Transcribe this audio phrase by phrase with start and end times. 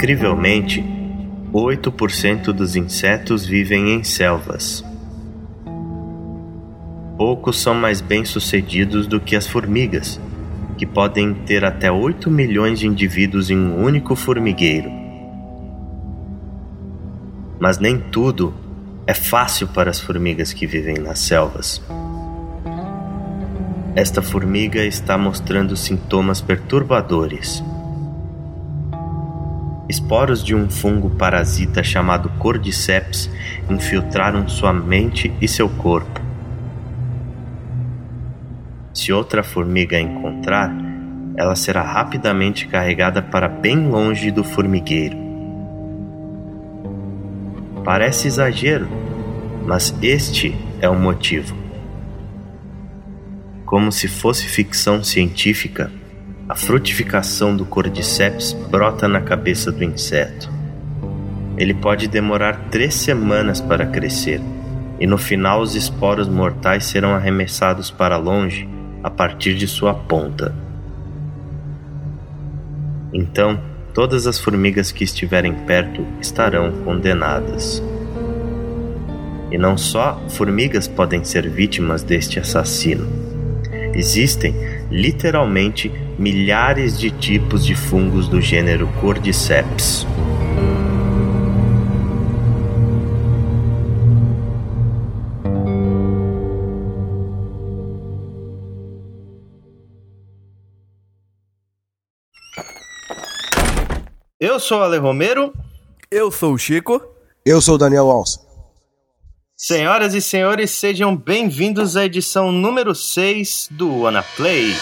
[0.00, 0.82] Incrivelmente,
[1.52, 4.82] 8% dos insetos vivem em selvas.
[7.18, 10.18] Poucos são mais bem-sucedidos do que as formigas,
[10.78, 14.90] que podem ter até 8 milhões de indivíduos em um único formigueiro.
[17.58, 18.54] Mas nem tudo
[19.06, 21.82] é fácil para as formigas que vivem nas selvas.
[23.94, 27.62] Esta formiga está mostrando sintomas perturbadores.
[29.90, 33.28] Esporos de um fungo parasita chamado Cordyceps
[33.68, 36.20] infiltraram sua mente e seu corpo.
[38.94, 40.72] Se outra formiga a encontrar,
[41.36, 45.18] ela será rapidamente carregada para bem longe do formigueiro.
[47.84, 48.86] Parece exagero,
[49.66, 51.56] mas este é o motivo.
[53.66, 55.90] Como se fosse ficção científica,
[56.50, 60.50] a frutificação do Cordyceps brota na cabeça do inseto.
[61.56, 64.40] Ele pode demorar três semanas para crescer,
[64.98, 68.68] e no final os esporos mortais serão arremessados para longe
[69.00, 70.52] a partir de sua ponta.
[73.12, 73.60] Então,
[73.94, 77.80] todas as formigas que estiverem perto estarão condenadas.
[79.52, 83.06] E não só formigas podem ser vítimas deste assassino.
[83.94, 84.52] Existem,
[84.90, 90.06] literalmente, milhares de tipos de fungos do gênero Cordyceps.
[104.38, 105.54] Eu sou o Ale Romero.
[106.10, 107.00] Eu sou o Chico.
[107.46, 108.38] Eu sou o Daniel Alves.
[109.56, 114.74] Senhoras e senhores, sejam bem-vindos à edição número 6 do Wanna Play.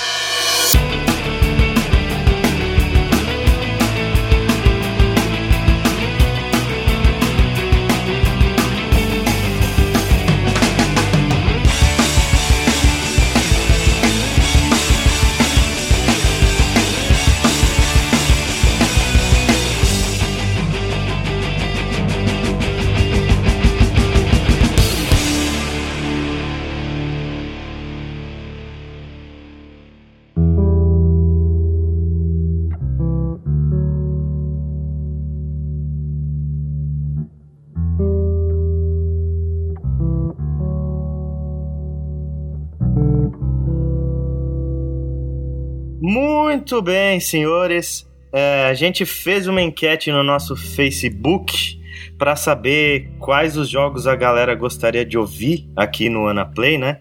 [46.71, 48.07] Muito bem, senhores.
[48.31, 51.81] É, a gente fez uma enquete no nosso Facebook
[52.19, 56.99] para saber quais os jogos a galera gostaria de ouvir aqui no Anaplay, né?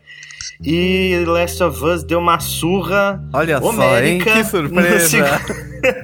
[0.63, 3.83] E Last of Us deu uma surra Olha homérica.
[3.83, 4.19] só, hein?
[4.19, 5.41] Que surpresa!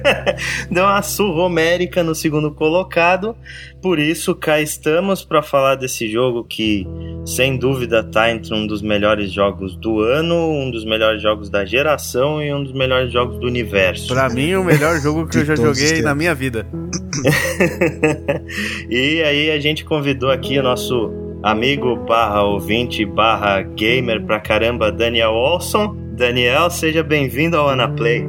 [0.70, 3.34] deu uma surra homérica no segundo colocado.
[3.80, 6.86] Por isso, cá estamos para falar desse jogo que,
[7.24, 11.64] sem dúvida, tá entre um dos melhores jogos do ano, um dos melhores jogos da
[11.64, 14.08] geração e um dos melhores jogos do universo.
[14.08, 16.66] Pra mim, o melhor jogo que eu já joguei na minha vida.
[18.90, 21.10] e aí a gente convidou aqui o nosso
[21.42, 25.96] amigo barra ouvinte barra gamer pra caramba, Daniel Olson.
[26.16, 28.28] Daniel, seja bem-vindo ao Anaplay.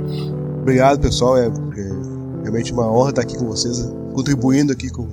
[0.62, 1.38] Obrigado, pessoal.
[1.38, 5.07] É, é, realmente uma honra estar aqui com vocês, contribuindo aqui com,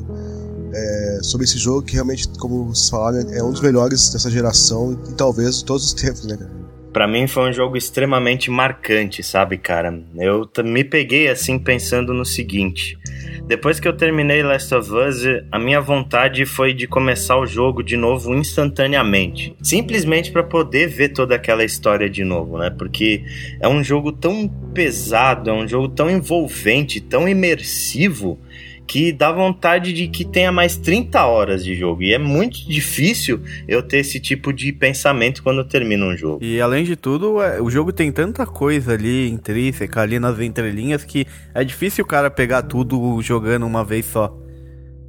[0.72, 4.99] é, sobre esse jogo que realmente, como vocês falaram, é um dos melhores dessa geração
[5.09, 6.62] e talvez de todos os tempos, né, cara?
[6.93, 9.99] Pra mim foi um jogo extremamente marcante, sabe, cara?
[10.15, 12.99] Eu me peguei assim pensando no seguinte:
[13.47, 17.82] depois que eu terminei Last of Us, a minha vontade foi de começar o jogo
[17.82, 19.56] de novo instantaneamente.
[19.62, 22.69] Simplesmente para poder ver toda aquela história de novo, né?
[22.69, 23.25] Porque
[23.59, 28.38] é um jogo tão pesado, é um jogo tão envolvente, tão imersivo
[28.87, 32.02] que dá vontade de que tenha mais 30 horas de jogo.
[32.02, 36.44] E é muito difícil eu ter esse tipo de pensamento quando eu termino um jogo.
[36.44, 41.05] E além de tudo, é, o jogo tem tanta coisa ali intrínseca, ali nas entrelinhas,
[41.05, 44.37] que é difícil o cara pegar tudo jogando uma vez só.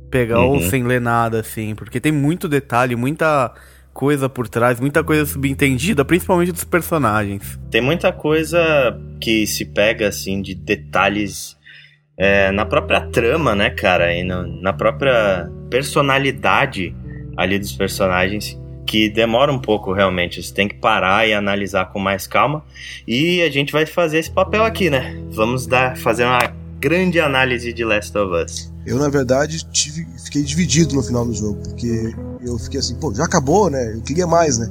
[0.10, 0.50] Pegar uhum.
[0.50, 1.74] ou sem ler nada, assim.
[1.74, 3.52] Porque tem muito detalhe, muita
[3.94, 7.60] coisa por trás, muita coisa subentendida, principalmente dos personagens.
[7.70, 11.53] Tem muita coisa que se pega, assim, de detalhes
[12.18, 16.96] é, na própria trama, né, cara, e no, na própria personalidade
[17.36, 20.42] ali dos personagens que demora um pouco realmente.
[20.42, 22.64] Você tem que parar e analisar com mais calma.
[23.08, 25.20] E a gente vai fazer esse papel aqui, né?
[25.32, 26.40] Vamos dar, fazer uma
[26.80, 28.72] grande análise de Last of Us.
[28.86, 32.14] Eu, na verdade, tive, fiquei dividido no final do jogo, porque
[32.46, 33.96] eu fiquei assim, pô, já acabou, né?
[33.96, 34.70] Eu queria mais, né?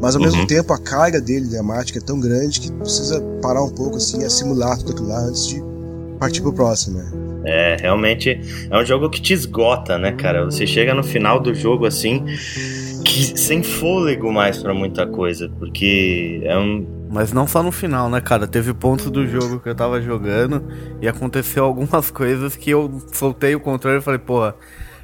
[0.00, 0.28] Mas ao uhum.
[0.28, 4.24] mesmo tempo a carga dele dramática é tão grande que precisa parar um pouco assim
[4.24, 5.60] assimilar tudo aquilo lá antes de
[6.18, 7.10] partir pro próximo, né?
[7.44, 10.44] É, realmente é um jogo que te esgota, né, cara?
[10.44, 12.24] Você chega no final do jogo assim,
[13.04, 18.10] que sem fôlego mais para muita coisa, porque é um mas não só no final,
[18.10, 18.46] né, cara?
[18.46, 20.62] Teve pontos do jogo que eu tava jogando
[21.00, 24.54] e aconteceu algumas coisas que eu soltei o controle e falei, porra,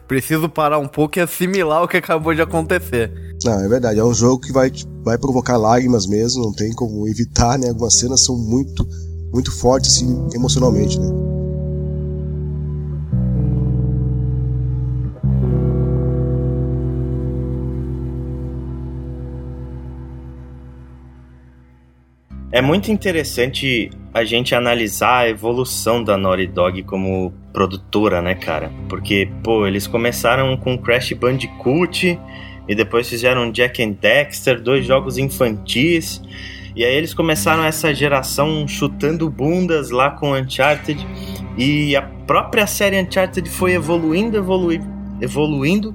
[0.07, 3.11] preciso parar um pouco e assimilar o que acabou de acontecer.
[3.43, 3.99] Não, é verdade.
[3.99, 4.71] É um jogo que vai,
[5.03, 7.69] vai provocar lágrimas mesmo, não tem como evitar, né?
[7.69, 8.87] Algumas cenas são muito,
[9.35, 11.09] muito fortes, assim, emocionalmente, né?
[22.53, 28.71] É muito interessante a gente analisar a evolução da Naughty Dog como produtora, né, cara?
[28.89, 32.17] Porque, pô, eles começaram com Crash Bandicoot
[32.69, 36.23] e depois fizeram Jack and Dexter, dois jogos infantis.
[36.75, 41.07] E aí eles começaram essa geração chutando bundas lá com Uncharted.
[41.57, 44.87] E a própria série Uncharted foi evoluindo, evoluindo,
[45.21, 45.95] evoluindo.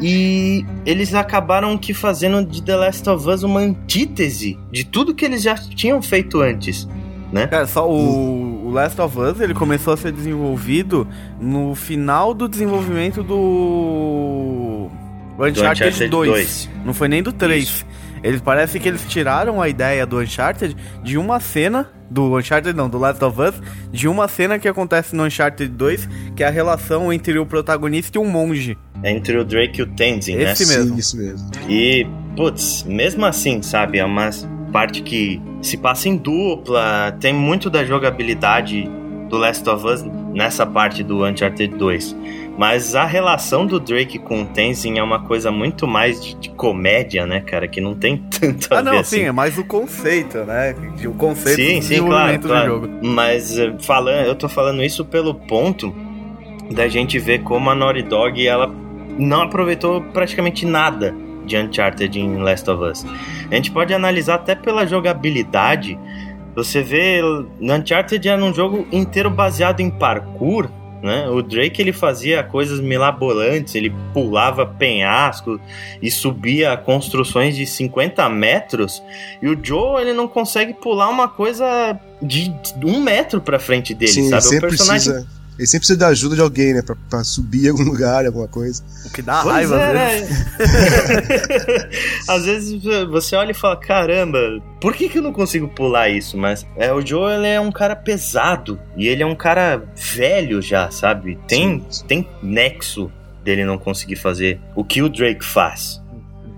[0.00, 5.24] E eles acabaram que fazendo de The Last of Us uma antítese de tudo que
[5.24, 6.88] eles já tinham feito antes,
[7.32, 7.48] né?
[7.50, 11.06] É, só o, o Last of Us, ele começou a ser desenvolvido
[11.40, 14.88] no final do desenvolvimento do
[15.38, 16.30] Uncharted, do Uncharted 2.
[16.30, 16.70] 2.
[16.84, 17.64] Não foi nem do 3.
[17.64, 17.86] Isso.
[18.26, 22.88] Eles parece que eles tiraram a ideia do Uncharted de uma cena do Uncharted não,
[22.88, 23.54] do Last of Us,
[23.92, 28.18] de uma cena que acontece no Uncharted 2, que é a relação entre o protagonista
[28.18, 28.76] e um monge.
[29.04, 30.50] Entre o Drake e o Tenzin, né?
[30.50, 30.94] Esse mesmo.
[30.94, 31.50] Sim, isso mesmo.
[31.68, 32.04] E,
[32.36, 34.30] putz, mesmo assim, sabe, é uma
[34.72, 38.90] parte que se passa em dupla, tem muito da jogabilidade
[39.28, 42.16] do Last of Us nessa parte do Uncharted 2.
[42.58, 46.50] Mas a relação do Drake com o Tenzin é uma coisa muito mais de, de
[46.50, 47.68] comédia, né, cara?
[47.68, 49.16] Que não tem tanto a ah, ver não, assim.
[49.16, 50.74] sim, é mais o conceito, né?
[51.04, 52.66] O conceito sim, sim, claro, claro.
[52.66, 52.88] jogo.
[53.02, 55.94] Mas eh, falando, eu tô falando isso pelo ponto
[56.70, 58.74] da gente ver como a Naughty Dog ela
[59.18, 61.14] não aproveitou praticamente nada
[61.44, 63.06] de Uncharted em Last of Us.
[63.50, 65.98] A gente pode analisar até pela jogabilidade.
[66.54, 67.20] Você vê,
[67.60, 70.68] Uncharted era um jogo inteiro baseado em parkour,
[71.06, 71.28] né?
[71.28, 75.60] O Drake ele fazia coisas milabolantes, ele pulava penhasco
[76.02, 79.02] e subia construções de 50 metros,
[79.40, 82.52] e o Joe ele não consegue pular uma coisa de
[82.84, 84.58] um metro pra frente dele, Sim, sabe?
[84.58, 85.12] O personagem.
[85.12, 86.82] Precisa ele sempre precisa da ajuda de alguém, né?
[86.82, 88.82] Pra, pra subir em algum lugar, alguma coisa.
[89.04, 90.28] O que dá pois raiva, é, né?
[92.28, 94.38] Às vezes você olha e fala, caramba,
[94.80, 96.36] por que, que eu não consigo pular isso?
[96.36, 98.78] Mas é, o Joe ele é um cara pesado.
[98.96, 101.38] E ele é um cara velho já, sabe?
[101.48, 103.10] Tem, tem nexo
[103.42, 106.02] dele não conseguir fazer o que o Drake faz.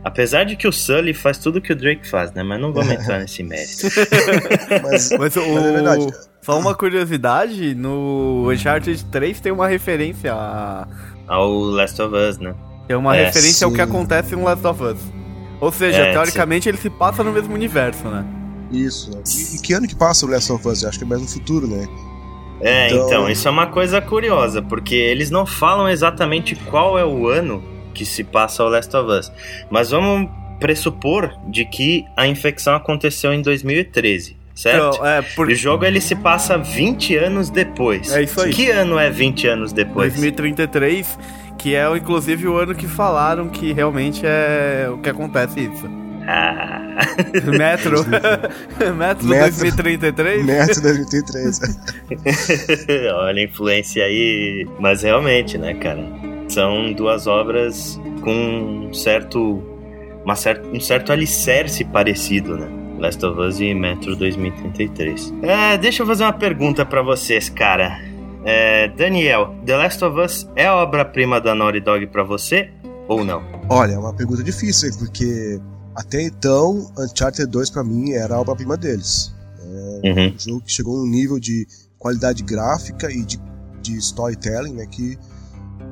[0.04, 2.42] Apesar de que o Sully faz tudo que o Drake faz, né?
[2.42, 3.88] Mas não vamos entrar nesse mérito.
[4.82, 5.54] mas, mas, o...
[5.54, 6.06] mas é verdade.
[6.48, 10.88] Só uma curiosidade, no Uncharted 3 tem uma referência a...
[11.26, 12.54] ao Last of Us, né?
[12.86, 13.64] Tem uma é, referência sim.
[13.66, 14.98] ao que acontece no Last of Us.
[15.60, 16.70] Ou seja, é, teoricamente sim.
[16.70, 18.24] ele se passa no mesmo universo, né?
[18.72, 19.10] Isso.
[19.26, 20.82] E, e, que ano que passa o Last of Us?
[20.84, 21.86] Eu acho que é mais no futuro, né?
[22.62, 23.06] É, então...
[23.06, 27.62] então, isso é uma coisa curiosa, porque eles não falam exatamente qual é o ano
[27.92, 29.30] que se passa o Last of Us.
[29.70, 34.96] Mas vamos pressupor de que a infecção aconteceu em 2013 certo?
[34.96, 35.46] Então, é, por...
[35.46, 38.12] O jogo ele se passa 20 anos depois.
[38.12, 38.52] É isso aí.
[38.52, 40.12] Que ano é 20 anos depois?
[40.14, 41.18] 2033,
[41.56, 45.88] que é inclusive o ano que falaram que realmente é o que acontece isso.
[46.26, 46.82] Ah.
[47.56, 48.04] Metro.
[48.94, 50.44] Metro 2033?
[50.44, 51.60] Metro 2033.
[53.14, 54.66] Olha a influência aí.
[54.80, 56.04] Mas realmente, né, cara?
[56.48, 59.62] São duas obras com um certo,
[60.24, 62.77] uma certo, um certo alicerce parecido, né?
[62.98, 65.34] Last of Us e Metro 2033.
[65.42, 68.00] É, deixa eu fazer uma pergunta para vocês, cara.
[68.44, 72.70] É, Daniel, The Last of Us é obra-prima da Naughty Dog para você
[73.06, 73.42] ou não?
[73.68, 75.60] Olha, é uma pergunta difícil, porque
[75.94, 79.34] até então Uncharted 2 para mim era a obra-prima deles.
[80.02, 80.34] É uhum.
[80.34, 81.66] um jogo que chegou num nível de
[81.98, 83.40] qualidade gráfica e de,
[83.82, 85.18] de storytelling, né, que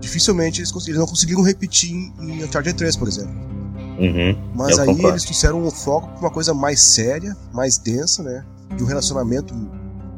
[0.01, 3.35] dificilmente eles, eles não conseguiram repetir em Uncharted 3, por exemplo.
[3.99, 5.09] Uhum, Mas aí concordo.
[5.11, 8.45] eles trouxeram um foco pra uma coisa mais séria, mais densa, né?
[8.77, 9.55] De um relacionamento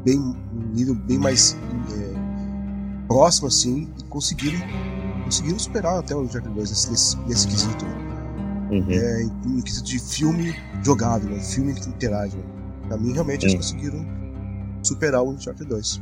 [0.03, 0.35] bem, um
[0.73, 1.55] nível bem mais
[1.93, 4.59] é, próximo, assim, e conseguiram,
[5.23, 7.85] conseguiram superar até o Uncharted 2 nesse, nesse, nesse quesito.
[8.71, 8.85] Uhum.
[8.89, 11.39] É, em, em quesito de filme jogável, né?
[11.39, 12.35] filme que interage.
[12.35, 12.43] Né?
[12.87, 14.05] Pra mim, realmente, eles conseguiram
[14.83, 16.01] superar o Uncharted 2.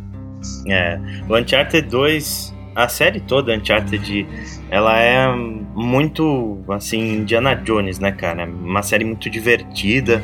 [0.67, 4.27] É, o Uncharted 2 a série toda Uncharted,
[4.69, 8.45] ela é muito, assim, Indiana Jones, né, cara?
[8.45, 10.21] Uma série muito divertida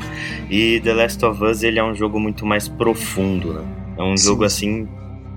[0.52, 3.64] e The Last of Us, ele é um jogo muito mais profundo, né?
[3.98, 4.28] É um Sim.
[4.28, 4.88] jogo, assim,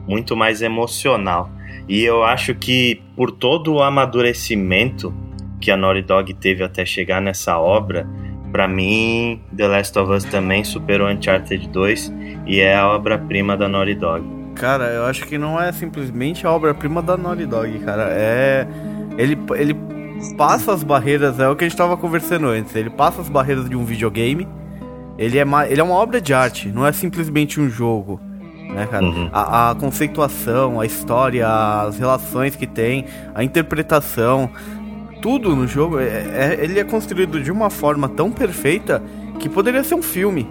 [0.06, 1.50] muito mais emocional.
[1.88, 5.14] E eu acho que por todo o amadurecimento
[5.58, 8.06] que a Naughty Dog teve até chegar nessa obra,
[8.52, 12.12] para mim, The Last of Us também superou Uncharted 2
[12.46, 14.35] e é a obra-prima da Naughty Dog.
[14.56, 18.08] Cara, eu acho que não é simplesmente a obra-prima da Naughty Dog, cara.
[18.10, 18.66] É.
[19.18, 19.76] Ele, ele
[20.36, 22.74] passa as barreiras, é o que a gente tava conversando antes.
[22.74, 24.48] Ele passa as barreiras de um videogame.
[25.18, 28.20] Ele é, uma, ele é uma obra de arte, não é simplesmente um jogo.
[28.68, 29.04] Né, cara?
[29.04, 29.30] Uhum.
[29.32, 34.50] A, a, conceituação, a história, as relações que tem, a interpretação,
[35.22, 39.02] tudo no jogo, é, é, ele é construído de uma forma tão perfeita
[39.38, 40.46] que poderia ser um filme,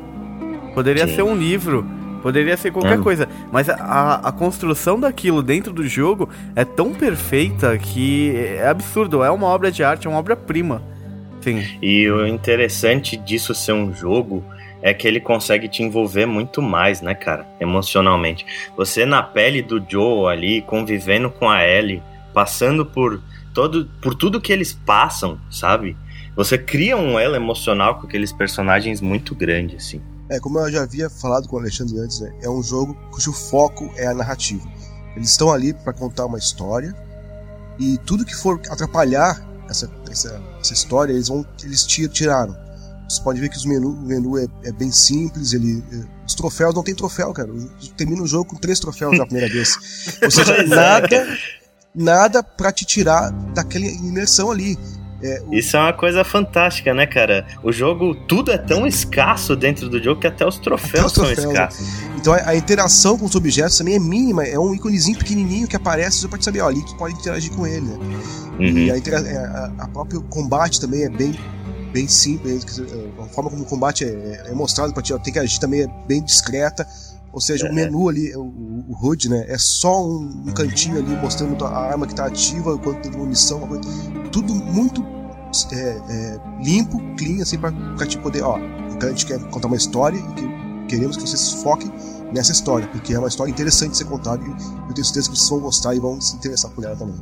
[0.74, 1.16] poderia Sim.
[1.16, 1.86] ser um livro,
[2.26, 3.02] poderia ser qualquer é.
[3.04, 3.30] coisa.
[3.52, 9.30] Mas a, a construção daquilo dentro do jogo é tão perfeita que é absurdo, é
[9.30, 10.82] uma obra de arte, é uma obra-prima.
[11.40, 11.64] Sim.
[11.80, 14.44] E o interessante disso ser um jogo
[14.82, 17.46] é que ele consegue te envolver muito mais, né, cara?
[17.60, 18.44] Emocionalmente.
[18.76, 22.02] Você na pele do Joe ali, convivendo com a Ellie,
[22.34, 23.22] passando por
[23.54, 25.96] todo por tudo que eles passam, sabe?
[26.36, 30.02] Você cria um elo emocional com aqueles personagens muito grande, assim.
[30.30, 33.32] É, como eu já havia falado com o Alexandre antes, né, é um jogo cujo
[33.32, 34.68] foco é a narrativa.
[35.16, 36.96] Eles estão ali para contar uma história
[37.80, 42.56] e tudo que for atrapalhar essa, essa, essa história, eles vão eles tiraram.
[43.08, 46.34] Você pode ver que os menu, o menu é, é bem simples, ele, é, os
[46.34, 47.50] troféus não tem troféu, cara.
[47.96, 49.78] Termina o jogo com três troféus na primeira vez.
[50.24, 51.28] Ou seja, nada
[51.96, 54.78] nada para te tirar daquela imersão ali.
[55.26, 55.54] É, o...
[55.54, 57.48] Isso é uma coisa fantástica, né, cara?
[57.64, 61.14] O jogo, tudo é tão escasso dentro do jogo que até os troféus, até os
[61.14, 61.88] troféus são escassos.
[62.18, 65.76] Então a, a, interação com os objetos também é mínima, é um íconezinho pequenininho que
[65.76, 67.98] aparece, você pode saber, ó, ali tu pode interagir com ele, né?
[68.60, 68.78] Uhum.
[68.78, 71.36] E a, é, a, a próprio combate também é bem
[71.92, 72.82] bem simples,
[73.18, 75.84] a forma como o combate é, é mostrado para ti, ó, tem que agir também
[75.84, 76.86] é bem discreta.
[77.36, 77.70] Ou seja, é.
[77.70, 79.44] o menu ali, o, o HUD, né?
[79.50, 83.60] É só um, um cantinho ali mostrando a arma que está ativa, quanto tem munição,
[83.68, 83.84] coisa,
[84.32, 85.06] tudo muito
[85.74, 90.18] é, é, limpo, clean, assim, para te poder, ó, a gente quer contar uma história
[90.18, 90.48] e que
[90.88, 91.92] queremos que vocês foquem
[92.32, 95.38] nessa história, porque é uma história interessante de ser contada e eu tenho certeza que
[95.38, 97.20] vocês vão gostar e vão se interessar por ela também.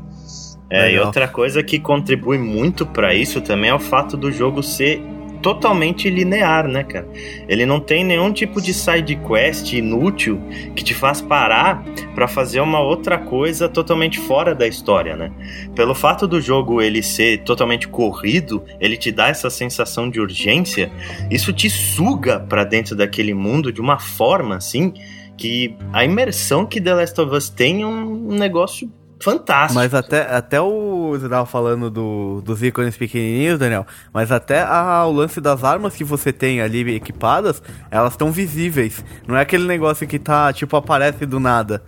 [0.69, 1.03] É, Legal.
[1.03, 5.03] e outra coisa que contribui muito para isso também é o fato do jogo ser
[5.43, 7.05] totalmente linear, né, cara?
[7.47, 10.41] Ele não tem nenhum tipo de side quest inútil
[10.73, 11.83] que te faz parar
[12.15, 15.31] para fazer uma outra coisa totalmente fora da história, né?
[15.75, 20.89] Pelo fato do jogo ele ser totalmente corrido, ele te dá essa sensação de urgência,
[21.29, 24.93] isso te suga para dentro daquele mundo de uma forma assim
[25.37, 28.89] que a imersão que The Last of Us tem é um negócio
[29.23, 29.75] fantástico.
[29.75, 31.11] Mas até, até o.
[31.11, 33.85] Você tava falando do, dos ícones pequenininhos, Daniel.
[34.13, 39.03] Mas até a, o lance das armas que você tem ali equipadas, elas estão visíveis.
[39.27, 41.83] Não é aquele negócio que tá, tipo, aparece do nada.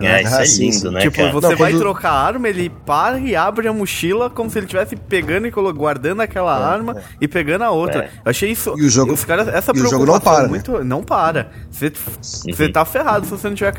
[0.00, 1.00] É, isso é lindo, né?
[1.00, 1.32] Tipo, cara?
[1.32, 1.80] você Não, vai quando...
[1.80, 5.50] trocar a arma, ele para e abre a mochila como se ele estivesse pegando e
[5.50, 7.02] guardando aquela é, arma é.
[7.20, 8.04] e pegando a outra.
[8.04, 8.10] É.
[8.24, 8.74] Eu achei isso.
[8.78, 10.42] E o jogo, os caras, essa e o jogo não para.
[10.42, 10.48] Né?
[10.48, 10.84] Muito, né?
[10.84, 11.50] Não para.
[11.70, 12.54] Você, uhum.
[12.54, 13.74] você tá ferrado se você não tiver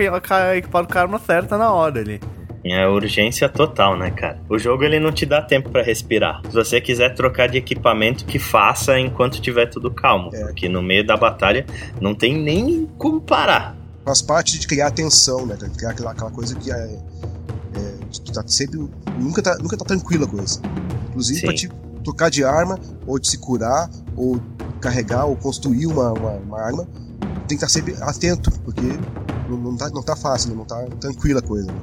[0.57, 2.19] equipado com a arma certa na hora ali.
[2.63, 4.39] É urgência total, né, cara?
[4.49, 6.41] O jogo ele não te dá tempo para respirar.
[6.45, 10.29] Se você quiser trocar de equipamento, que faça enquanto tiver tudo calmo.
[10.33, 10.43] É.
[10.45, 11.65] Porque no meio da batalha
[12.01, 13.77] não tem nem como parar.
[14.03, 15.57] Faz parte de criar tensão, né?
[15.77, 18.79] Criar aquela, aquela coisa que é, é, tá sempre.
[19.17, 20.61] Nunca tá, nunca tá tranquila a coisa.
[21.09, 21.45] Inclusive Sim.
[21.45, 21.69] pra te
[22.03, 24.41] trocar de arma, ou de se curar, ou
[24.81, 26.87] carregar, ou construir uma, uma, uma arma,
[27.47, 28.81] tem que estar sempre atento, porque
[29.49, 31.71] não, não, tá, não tá fácil, não tá tranquila a coisa.
[31.71, 31.79] Né?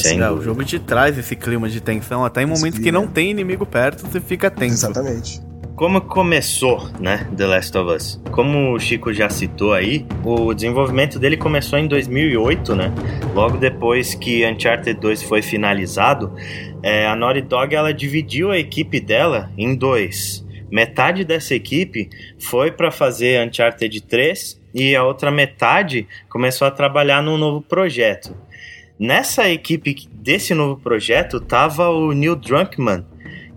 [0.00, 3.30] Assim, o jogo te traz esse clima de tensão, até em momentos que não tem
[3.30, 4.86] inimigo perto, você fica tenso.
[4.86, 5.40] Exatamente.
[5.76, 8.22] Como começou, né, The Last of Us?
[8.30, 12.92] Como o Chico já citou aí, o desenvolvimento dele começou em 2008, né?
[13.34, 16.32] Logo depois que Uncharted 2 foi finalizado,
[16.80, 20.44] é, a Naughty Dog ela dividiu a equipe dela em dois.
[20.70, 22.08] Metade dessa equipe
[22.38, 28.36] foi para fazer Uncharted 3 e a outra metade começou a trabalhar num novo projeto.
[28.98, 33.04] Nessa equipe desse novo projeto tava o Neil Druckmann,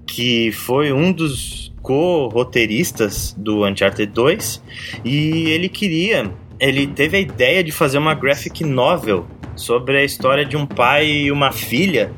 [0.07, 4.63] que foi um dos co-roteiristas do Uncharted 2,
[5.05, 10.43] e ele queria, ele teve a ideia de fazer uma graphic novel sobre a história
[10.43, 12.11] de um pai e uma filha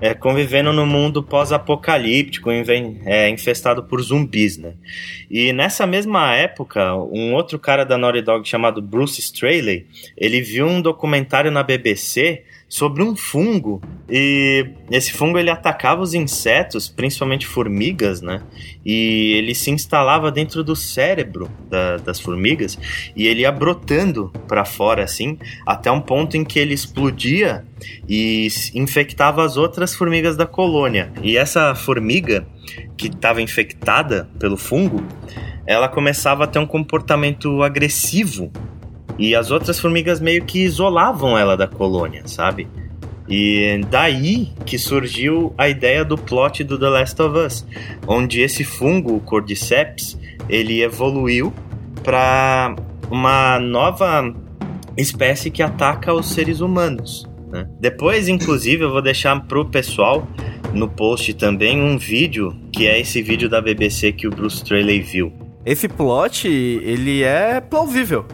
[0.00, 4.74] é, convivendo no mundo pós-apocalíptico, é, infestado por zumbis, né?
[5.30, 9.86] E nessa mesma época, um outro cara da Naughty Dog chamado Bruce Straley,
[10.16, 16.14] ele viu um documentário na BBC sobre um fungo e esse fungo ele atacava os
[16.14, 18.42] insetos, principalmente formigas, né?
[18.84, 22.78] E ele se instalava dentro do cérebro da, das formigas
[23.14, 27.64] e ele ia brotando para fora assim, até um ponto em que ele explodia
[28.08, 31.12] e infectava as outras formigas da colônia.
[31.22, 32.46] E essa formiga
[32.96, 35.04] que estava infectada pelo fungo,
[35.66, 38.50] ela começava a ter um comportamento agressivo
[39.18, 42.68] e as outras formigas meio que isolavam ela da colônia, sabe?
[43.28, 47.66] E daí que surgiu a ideia do plot do The Last of Us,
[48.06, 50.18] onde esse fungo, o Cordyceps,
[50.48, 51.52] ele evoluiu
[52.04, 52.76] para
[53.10, 54.32] uma nova
[54.96, 57.28] espécie que ataca os seres humanos.
[57.48, 57.66] Né?
[57.80, 60.26] Depois, inclusive, eu vou deixar pro pessoal
[60.72, 65.00] no post também um vídeo, que é esse vídeo da BBC que o Bruce Straley
[65.00, 65.32] viu.
[65.64, 68.24] Esse plot, ele é plausível.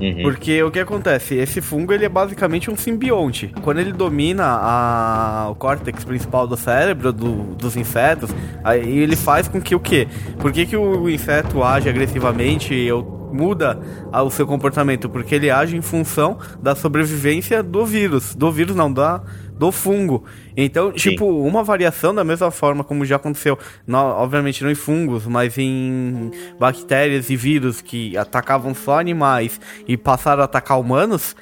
[0.00, 0.22] Uhum.
[0.22, 1.34] Porque o que acontece?
[1.34, 3.52] Esse fungo ele é basicamente um simbionte.
[3.62, 8.30] Quando ele domina a, o córtex principal do cérebro do, dos insetos,
[8.62, 10.06] aí ele faz com que o quê?
[10.38, 13.78] Por que, que o inseto age agressivamente ou muda
[14.12, 15.08] o seu comportamento?
[15.08, 18.34] Porque ele age em função da sobrevivência do vírus.
[18.34, 19.22] Do vírus não, da
[19.56, 20.24] do fungo.
[20.56, 21.10] Então, Sim.
[21.10, 25.56] tipo, uma variação da mesma forma como já aconteceu, no, obviamente não em fungos, mas
[25.58, 31.34] em bactérias e vírus que atacavam só animais e passaram a atacar humanos,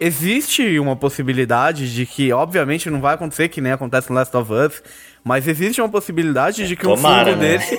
[0.00, 4.52] existe uma possibilidade de que, obviamente, não vai acontecer que nem acontece no Last of
[4.52, 4.82] Us,
[5.28, 7.58] mas existe uma possibilidade de que Tomara, um fungo né?
[7.58, 7.76] desse.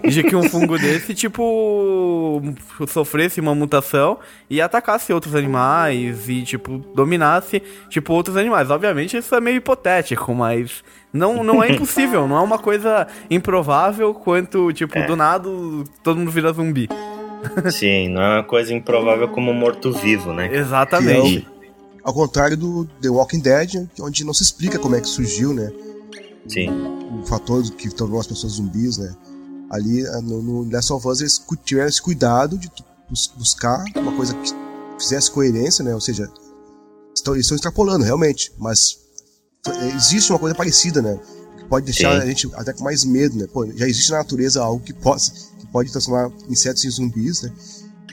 [0.08, 2.42] de que um fungo desse, tipo,
[2.88, 8.70] sofresse uma mutação e atacasse outros animais e, tipo, dominasse, tipo, outros animais.
[8.70, 14.14] Obviamente isso é meio hipotético, mas não, não é impossível, não é uma coisa improvável
[14.14, 15.04] quanto, tipo, é.
[15.06, 15.50] do nada
[16.02, 16.88] todo mundo vira zumbi.
[17.70, 20.48] Sim, não é uma coisa improvável como morto-vivo, né?
[20.50, 21.46] Exatamente.
[22.02, 25.70] Ao contrário do The Walking Dead, onde não se explica como é que surgiu, né?
[26.48, 26.68] Sim.
[27.20, 29.14] O fator que tornou as pessoas zumbis, né?
[29.70, 32.70] Ali eh, no, no Last of Us eles tiveram esse cuidado de
[33.36, 34.52] buscar uma coisa que
[34.98, 35.94] fizesse coerência, né?
[35.94, 36.30] Ou seja,
[37.14, 38.98] estão, eles estão extrapolando realmente, mas
[39.66, 41.18] eh, existe uma coisa parecida, né?
[41.58, 42.22] Que pode deixar Sim.
[42.22, 43.46] a gente até com mais medo, né?
[43.52, 47.52] Pô, já existe na natureza algo que, possa, que pode transformar insetos em zumbis, né?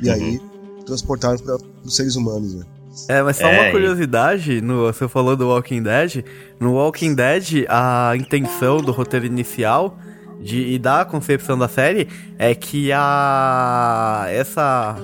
[0.02, 0.14] E uhum.
[0.14, 0.42] aí
[0.86, 2.66] transportaram para os seres humanos, né?
[3.08, 6.24] É, mas só é, uma curiosidade, no, você falou do Walking Dead.
[6.60, 9.98] No Walking Dead, a intenção do roteiro inicial
[10.40, 14.26] de, e da concepção da série é que a.
[14.30, 14.96] essa.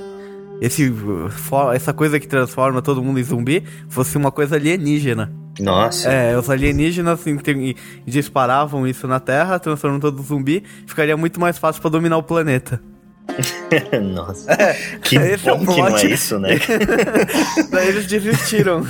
[0.61, 0.93] Esse,
[1.73, 5.31] essa coisa que transforma todo mundo em zumbi fosse uma coisa alienígena.
[5.57, 6.09] Nossa.
[6.09, 7.37] É, os alienígenas assim,
[8.05, 12.81] disparavam isso na Terra, transformando todo zumbi, ficaria muito mais fácil para dominar o planeta.
[14.13, 14.51] Nossa.
[14.51, 16.49] É, que Esse bom é que não é isso, né?
[17.71, 18.85] Daí eles desistiram.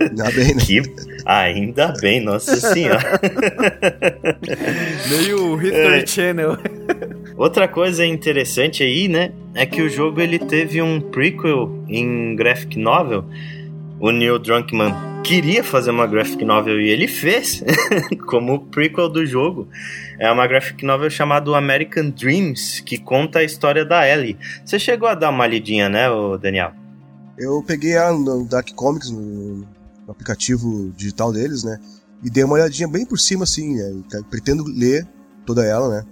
[0.00, 0.60] Ainda bem, né?
[0.60, 0.82] Que...
[1.24, 3.20] Ainda bem, nossa senhora.
[5.08, 6.06] Meio History é.
[6.06, 6.56] Channel.
[7.36, 12.78] Outra coisa interessante aí, né, é que o jogo ele teve um prequel em graphic
[12.78, 13.24] novel.
[13.98, 17.64] O Neil Druckmann queria fazer uma graphic novel e ele fez,
[18.28, 19.68] como prequel do jogo.
[20.20, 24.38] É uma graphic novel chamada American Dreams, que conta a história da Ellie.
[24.64, 26.06] Você chegou a dar uma lidinha, né,
[26.40, 26.72] Daniel?
[27.38, 29.66] Eu peguei ela no Dark Comics, no, no
[30.10, 31.78] aplicativo digital deles, né?
[32.22, 34.02] E dei uma olhadinha bem por cima, assim, né?
[34.30, 35.06] Pretendo ler
[35.44, 36.04] toda ela, né?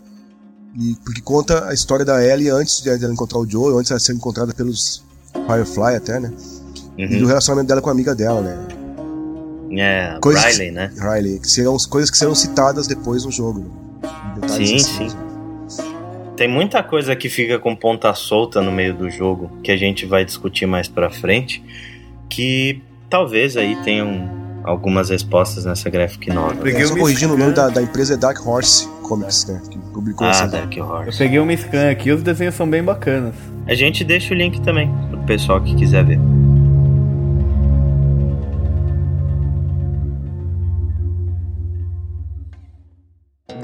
[0.78, 3.92] E, porque conta a história da Ellie antes de ela encontrar o Joe, antes de
[3.92, 5.04] ela ser encontrada pelos
[5.46, 6.32] Firefly até, né?
[6.98, 7.04] Uhum.
[7.04, 8.56] E do relacionamento dela com a amiga dela, né?
[9.76, 10.90] É, coisas Riley, né?
[10.96, 13.60] Riley, que serão coisas que serão citadas depois no jogo.
[13.60, 14.48] Né?
[14.48, 15.16] sim, assim, sim.
[16.36, 20.04] Tem muita coisa que fica com ponta solta no meio do jogo, que a gente
[20.04, 21.62] vai discutir mais pra frente,
[22.28, 24.28] que talvez aí tenham
[24.64, 26.66] algumas respostas nessa graphic novel.
[26.66, 29.62] É, só corrigindo, o nome da, da, empresa é Dark Horse Comics, né?
[29.70, 31.10] Que publicou ah, essa Dark Horse.
[31.10, 33.34] Eu peguei uma scan aqui, os desenhos são bem bacanas.
[33.68, 36.18] A gente deixa o link também pro pessoal que quiser ver.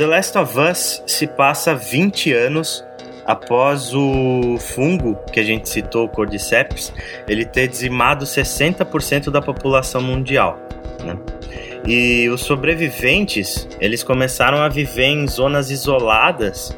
[0.00, 2.82] The Last of Us se passa 20 anos
[3.26, 6.90] após o fungo que a gente citou, o Cordyceps,
[7.28, 10.58] ele ter dizimado 60% da população mundial.
[11.04, 11.18] Né?
[11.86, 16.74] E os sobreviventes, eles começaram a viver em zonas isoladas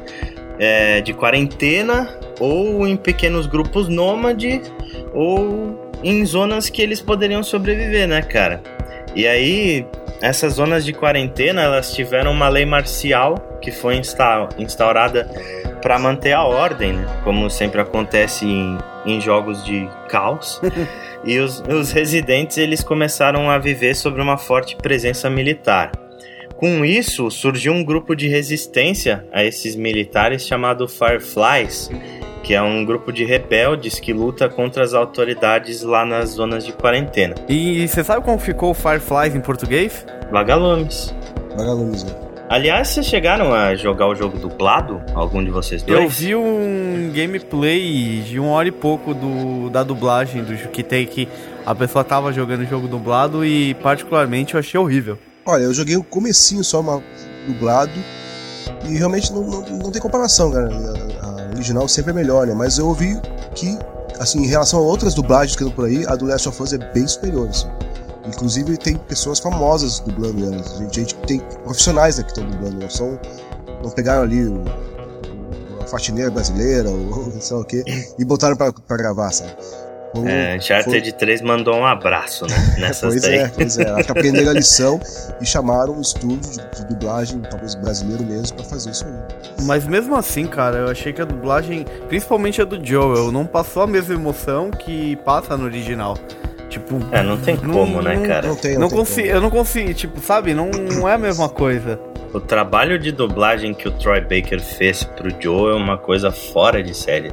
[0.59, 4.69] é, de quarentena ou em pequenos grupos nômades
[5.13, 8.61] ou em zonas que eles poderiam sobreviver, né, cara?
[9.15, 9.87] E aí
[10.23, 13.99] essas zonas de quarentena, elas tiveram uma lei marcial que foi
[14.57, 15.29] instaurada
[15.81, 17.05] para manter a ordem, né?
[17.25, 20.61] como sempre acontece em, em jogos de caos.
[21.25, 25.91] e os, os residentes eles começaram a viver sobre uma forte presença militar.
[26.63, 31.91] Com isso, surgiu um grupo de resistência a esses militares chamado Fireflies,
[32.41, 36.71] que é um grupo de rebeldes que luta contra as autoridades lá nas zonas de
[36.71, 37.35] quarentena.
[37.49, 40.05] E você sabe como ficou o Fireflies em português?
[40.31, 41.13] Vagalumes.
[41.57, 42.13] Vagalumes, né?
[42.47, 45.01] Aliás, vocês chegaram a jogar o jogo dublado?
[45.13, 46.01] Algum de vocês dois?
[46.01, 51.05] Eu vi um gameplay de uma hora e pouco do, da dublagem do que tem
[51.05, 51.27] que
[51.65, 55.19] a pessoa tava jogando o jogo dublado e particularmente eu achei horrível.
[55.45, 57.03] Olha, eu joguei o comecinho só uma
[57.47, 57.91] dublado
[58.85, 60.69] e realmente não, não, não tem comparação, cara.
[61.21, 62.53] A, a original sempre é melhor, né?
[62.53, 63.19] Mas eu ouvi
[63.53, 63.77] que,
[64.19, 66.71] assim, em relação a outras dublagens que estão por aí, a do Last of Us
[66.71, 67.67] é bem superior, assim.
[68.25, 70.77] Inclusive tem pessoas famosas dublando elas.
[70.77, 72.79] Gente, gente tem profissionais né, que estão dublando.
[72.79, 73.19] Não, são,
[73.83, 74.63] não pegaram ali o,
[75.81, 77.83] a faxineira brasileira ou não sei o que
[78.17, 79.53] e botaram pra, pra gravar, sabe?
[80.13, 81.11] Foi, é, Uncharted foi...
[81.11, 82.55] 3 mandou um abraço, né?
[82.79, 83.35] Nessas pois daí.
[83.35, 83.89] é, pois é.
[83.89, 85.01] Acho que aprenderam a lição
[85.41, 89.65] e chamaram um estúdio de, de dublagem, talvez brasileiro mesmo, para fazer isso aí.
[89.65, 93.83] Mas mesmo assim, cara, eu achei que a dublagem, principalmente a do Joel, não passou
[93.83, 96.17] a mesma emoção que passa no original.
[96.69, 98.47] Tipo, é, não tem como, né, cara?
[98.47, 100.55] Não tem, não, não consigo, eu não consigo, tipo, sabe?
[100.55, 101.99] Não, não é a mesma coisa.
[102.33, 106.81] O trabalho de dublagem que o Troy Baker fez pro Joe é uma coisa fora
[106.81, 107.31] de série.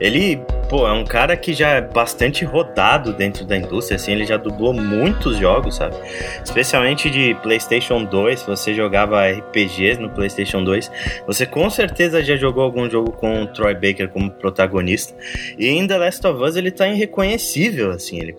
[0.00, 4.24] Ele, pô, é um cara que já é bastante rodado dentro da indústria, assim, ele
[4.24, 5.96] já dublou muitos jogos, sabe?
[6.44, 10.90] Especialmente de PlayStation 2, se você jogava RPGs no PlayStation 2,
[11.26, 15.16] você com certeza já jogou algum jogo com o Troy Baker como protagonista.
[15.58, 18.36] E em The Last of Us ele tá irreconhecível, assim, ele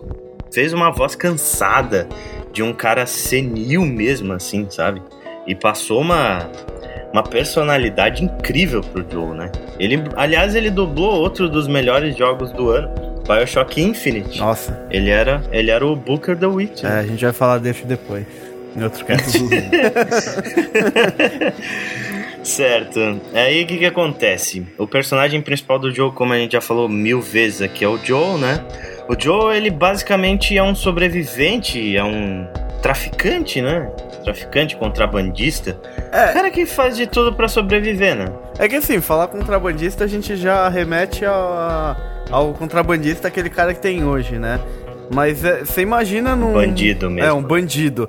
[0.50, 2.08] fez uma voz cansada
[2.52, 5.02] de um cara senil mesmo, assim, sabe?
[5.46, 6.50] E passou uma,
[7.12, 9.50] uma personalidade incrível pro Joe, né?
[9.78, 12.90] Ele, aliás, ele dublou outro dos melhores jogos do ano,
[13.26, 14.38] BioShock Infinite.
[14.38, 14.86] Nossa.
[14.90, 16.84] Ele era, ele era o Booker the Witch.
[16.84, 18.26] É, a gente vai falar desse depois.
[18.76, 19.38] Em outro cast.
[22.42, 23.20] certo.
[23.34, 24.66] Aí o que que acontece?
[24.78, 27.98] O personagem principal do jogo, como a gente já falou mil vezes aqui, é o
[27.98, 28.64] Joe, né?
[29.08, 32.46] O Joe, ele basicamente é um sobrevivente, é um
[32.82, 33.90] traficante, né?
[34.24, 35.78] Traficante, contrabandista.
[36.12, 36.32] É.
[36.32, 38.26] Cara que faz de tudo para sobreviver, né?
[38.58, 41.96] É que assim, falar contrabandista a gente já remete ao,
[42.30, 44.60] ao contrabandista, aquele cara que tem hoje, né?
[45.12, 46.52] Mas é, você imagina num.
[46.52, 47.28] Bandido mesmo.
[47.28, 48.08] É, um bandido.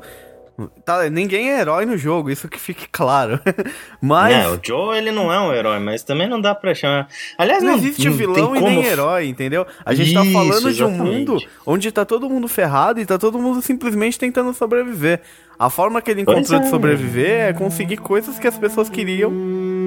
[0.86, 3.40] Tá, ninguém é herói no jogo, isso que fique claro.
[4.02, 4.48] mas.
[4.54, 7.08] O Joe ele não é um herói, mas também não dá pra chamar.
[7.38, 9.66] Aliás, não, não existe não vilão e nem herói, entendeu?
[9.86, 10.76] A gente tá isso, tá falando exatamente.
[10.76, 15.22] de um mundo onde tá todo mundo ferrado e tá todo mundo simplesmente tentando sobreviver.
[15.58, 16.64] A forma que ele encontrou é.
[16.64, 19.32] de sobreviver é conseguir coisas que as pessoas queriam,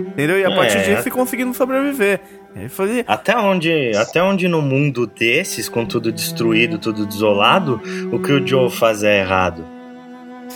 [0.07, 0.39] entendeu?
[0.39, 0.95] E a partir é.
[0.95, 2.21] disso conseguindo sobreviver.
[2.71, 3.05] Falei...
[3.09, 7.81] Até onde, até onde no mundo desses, com tudo destruído, tudo desolado,
[8.13, 9.74] o que o Joe faz é errado.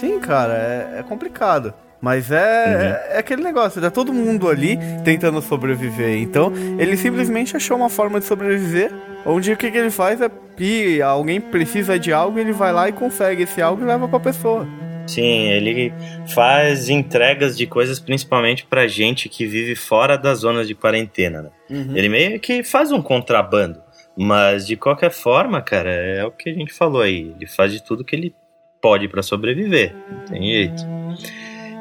[0.00, 1.74] Sim, cara, é, é complicado.
[2.00, 2.82] Mas é, uhum.
[2.82, 6.16] é, é, aquele negócio, tá todo mundo ali tentando sobreviver.
[6.18, 8.92] Então, ele simplesmente achou uma forma de sobreviver,
[9.26, 12.88] onde o que, que ele faz é que alguém precisa de algo, ele vai lá
[12.88, 14.66] e consegue esse algo e leva pra pessoa.
[15.08, 15.92] Sim, ele
[16.34, 21.50] faz entregas de coisas principalmente pra gente que vive fora das zonas de quarentena, né?
[21.70, 21.96] Uhum.
[21.96, 23.80] Ele meio que faz um contrabando.
[24.20, 27.32] Mas de qualquer forma, cara, é o que a gente falou aí.
[27.36, 28.34] Ele faz de tudo que ele
[28.80, 29.94] pode para sobreviver.
[30.10, 30.86] Não tem jeito.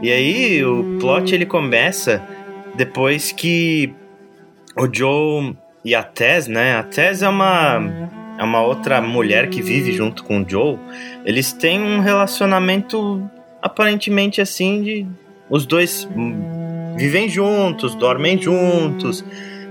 [0.01, 2.21] E aí o plot ele começa
[2.75, 3.93] depois que
[4.75, 6.75] o Joe e a Tess, né?
[6.75, 7.81] A Tess é uma
[8.37, 10.77] é uma outra mulher que vive junto com o Joe.
[11.25, 13.27] Eles têm um relacionamento
[13.61, 15.07] aparentemente assim de
[15.49, 16.07] os dois
[16.95, 19.25] vivem juntos, dormem juntos,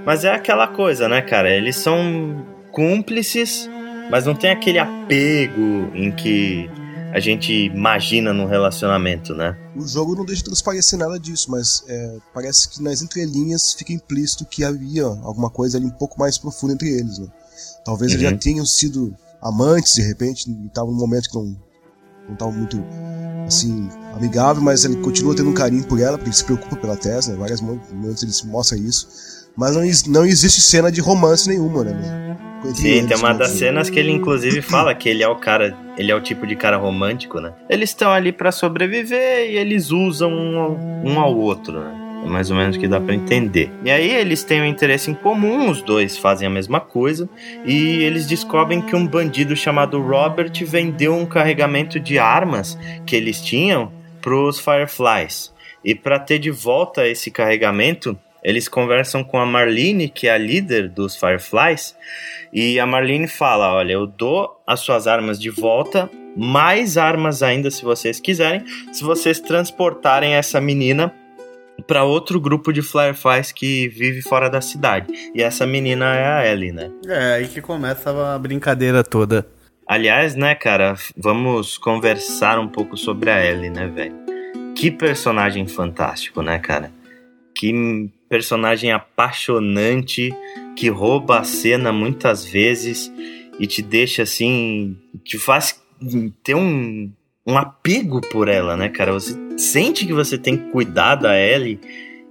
[0.05, 1.51] mas é aquela coisa, né, cara?
[1.51, 3.71] Eles são cúmplices,
[4.11, 6.69] mas não tem aquele apego em que
[7.17, 9.57] a gente imagina num relacionamento, né?
[9.75, 14.45] O jogo não deixa transparecer nada disso, mas é, parece que nas entrelinhas fica implícito
[14.45, 17.27] que havia alguma coisa ali um pouco mais profunda entre eles, né?
[17.87, 18.19] Talvez uhum.
[18.19, 18.39] eles já uhum.
[18.39, 21.57] tenham sido amantes de repente, e estavam num momento que não
[22.27, 22.85] não estavam muito
[23.47, 26.99] assim amigável, mas ele continua tendo um carinho por ela, porque ele se preocupa pela
[26.99, 27.35] Tess, né?
[27.37, 29.09] Vários momentos ele mostra isso.
[29.57, 32.37] Mas não, não existe cena de romance nenhuma, né?
[32.75, 36.11] Sim, tem uma das cenas que ele inclusive fala que ele é o cara, ele
[36.11, 37.53] é o tipo de cara romântico, né?
[37.69, 42.07] Eles estão ali para sobreviver e eles usam um, um ao outro, né?
[42.25, 43.71] É mais ou menos que dá para entender.
[43.85, 47.29] E aí eles têm um interesse em comum, os dois fazem a mesma coisa,
[47.65, 52.77] e eles descobrem que um bandido chamado Robert vendeu um carregamento de armas
[53.07, 55.55] que eles tinham pros Fireflies.
[55.85, 60.39] E para ter de volta esse carregamento, eles conversam com a Marlene, que é a
[60.39, 61.97] líder dos Fireflies,
[62.53, 67.73] e a Marlene fala: Olha, eu dou as suas armas de volta, mais armas ainda
[67.73, 71.13] se vocês quiserem, se vocês transportarem essa menina
[71.89, 75.13] para outro grupo de Fireflies que vive fora da cidade.
[75.35, 76.89] E essa menina é a Ellie, né?
[77.05, 79.45] É, aí que começa a brincadeira toda.
[79.85, 84.15] Aliás, né, cara, vamos conversar um pouco sobre a Ellie, né, velho?
[84.77, 86.93] Que personagem fantástico, né, cara?
[87.55, 87.73] Que
[88.29, 90.35] personagem apaixonante
[90.77, 93.11] que rouba a cena muitas vezes
[93.59, 95.81] e te deixa assim, te faz
[96.43, 97.11] ter um,
[97.47, 99.13] um apego por ela, né, cara?
[99.13, 101.81] Você sente que você tem que cuidar da Ellie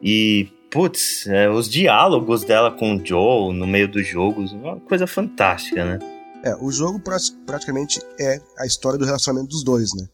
[0.02, 5.08] e, putz, é, os diálogos dela com o Joe no meio dos jogos, uma coisa
[5.08, 6.00] fantástica, né?
[6.44, 7.02] É, o jogo
[7.46, 10.08] praticamente é a história do relacionamento dos dois, né?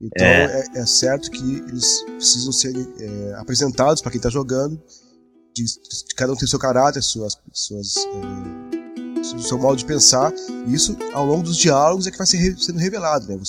[0.00, 4.80] Então é, é, é certo que eles precisam ser é, apresentados para quem está jogando,
[5.54, 10.32] de, de, cada um tem seu caráter, suas, suas é, seu modo de pensar.
[10.66, 13.40] E isso, ao longo dos diálogos, é que vai ser sendo revelado, né?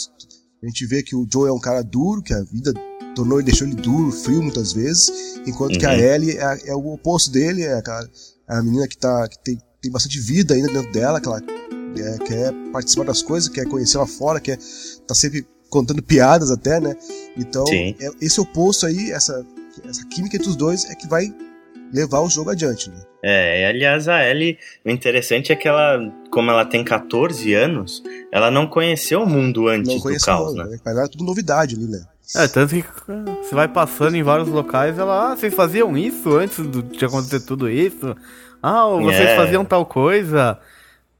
[0.62, 2.74] A gente vê que o Joe é um cara duro, que a vida
[3.16, 5.80] tornou e deixou ele duro, frio muitas vezes, enquanto uhum.
[5.80, 6.00] que a uhum.
[6.00, 8.10] Ellie é, é, o oposto dele, é a,
[8.50, 11.40] é a menina que, tá, que tem, tem bastante vida ainda dentro dela, que ela
[11.40, 14.58] é, quer participar das coisas, quer conhecer lá fora, quer
[15.08, 16.96] tá sempre contando piadas até, né?
[17.36, 19.46] Então, é, esse oposto aí, essa,
[19.84, 21.34] essa química entre os dois é que vai
[21.94, 22.98] levar o jogo adiante, né?
[23.24, 26.00] É, aliás, a Ellie, o interessante é que ela,
[26.32, 30.80] como ela tem 14 anos, ela não conheceu o mundo antes do caos, né?
[30.84, 32.04] Mas era tudo novidade ali, né?
[32.36, 32.84] É, tanto que
[33.42, 37.70] você vai passando em vários locais, ela, ah, vocês faziam isso antes de acontecer tudo
[37.70, 38.16] isso?
[38.62, 39.36] Ah, vocês é.
[39.36, 40.58] faziam tal coisa.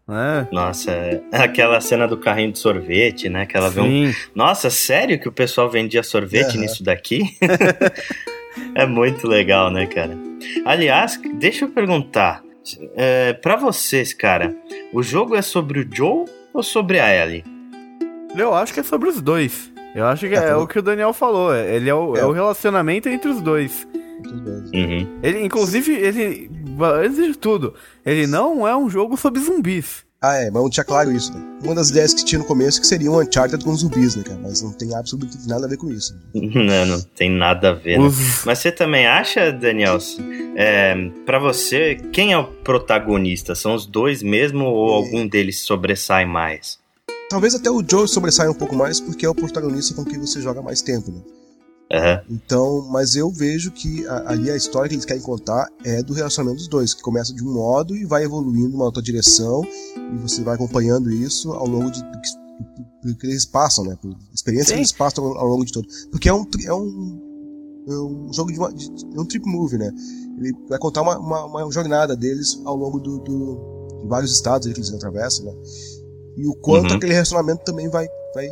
[0.10, 0.48] É.
[0.52, 3.46] Nossa, é aquela cena do carrinho de sorvete, né?
[3.46, 4.14] Que ela vê um...
[4.36, 6.62] Nossa, sério que o pessoal vendia sorvete uhum.
[6.62, 7.38] nisso daqui?
[8.76, 10.18] é muito legal, né, cara?
[10.66, 12.44] Aliás, deixa eu perguntar.
[12.96, 14.56] É, para vocês, cara,
[14.94, 17.44] o jogo é sobre o Joe ou sobre a Ellie?
[18.36, 19.72] Eu acho que é sobre os dois.
[19.94, 21.54] Eu acho que é, é o que o Daniel falou.
[21.54, 22.22] É, ele é o, é.
[22.22, 23.88] é o relacionamento entre os dois.
[24.74, 25.20] Uhum.
[25.22, 26.50] Ele, inclusive, ele.
[26.80, 27.76] Antes de tudo,
[28.06, 30.06] ele não é um jogo sobre zumbis.
[30.24, 31.44] Ah, é, mas não tinha claro isso, né?
[31.66, 34.24] Uma das ideias que tinha no começo é que seria um Uncharted com zumbis, né,
[34.24, 34.40] cara?
[34.42, 36.14] Mas não tem absolutamente nada a ver com isso.
[36.34, 36.50] Né?
[36.64, 38.00] Não, não tem nada a ver.
[38.00, 38.10] Né?
[38.46, 39.98] Mas você também acha, Daniel,
[40.56, 43.54] é, para você, quem é o protagonista?
[43.54, 44.96] São os dois mesmo ou é...
[44.96, 46.80] algum deles sobressai mais?
[47.30, 50.40] Talvez até o Joe sobressaia um pouco mais porque é o protagonista com quem você
[50.40, 51.20] joga mais tempo, né?
[51.92, 52.36] Uhum.
[52.36, 56.14] Então, mas eu vejo que a, ali a história que eles querem contar é do
[56.14, 59.64] relacionamento dos dois, que começa de um modo e vai evoluindo uma outra direção,
[59.96, 62.30] e você vai acompanhando isso ao longo de, do, que,
[63.08, 63.96] do que eles passam, né?
[64.02, 64.74] Por experiência Sim.
[64.76, 65.88] que eles passam ao, ao, longo de todo.
[66.10, 69.78] Porque é um, é um, é um jogo de, uma, de, é um trip movie,
[69.78, 69.92] né?
[70.40, 74.68] Ele vai contar uma, uma, uma jornada deles ao longo do, do, de vários estados
[74.68, 75.54] que eles atravessam, né?
[76.38, 76.98] E o quanto uhum.
[76.98, 78.48] aquele relacionamento também vai, vai,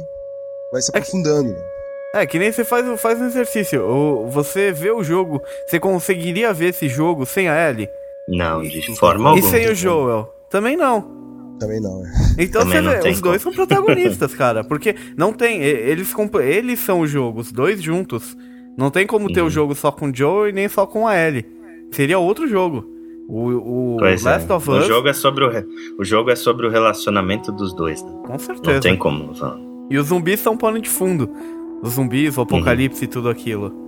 [0.72, 1.60] vai se aprofundando, é que...
[1.60, 1.71] né?
[2.14, 3.82] É, que nem você faz, faz um exercício.
[3.86, 7.88] Ou você vê o jogo, você conseguiria ver esse jogo sem a Ellie?
[8.28, 9.48] Não, de forma alguma.
[9.48, 10.34] E sem o Joel?
[10.50, 11.20] Também não.
[11.58, 12.12] Também não, é.
[12.40, 14.64] Então você vê, os dois são protagonistas, cara.
[14.64, 15.62] Porque não tem.
[15.62, 18.36] Eles, eles são o jogo, os dois juntos.
[18.78, 19.50] Não tem como ter o uhum.
[19.50, 21.46] jogo só com o Joe e nem só com a Ellie.
[21.92, 22.86] Seria outro jogo.
[23.28, 24.54] O, o Last é.
[24.54, 24.86] of Us.
[24.86, 25.50] O jogo, é sobre o,
[26.00, 28.12] o jogo é sobre o relacionamento dos dois, né?
[28.26, 28.74] Com certeza.
[28.74, 29.32] Não tem como.
[29.90, 31.30] E os zumbis são pano de fundo
[31.82, 33.06] os zumbis, o apocalipse uhum.
[33.06, 33.82] e tudo aquilo.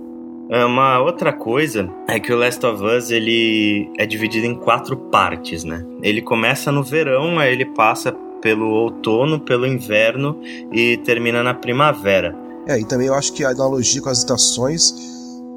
[0.50, 4.96] É, uma outra coisa é que o Last of Us ele é dividido em quatro
[4.96, 5.84] partes, né?
[6.02, 10.38] Ele começa no verão, aí ele passa pelo outono, pelo inverno
[10.70, 12.36] e termina na primavera.
[12.66, 14.94] É, e também eu acho que a analogia com as estações,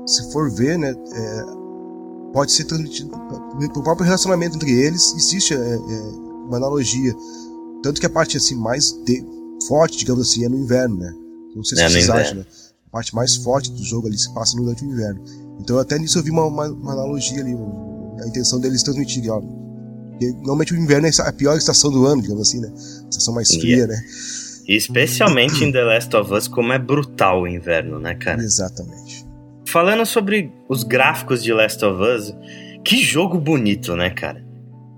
[0.05, 1.43] se for ver, né, é,
[2.31, 3.09] pode ser transmitido
[3.73, 5.99] pelo próprio relacionamento entre eles, existe é, é,
[6.47, 7.13] uma analogia.
[7.83, 9.23] Tanto que a parte assim mais de,
[9.67, 11.13] forte, digamos assim, é no inverno, né?
[11.57, 12.45] Não sei se é, vocês acham, né?
[12.87, 15.23] A parte mais forte do jogo ali se passa no durante o inverno.
[15.59, 19.29] Então até nisso eu vi uma, uma, uma analogia ali, uma, a intenção deles transmitirem,
[19.29, 19.41] ó.
[19.41, 22.69] Porque, normalmente o inverno é a pior estação do ano, digamos assim, né?
[22.69, 23.93] A estação mais fria, yeah.
[23.93, 24.01] né?
[24.67, 28.41] Especialmente em The Last of Us, como é brutal o inverno, né, cara?
[28.41, 29.25] Exatamente.
[29.67, 32.33] Falando sobre os gráficos de Last of Us,
[32.83, 34.46] que jogo bonito, né, cara?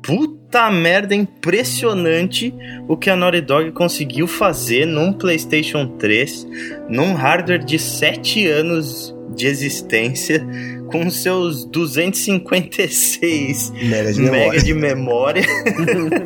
[0.01, 2.53] Puta merda, impressionante
[2.88, 6.47] o que a Naughty Dog conseguiu fazer num PlayStation 3,
[6.89, 10.43] num hardware de 7 anos de existência,
[10.91, 14.62] com seus 256 mega de memória.
[14.62, 15.43] de memória.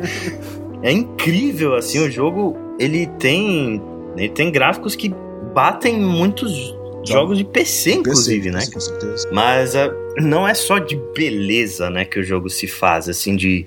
[0.82, 3.82] é incrível, assim, o jogo, ele tem,
[4.16, 5.14] ele tem gráficos que
[5.54, 6.74] batem muitos
[7.06, 8.72] jogos de PC, inclusive, PC, né?
[8.72, 9.28] Com certeza.
[9.32, 13.64] Mas uh, não é só de beleza, né, que o jogo se faz, assim, de,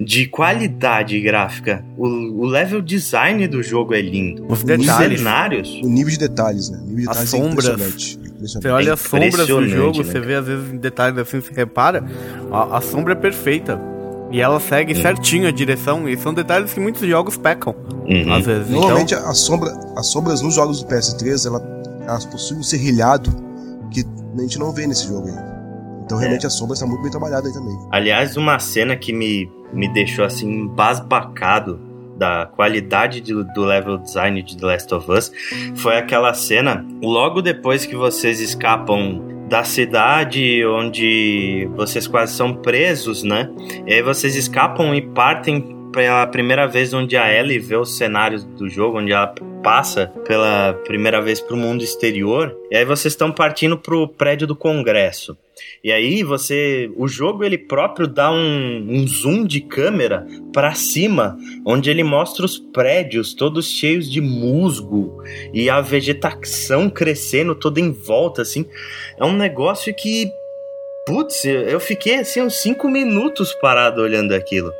[0.00, 1.84] de qualidade gráfica.
[1.96, 4.46] O, o level design do jogo é lindo.
[4.48, 5.18] Os detalhes.
[5.18, 5.80] Os cenários.
[5.82, 6.78] O nível de detalhes, né?
[6.78, 8.18] O nível de detalhes as é sombras.
[8.40, 10.04] Você olha é as sombras do jogo, né?
[10.04, 12.04] você vê às vezes em detalhes assim, você repara,
[12.50, 13.80] a, a sombra é perfeita.
[14.32, 15.02] E ela segue uhum.
[15.02, 17.74] certinho a direção, e são detalhes que muitos jogos pecam,
[18.08, 18.32] uhum.
[18.32, 18.70] às vezes.
[18.70, 19.28] Normalmente então...
[19.28, 21.60] a sombra, as sombras nos jogos do PS3, ela,
[22.06, 23.30] elas possuem um serrilhado
[23.90, 24.04] que
[24.36, 25.52] a gente não vê nesse jogo aí.
[26.04, 26.46] Então realmente é.
[26.46, 27.76] a sombra está muito bem trabalhada aí também.
[27.90, 31.80] Aliás, uma cena que me, me deixou assim embasbacado
[32.16, 35.32] da qualidade do, do, level design de The Last of Us
[35.74, 43.22] foi aquela cena logo depois que vocês escapam da cidade onde vocês quase são presos,
[43.22, 43.50] né?
[43.86, 48.42] E aí vocês escapam e partem pela primeira vez onde a Ellie vê os cenários
[48.44, 52.56] do jogo, onde ela passa pela primeira vez para o mundo exterior.
[52.70, 55.36] E aí vocês estão partindo para o prédio do Congresso.
[55.84, 61.36] E aí você, o jogo ele próprio dá um, um zoom de câmera para cima,
[61.64, 67.92] onde ele mostra os prédios todos cheios de musgo e a vegetação crescendo toda em
[67.92, 68.64] volta, assim.
[69.18, 70.30] É um negócio que,
[71.06, 74.72] putz, eu fiquei assim uns 5 minutos parado olhando aquilo.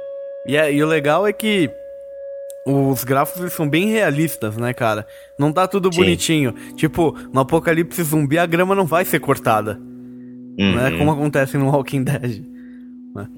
[0.46, 1.70] E, é, e o legal é que
[2.66, 5.06] os gráficos são bem realistas, né, cara?
[5.38, 6.00] Não tá tudo Sim.
[6.00, 6.54] bonitinho.
[6.76, 9.80] Tipo, no apocalipse zumbi a grama não vai ser cortada.
[10.58, 10.74] Uhum.
[10.76, 10.96] Né?
[10.98, 12.44] Como acontece no Walking Dead.
[13.14, 13.28] Né?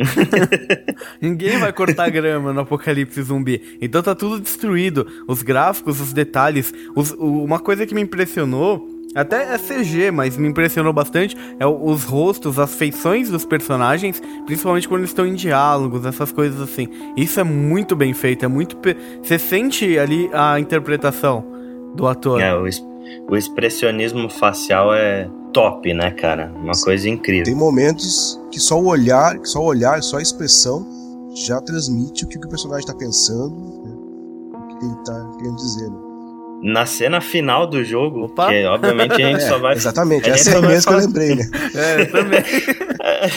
[1.20, 3.78] Ninguém vai cortar grama no apocalipse zumbi.
[3.80, 5.06] Então tá tudo destruído.
[5.26, 6.72] Os gráficos, os detalhes.
[6.94, 12.04] Os, uma coisa que me impressionou até é CG, mas me impressionou bastante é os
[12.04, 16.88] rostos, as feições dos personagens, principalmente quando eles estão em diálogos, essas coisas assim.
[17.16, 18.76] Isso é muito bem feito, é muito.
[19.22, 21.44] Você sente ali a interpretação
[21.94, 22.40] do ator.
[22.40, 22.64] É, o,
[23.30, 26.52] o expressionismo facial é top, né, cara?
[26.56, 27.44] Uma coisa incrível.
[27.44, 30.86] Tem momentos que só o olhar, só o olhar, só a expressão
[31.34, 33.94] já transmite o que o personagem está pensando, né?
[34.54, 35.88] o que ele está querendo dizer.
[35.88, 36.03] Né?
[36.64, 38.48] Na cena final do jogo, Opa.
[38.48, 39.74] que obviamente a gente é, só vai.
[39.74, 41.44] Exatamente, essa é a mesma que eu lembrei, né?
[41.76, 42.42] é, eu também.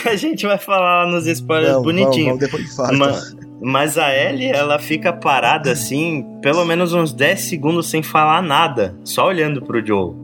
[0.05, 2.37] a gente vai falar nos spoilers não, bonitinho.
[2.37, 7.11] Vamos, vamos depois fala, mas, mas a Ellie, ela fica parada assim, pelo menos uns
[7.11, 10.15] 10 segundos sem falar nada, só olhando pro Joe.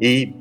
[0.00, 0.34] E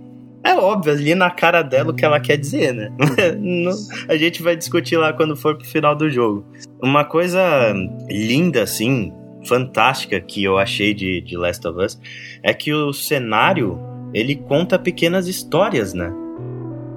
[0.44, 2.90] é óbvio ali na cara dela o que ela quer dizer, né?
[4.10, 6.44] a gente vai discutir lá quando for pro final do jogo.
[6.82, 7.72] Uma coisa
[8.10, 9.14] linda, assim,
[9.46, 12.00] fantástica que eu achei de, de Last of Us
[12.44, 13.80] é que o cenário
[14.14, 16.12] ele conta pequenas histórias, né?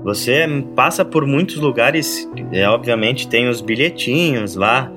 [0.05, 4.91] Você passa por muitos lugares, é, obviamente tem os bilhetinhos lá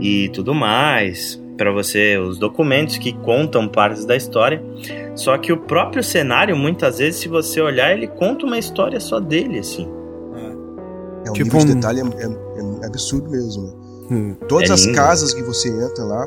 [0.00, 4.62] e tudo mais para você, os documentos que contam partes da história.
[5.14, 9.18] Só que o próprio cenário, muitas vezes, se você olhar, ele conta uma história só
[9.18, 9.88] dele, assim.
[11.24, 13.62] É, um tipo nível de detalhe é, é, é absurdo mesmo.
[13.62, 13.72] Né?
[14.10, 16.26] Hum, Todas é as casas que você entra lá,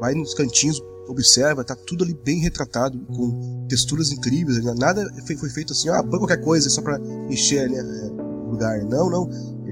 [0.00, 4.74] vai nos cantinhos, observa, tá tudo ali bem retratado, com texturas incríveis, né?
[4.76, 8.82] nada foi, foi feito assim, ah, põe qualquer coisa só para encher né, o lugar.
[8.84, 9.30] Não, não.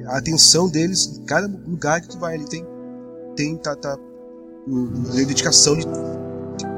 [0.08, 2.66] A atenção deles, em cada lugar que tu vai ali tem,
[3.36, 5.86] tem tá, tá, a dedicação de,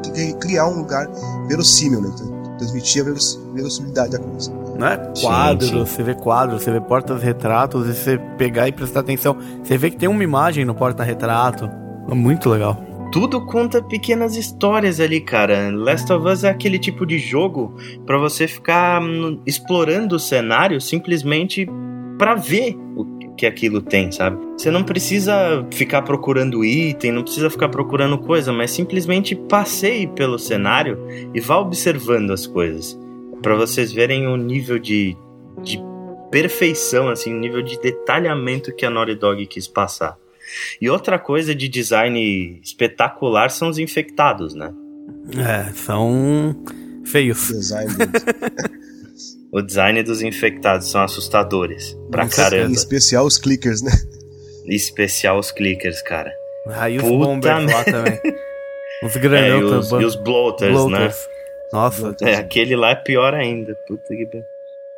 [0.03, 1.09] de, de criar um lugar
[1.49, 2.11] verossímil, né?
[2.59, 3.05] Transmitir a
[3.53, 4.53] verossimilidade da coisa.
[4.79, 5.79] Não é quadro, sim, sim.
[5.81, 9.97] você vê quadros, você vê portas-retratos, e você pegar e prestar atenção, você vê que
[9.97, 11.69] tem uma imagem no porta-retrato.
[12.09, 15.71] É muito legal tudo conta pequenas histórias ali, cara.
[15.71, 17.73] Last of Us é aquele tipo de jogo
[18.05, 21.65] para você ficar hum, explorando o cenário simplesmente
[22.19, 24.45] para ver o que aquilo tem, sabe?
[24.59, 30.37] Você não precisa ficar procurando item, não precisa ficar procurando coisa, mas simplesmente passeie pelo
[30.37, 30.99] cenário
[31.33, 32.99] e vá observando as coisas,
[33.41, 35.17] para vocês verem o nível de,
[35.63, 35.81] de
[36.33, 40.19] perfeição, assim, o nível de detalhamento que a Naughty Dog quis passar.
[40.81, 44.73] E outra coisa de design espetacular são os infectados, né?
[45.39, 46.55] É, são
[47.05, 47.49] feios.
[47.49, 47.93] Design
[49.53, 51.97] o design dos infectados são assustadores.
[52.11, 52.71] Pra caramba.
[52.71, 53.93] Em especial os clickers, né?
[54.67, 56.33] Em especial os clickers, cara.
[56.69, 58.21] Ah, e os bombers lá também.
[59.03, 60.89] Os grandes é, e, os, e os bloaters, né?
[60.89, 61.35] bloaters, né?
[61.73, 62.17] Nossa.
[62.23, 63.75] É, aquele lá é pior ainda.
[63.87, 64.29] Puta que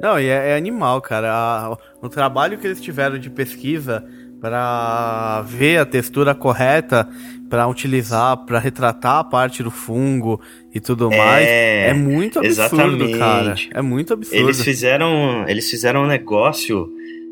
[0.01, 1.77] Não, e é, é animal, cara.
[2.03, 4.05] o trabalho que eles tiveram de pesquisa
[4.41, 7.09] para ver a textura correta
[7.49, 10.41] para utilizar, para retratar a parte do fungo
[10.75, 11.47] e tudo é, mais.
[11.47, 13.19] É muito absurdo, exatamente.
[13.19, 13.55] cara.
[13.73, 14.39] É muito absurdo.
[14.39, 16.89] Eles fizeram, eles fizeram um negócio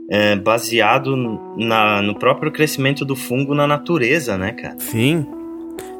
[0.08, 1.16] é, baseado
[1.56, 4.76] na, no próprio crescimento do fungo na natureza, né, cara?
[4.78, 5.26] Sim.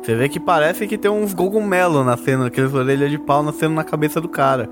[0.03, 3.85] Você vê que parece que tem uns cogumelos nascendo, aquelas orelhas de pau nascendo na
[3.85, 4.69] cabeça do cara.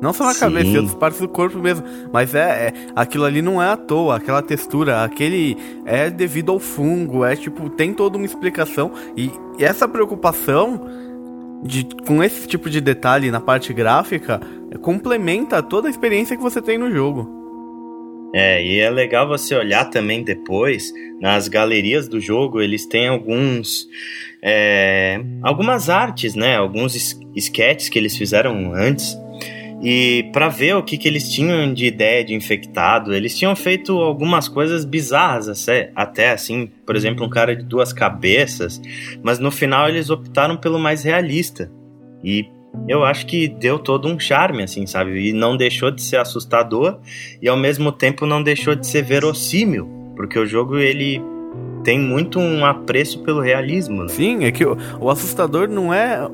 [0.00, 0.40] Não só na Sim.
[0.40, 1.84] cabeça, em outras partes do corpo mesmo.
[2.12, 6.58] Mas é, é, aquilo ali não é à toa, aquela textura, aquele é devido ao
[6.58, 8.92] fungo, é tipo, tem toda uma explicação.
[9.16, 10.80] E, e essa preocupação
[11.62, 14.40] de, com esse tipo de detalhe na parte gráfica
[14.80, 17.40] complementa toda a experiência que você tem no jogo.
[18.32, 23.88] É, e é legal você olhar também depois, nas galerias do jogo, eles têm alguns.
[24.42, 26.56] É, algumas artes, né?
[26.56, 29.18] Alguns sketches que eles fizeram antes.
[29.82, 33.98] E para ver o que, que eles tinham de ideia de infectado, eles tinham feito
[33.98, 35.66] algumas coisas bizarras,
[35.96, 38.80] até assim, por exemplo, um cara de duas cabeças,
[39.22, 41.70] mas no final eles optaram pelo mais realista.
[42.22, 42.46] E
[42.86, 45.30] eu acho que deu todo um charme, assim, sabe?
[45.30, 46.98] E não deixou de ser assustador
[47.40, 51.22] e ao mesmo tempo não deixou de ser verossímil, porque o jogo ele
[51.82, 54.02] tem muito um apreço pelo realismo.
[54.02, 54.08] Né?
[54.08, 56.28] Sim, é que o, o assustador não é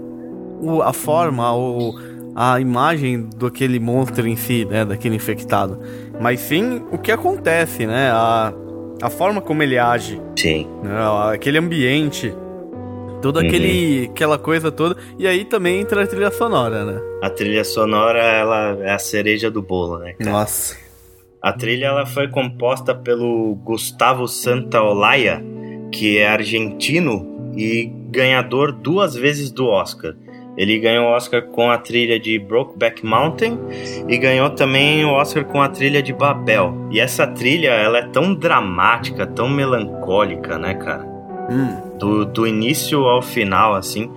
[0.60, 1.94] o, a forma ou
[2.36, 5.80] a imagem do aquele monstro em si, né, daquele infectado,
[6.20, 8.52] mas sim o que acontece, né, a,
[9.00, 10.20] a forma como ele age.
[10.38, 10.68] Sim.
[10.82, 10.92] Né,
[11.32, 12.34] aquele ambiente
[13.22, 13.46] Toda uhum.
[13.46, 14.96] aquele, aquela coisa toda.
[15.18, 17.00] E aí também entra a trilha sonora, né?
[17.22, 20.30] A trilha sonora, ela é a cereja do bolo, né, cara?
[20.30, 20.76] Nossa.
[21.42, 25.42] A trilha ela foi composta pelo Gustavo Santaolalla,
[25.90, 30.14] que é argentino e ganhador duas vezes do Oscar.
[30.56, 33.58] Ele ganhou o Oscar com a trilha de Brokeback Mountain
[34.08, 36.74] e ganhou também o Oscar com a trilha de Babel.
[36.90, 41.04] E essa trilha, ela é tão dramática, tão melancólica, né, cara?
[41.50, 41.98] Hum.
[41.98, 44.10] Do, do início ao final, assim.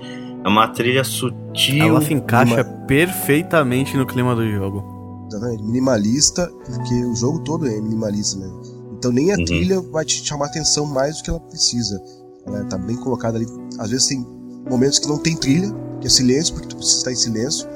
[0.43, 1.89] É uma trilha sutil.
[1.89, 5.27] Ela se encaixa perfeitamente no clima do jogo.
[5.27, 5.63] Exatamente.
[5.63, 8.49] Minimalista, porque o jogo todo é minimalista, né?
[8.97, 9.45] Então nem a uhum.
[9.45, 12.01] trilha vai te chamar atenção mais do que ela precisa.
[12.47, 13.45] Ela tá bem colocada ali.
[13.77, 14.25] Às vezes tem
[14.69, 15.69] momentos que não tem trilha,
[15.99, 17.67] que é silêncio, porque tu precisa estar em silêncio.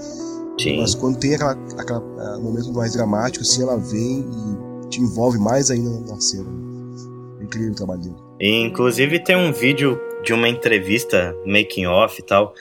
[0.59, 0.80] Sim.
[0.80, 5.39] Mas quando tem aquela, aquela uh, momento mais dramático, assim, ela vem e te envolve
[5.39, 6.49] mais ainda na cena.
[7.39, 8.15] É incrível o trabalho dele.
[8.39, 12.53] Inclusive tem um vídeo de uma entrevista, making off e tal,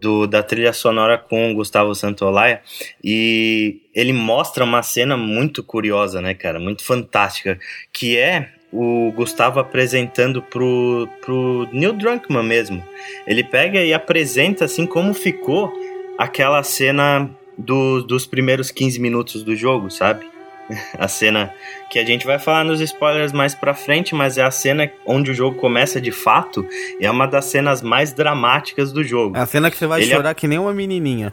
[0.00, 2.60] do, da trilha sonora com o Gustavo Santolaya
[3.02, 7.58] e ele mostra uma cena muito curiosa, né, cara, muito fantástica,
[7.92, 12.82] que é o Gustavo apresentando pro, pro Neil Drunkman mesmo.
[13.24, 15.72] Ele pega e apresenta assim como ficou
[16.18, 20.26] aquela cena do, dos primeiros 15 minutos do jogo, sabe?
[20.98, 21.54] a cena
[21.90, 25.30] que a gente vai falar nos spoilers mais pra frente, mas é a cena onde
[25.30, 26.66] o jogo começa de fato,
[26.98, 29.36] e é uma das cenas mais dramáticas do jogo.
[29.36, 30.34] É a cena que você vai Ele chorar é...
[30.34, 31.32] que nem uma menininha.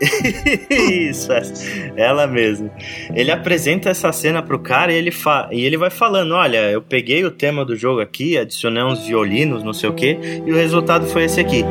[0.70, 1.28] Isso,
[1.96, 2.70] ela mesmo.
[3.14, 6.82] Ele apresenta essa cena pro cara e ele, fa e ele vai falando: Olha, eu
[6.82, 10.54] peguei o tema do jogo aqui, adicionei uns violinos, não sei o que, e o
[10.54, 11.64] resultado foi esse aqui.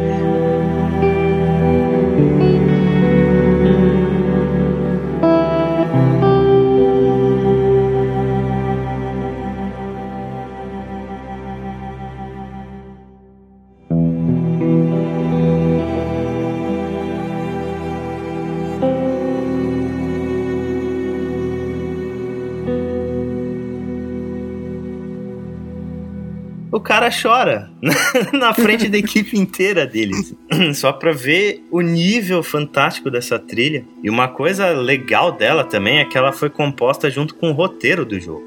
[27.05, 27.71] Cara chora
[28.33, 30.33] na frente da equipe inteira deles.
[30.73, 33.83] Só pra ver o nível fantástico dessa trilha.
[34.03, 38.05] E uma coisa legal dela também é que ela foi composta junto com o roteiro
[38.05, 38.43] do jogo.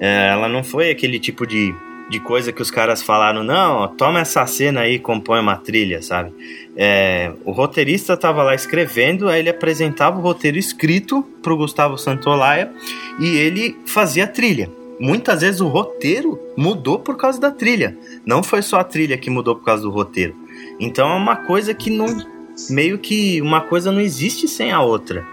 [0.00, 1.74] É, ela não foi aquele tipo de,
[2.08, 6.00] de coisa que os caras falaram, não, toma essa cena aí e compõe uma trilha,
[6.00, 6.32] sabe?
[6.76, 12.70] É, o roteirista estava lá escrevendo, aí ele apresentava o roteiro escrito pro Gustavo Santolaya
[13.18, 17.96] e ele fazia a trilha muitas vezes o roteiro mudou por causa da trilha.
[18.24, 20.34] Não foi só a trilha que mudou por causa do roteiro.
[20.80, 22.06] Então é uma coisa que não.
[22.70, 25.24] Meio que uma coisa não existe sem a outra.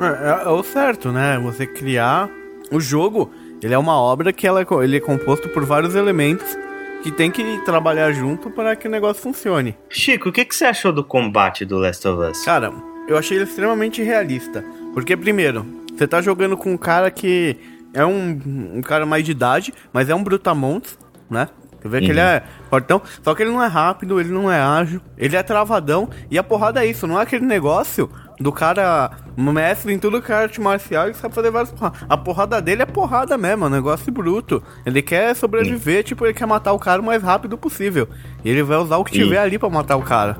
[0.00, 1.38] É, é o certo, né?
[1.38, 2.30] Você criar.
[2.70, 3.30] O jogo,
[3.62, 6.56] ele é uma obra que ela, é ele é composto por vários elementos
[7.02, 9.76] que tem que trabalhar junto para que o negócio funcione.
[9.88, 12.44] Chico, o que, que você achou do combate do Last of Us?
[12.44, 12.72] Cara,
[13.06, 14.64] eu achei ele extremamente realista.
[14.92, 15.64] Porque, primeiro,
[15.96, 17.56] você tá jogando com um cara que
[17.94, 18.40] é um,
[18.74, 20.98] um cara mais de idade, mas é um brutamontes,
[21.30, 21.48] né?
[21.80, 22.04] Você vê uhum.
[22.04, 22.26] que ele uhum.
[22.26, 26.08] é fortão, só que ele não é rápido, ele não é ágil, ele é travadão,
[26.30, 30.30] e a porrada é isso, não é aquele negócio do cara mestre em tudo que
[30.30, 32.02] é arte marcial e sabe fazer várias porradas.
[32.08, 34.62] A porrada dele é porrada mesmo, é um negócio bruto.
[34.84, 38.08] Ele quer sobreviver, tipo, ele quer matar o cara o mais rápido possível.
[38.44, 40.36] E ele vai usar o que tiver ali para matar o cara.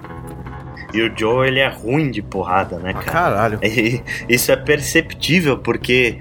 [0.93, 3.13] E o Joe, ele é ruim de porrada, né, ah, cara?
[3.13, 3.61] caralho.
[3.65, 6.19] E isso é perceptível, porque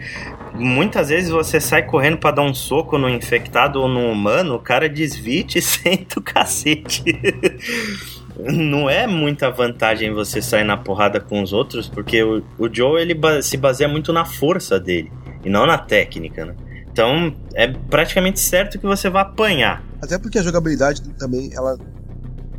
[0.56, 4.60] muitas vezes você sai correndo para dar um soco no infectado ou no humano, o
[4.60, 7.04] cara desvite e senta o cacete.
[8.38, 13.02] não é muita vantagem você sair na porrada com os outros, porque o, o Joe
[13.02, 15.12] ele se baseia muito na força dele
[15.44, 16.56] e não na técnica, né?
[16.92, 19.84] Então é praticamente certo que você vai apanhar.
[20.02, 21.78] Até porque a jogabilidade também ela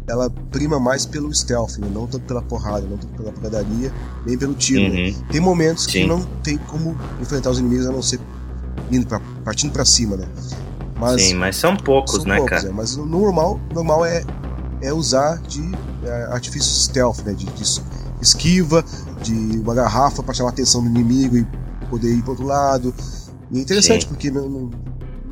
[0.09, 1.89] ela prima mais pelo stealth, né?
[1.93, 3.93] não tanto pela porrada, não tanto pela porradaria,
[4.25, 4.93] nem pelo tiro.
[4.93, 5.09] Né?
[5.09, 5.23] Uhum.
[5.31, 5.91] Tem momentos Sim.
[5.91, 8.21] que não tem como enfrentar os inimigos a não ser
[8.91, 10.29] indo pra, partindo para cima, né?
[10.99, 12.69] Mas, Sim, mas são poucos, são né, poucos, cara?
[12.69, 14.25] É, mas o normal, normal é,
[14.81, 15.61] é usar de
[16.05, 17.33] é, artifício stealth, né?
[17.33, 17.65] De, de,
[18.21, 18.85] esquiva,
[19.23, 21.47] de uma garrafa para chamar a atenção do inimigo e
[21.91, 22.95] poder ir pro outro lado.
[23.51, 24.09] E é interessante Sim.
[24.09, 24.71] porque não, não,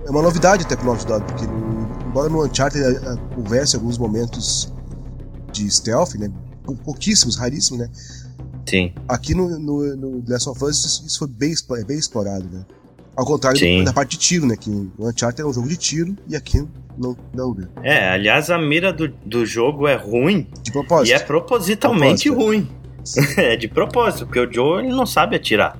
[0.06, 1.83] é uma novidade até pro Naughty Dog, porque no,
[2.14, 4.72] embora no Uncharted é, é, houvesse alguns momentos
[5.52, 6.30] de stealth, né?
[6.84, 7.90] Pouquíssimos, raríssimos, né?
[8.64, 8.94] Sim.
[9.08, 12.64] Aqui no, no, no Last of Us isso, isso foi bem, é bem explorado, né?
[13.16, 13.84] Ao contrário Sim.
[13.84, 14.56] da parte de tiro, né?
[14.56, 16.64] Que o Uncharted é um jogo de tiro e aqui
[16.96, 17.68] não, não né?
[17.82, 20.46] É, aliás, a mira do, do jogo é ruim.
[20.62, 21.12] De propósito.
[21.12, 22.68] E é propositalmente propósito, ruim.
[23.38, 23.54] É.
[23.54, 25.76] é de propósito, porque o Joe ele não sabe atirar.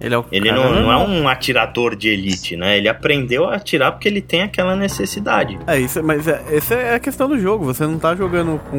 [0.00, 2.76] Ele, é, ele não, não, é um atirador de elite, né?
[2.76, 5.58] Ele aprendeu a atirar porque ele tem aquela necessidade.
[5.66, 7.64] É isso, mas é, essa é a questão do jogo.
[7.64, 8.76] Você não tá jogando com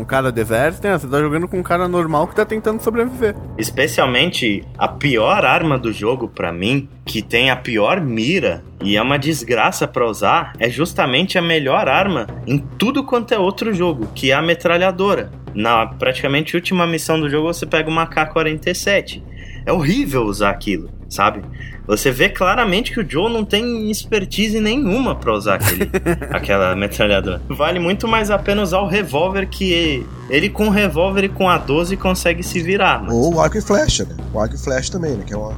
[0.00, 0.98] um cara deserto, né?
[0.98, 3.36] Você tá jogando com um cara normal que tá tentando sobreviver.
[3.56, 9.02] Especialmente a pior arma do jogo para mim, que tem a pior mira e é
[9.02, 14.08] uma desgraça para usar, é justamente a melhor arma em tudo quanto é outro jogo,
[14.14, 15.30] que é a metralhadora.
[15.54, 19.22] Na praticamente última missão do jogo você pega uma K-47
[19.64, 21.42] é horrível usar aquilo, sabe?
[21.86, 25.90] Você vê claramente que o Joe não tem expertise nenhuma para usar aquele,
[26.30, 27.42] aquela metralhadora.
[27.48, 31.48] Vale muito mais a pena usar o revólver que ele com o revólver e com
[31.48, 33.02] a 12 consegue se virar.
[33.02, 33.12] Mas...
[33.12, 34.16] Ou o arco e flecha, né?
[34.32, 35.24] O arco e flecha também, né?
[35.26, 35.56] Que é uma,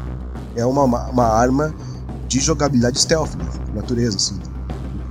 [0.57, 1.74] é uma, uma arma
[2.26, 3.46] de jogabilidade stealth, né?
[3.74, 4.40] Natureza, assim.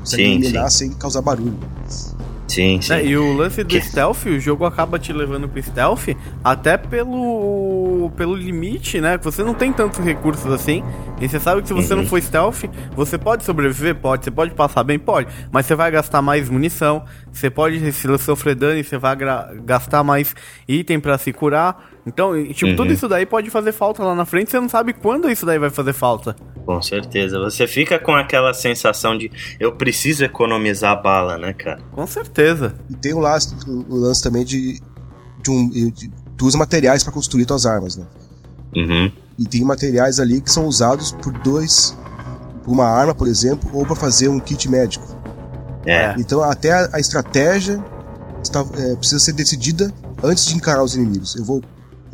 [0.03, 0.89] Você sim, eliminar sim.
[0.89, 1.57] sem causar barulho.
[2.53, 2.93] Sim, sim.
[2.93, 3.81] É, e o lance do que...
[3.81, 6.09] stealth, o jogo acaba te levando pro stealth
[6.43, 9.17] até pelo, pelo limite, né?
[9.17, 10.83] Você não tem tantos recursos assim.
[11.19, 12.01] E você sabe que se você uhum.
[12.01, 13.95] não for stealth, você pode sobreviver?
[13.95, 14.25] Pode.
[14.25, 14.99] Você pode passar bem?
[14.99, 15.27] Pode.
[15.51, 17.03] Mas você vai gastar mais munição.
[17.33, 19.17] Você pode, se sofrer dano, você vai
[19.65, 20.35] gastar mais
[20.67, 21.91] item para se curar.
[22.05, 22.75] Então, tipo, uhum.
[22.75, 25.57] tudo isso daí pode fazer falta lá na frente, você não sabe quando isso daí
[25.57, 26.35] vai fazer falta.
[26.63, 27.39] Com certeza.
[27.39, 31.81] Você fica com aquela sensação de eu preciso economizar bala, né, cara?
[31.91, 32.75] Com certeza.
[32.89, 34.79] E tem o lance, o lance também de,
[35.41, 35.69] de um.
[35.69, 38.05] De, tu usa materiais para construir tuas armas, né?
[38.75, 39.11] Uhum.
[39.39, 41.97] E tem materiais ali que são usados por dois.
[42.63, 45.12] Por uma arma, por exemplo, ou para fazer um kit médico.
[45.85, 46.15] É.
[46.17, 47.83] Então até a, a estratégia
[48.41, 51.35] está, é, precisa ser decidida antes de encarar os inimigos.
[51.35, 51.61] Eu vou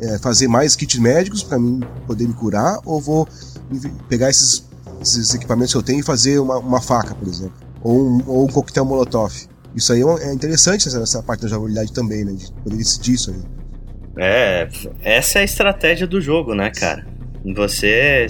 [0.00, 3.28] é, fazer mais kits médicos para mim poder me curar, ou vou
[4.08, 4.66] pegar esses,
[5.00, 8.44] esses, equipamentos que eu tenho e fazer uma, uma faca, por exemplo, ou um, ou
[8.44, 9.32] um coquetel molotov.
[9.74, 12.32] Isso aí é, é interessante essa, essa parte da jogabilidade também, né?
[12.32, 13.42] De poder decidir isso aí.
[14.18, 14.68] É,
[15.02, 17.06] essa é a estratégia do jogo, né, cara?
[17.44, 18.26] Você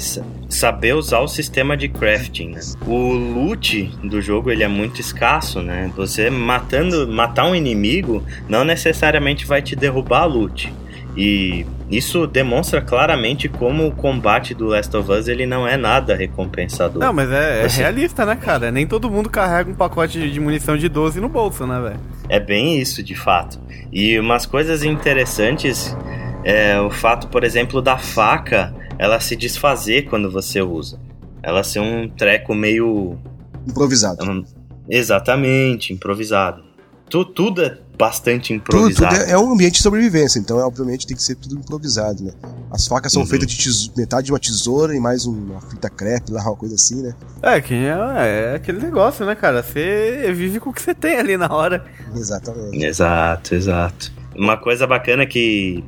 [0.48, 2.60] saber usar o sistema de crafting, né?
[2.86, 5.90] O loot do jogo ele é muito escasso, né?
[5.96, 10.72] Você matando, matar um inimigo não necessariamente vai te derrubar a loot.
[11.16, 16.14] E isso demonstra claramente como o combate do Last of Us ele não é nada
[16.14, 17.02] recompensador.
[17.02, 18.70] Não, mas é, é realista, né, cara?
[18.70, 22.00] Nem todo mundo carrega um pacote de munição de 12 no bolso, né, velho?
[22.28, 23.58] É bem isso, de fato.
[23.92, 25.96] E umas coisas interessantes
[26.44, 31.00] é o fato, por exemplo, da faca ela se desfazer quando você usa.
[31.42, 33.18] Ela ser um treco meio.
[33.66, 34.44] Improvisado.
[34.90, 36.62] exatamente, improvisado.
[37.08, 38.94] Tu, tudo é bastante improvisado.
[38.94, 42.22] Tudo, tudo é, é, um ambiente de sobrevivência, então obviamente tem que ser tudo improvisado,
[42.22, 42.32] né?
[42.70, 43.28] As facas são uhum.
[43.28, 47.02] feitas de metade de uma tesoura e mais uma fita crepe lá, uma coisa assim,
[47.02, 47.14] né?
[47.42, 49.62] É, que é, é aquele negócio, né, cara?
[49.62, 51.86] Você vive com o que você tem ali na hora.
[52.14, 52.84] Exatamente.
[52.84, 54.12] Exato, exato.
[54.36, 55.82] Uma coisa bacana é que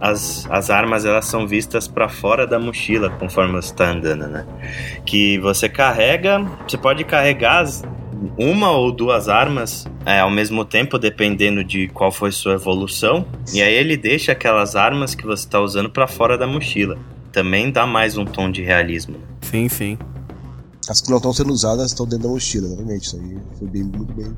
[0.00, 4.46] as, as armas elas são vistas para fora da mochila conforme você está andando, né?
[5.04, 7.82] Que você carrega, você pode carregar as,
[8.38, 13.26] uma ou duas armas é, ao mesmo tempo, dependendo de qual foi sua evolução.
[13.52, 16.98] E aí ele deixa aquelas armas que você está usando para fora da mochila.
[17.32, 19.16] Também dá mais um tom de realismo.
[19.42, 19.98] Sim, sim.
[20.88, 23.06] As que não estão sendo usadas estão dentro da mochila, realmente.
[23.06, 24.34] Isso aí foi bem, muito bem.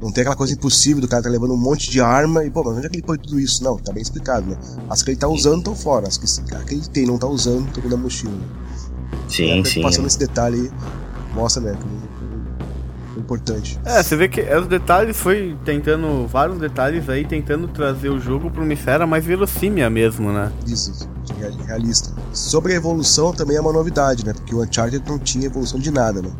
[0.00, 2.62] Não tem aquela coisa impossível do cara tá levando um monte de arma e, pô,
[2.64, 3.62] mas onde é que ele põe tudo isso?
[3.62, 4.56] Não, tá bem explicado, né?
[4.88, 7.26] As que ele tá usando estão fora, as que, as que ele tem não tá
[7.26, 8.32] usando estão dentro da mochila.
[8.32, 8.48] Né?
[9.28, 9.82] Sim, sim.
[9.82, 10.06] Passando é.
[10.06, 10.70] esse detalhe aí,
[11.34, 11.78] mostra, né?
[13.20, 13.78] importante.
[13.84, 18.50] É, você vê que os detalhes foi tentando, vários detalhes aí, tentando trazer o jogo
[18.50, 20.50] pra uma esfera mais verossímil mesmo, né?
[20.66, 21.08] Isso,
[21.66, 22.12] realista.
[22.32, 24.32] Sobre a evolução também é uma novidade, né?
[24.32, 26.30] Porque o Uncharted não tinha evolução de nada, né?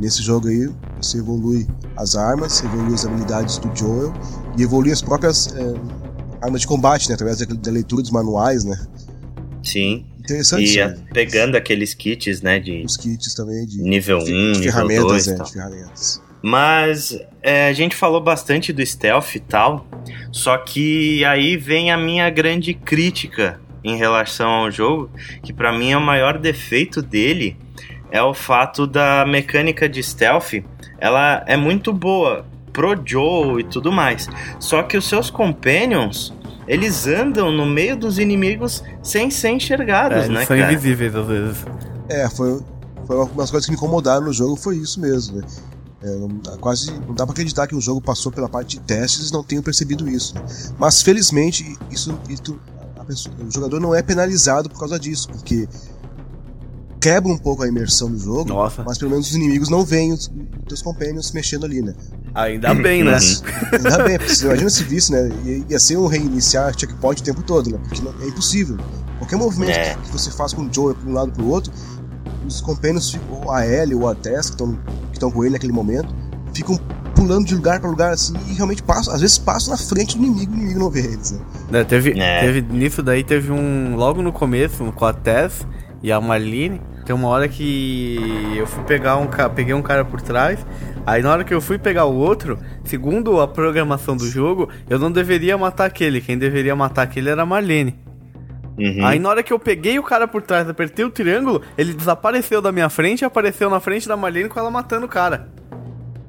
[0.00, 0.68] Nesse jogo aí,
[1.00, 4.12] Você evolui as armas, evolui as habilidades do Joel
[4.56, 5.74] e evolui as próprias é,
[6.42, 7.14] armas de combate, né?
[7.14, 8.76] Através da, leitura dos manuais, né?
[9.62, 10.06] Sim.
[10.18, 10.74] Interessante.
[10.74, 12.58] E a, pegando aqueles kits, né?
[12.58, 16.22] De Os kits também de nível 1, de, de nível ferramentas, 2 é, de ferramentas.
[16.42, 19.86] Mas é, a gente falou bastante do stealth e tal,
[20.32, 25.10] só que aí vem a minha grande crítica em relação ao jogo,
[25.42, 27.56] que pra mim é o maior defeito dele
[28.10, 30.54] é o fato da mecânica de stealth,
[30.98, 34.28] ela é muito boa pro Joe e tudo mais.
[34.58, 36.32] Só que os seus companions,
[36.66, 40.72] eles andam no meio dos inimigos sem ser enxergados, É, eles né, são cara?
[40.72, 41.64] invisíveis às vezes.
[42.08, 42.60] É, foi,
[43.06, 45.46] foi uma das coisas que me incomodaram no jogo, foi isso mesmo, né?
[46.02, 48.80] É, não, dá- quase não dá pra acreditar que o jogo passou pela parte de
[48.80, 50.34] testes e não tenham percebido isso.
[50.34, 50.42] né?
[50.78, 52.58] Mas felizmente isso, isso-
[52.98, 55.68] a pessoa- o jogador não é penalizado por causa disso, porque
[57.00, 58.82] quebra um pouco a imersão do jogo, Nossa.
[58.84, 60.30] mas pelo menos os inimigos não veem os,
[60.68, 61.94] teus companions mexendo ali, né?
[62.34, 63.16] Ainda bem, né?
[63.72, 65.30] Ainda bem, porque você imagina se visse, né?
[65.44, 67.78] Ia, ia ser um reiniciar checkpoint o tempo todo, né?
[67.88, 68.76] Porque não- é impossível.
[69.18, 69.94] Qualquer movimento É.
[69.94, 71.72] que, que você faz com o Joe para um lado para o outro,
[72.46, 74.74] os companions, ficam- ou a Ellie ou a Tess, que estão
[75.10, 76.14] que estão com ele naquele momento,
[76.54, 76.78] ficam
[77.14, 80.24] pulando de lugar para lugar assim e realmente passam, às vezes passam na frente do
[80.24, 81.40] inimigo e o inimigo não vê eles, né?
[81.70, 82.40] Né, teve, É.
[82.40, 83.96] teve, nisso daí teve um.
[83.96, 85.66] Logo no começo, com a Tess
[86.02, 90.04] e a Marlene, tem uma hora que eu fui pegar um ca- peguei um cara
[90.04, 90.64] por trás.
[91.06, 94.98] Aí na hora que eu fui pegar o outro, segundo a programação do jogo, eu
[94.98, 96.20] não deveria matar aquele.
[96.20, 97.98] Quem deveria matar aquele era a Marlene.
[98.78, 99.04] Uhum.
[99.04, 102.62] Aí na hora que eu peguei o cara por trás, apertei o triângulo, ele desapareceu
[102.62, 105.48] da minha frente e apareceu na frente da Marlene com ela matando o cara.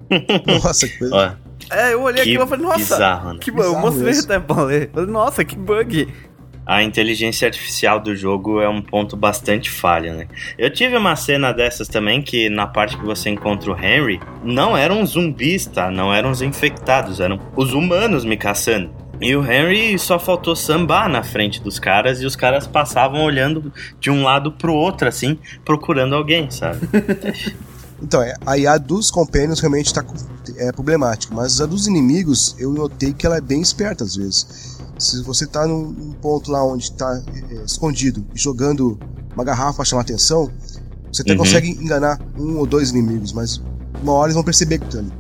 [0.46, 1.16] Nossa, que coisa.
[1.16, 3.40] Ó, É, eu olhei Que aquilo e falei, nossa, bizarro, né?
[3.40, 3.64] que bug.
[3.64, 4.26] Eu Bizarro mostrei isso.
[4.26, 4.90] até pra ler.
[4.94, 6.08] Falei, Nossa, que bug.
[6.66, 10.28] A inteligência artificial do jogo é um ponto bastante falho, né?
[10.58, 14.78] Eu tive uma cena dessas também que na parte que você encontra o Henry, não
[14.78, 15.90] eram zumbis, tá?
[15.90, 18.90] Não eram os infectados, eram os humanos me caçando.
[19.20, 23.72] E o Henry só faltou sambar na frente dos caras e os caras passavam olhando
[24.00, 26.80] de um lado pro outro, assim, procurando alguém, sabe?
[28.02, 30.04] Então, é, a IA dos companions realmente tá,
[30.58, 34.71] é problemática, mas a dos inimigos eu notei que ela é bem esperta às vezes.
[35.02, 39.00] Se você tá num, num ponto lá onde tá é, é, escondido e jogando
[39.34, 40.50] uma garrafa pra chamar atenção,
[41.12, 41.40] você até Uhum.
[41.40, 43.62] consegue enganar um ou dois inimigos, mas
[44.02, 45.12] uma hora eles vão perceber que tu tá ali.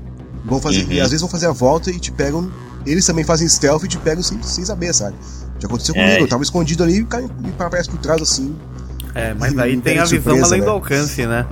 [0.45, 0.91] Vão fazer, Uhum.
[0.91, 2.51] E às vezes vão fazer a volta e te pegam.
[2.86, 5.15] Eles também fazem stealth e te pegam sem, sem saber, sabe?
[5.59, 6.03] Já aconteceu É.
[6.05, 8.55] comigo, eu tava escondido ali e o cara me aparece por trás assim.
[9.13, 10.65] É, mas E aí tem tem a visão surpresa, além né?
[10.65, 11.45] do alcance, né?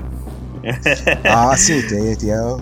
[1.26, 2.58] Ah, sim, tem, tem a-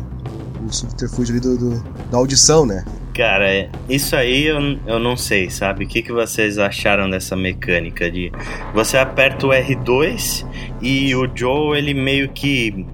[0.66, 2.84] o subterfúgio ali do, do- da audição, né?
[3.18, 5.86] Cara, isso aí eu, eu não sei, sabe?
[5.86, 8.32] O que, que vocês acharam dessa mecânica de
[8.76, 10.46] você aperta o R2
[10.84, 12.86] e o Joe ele meio que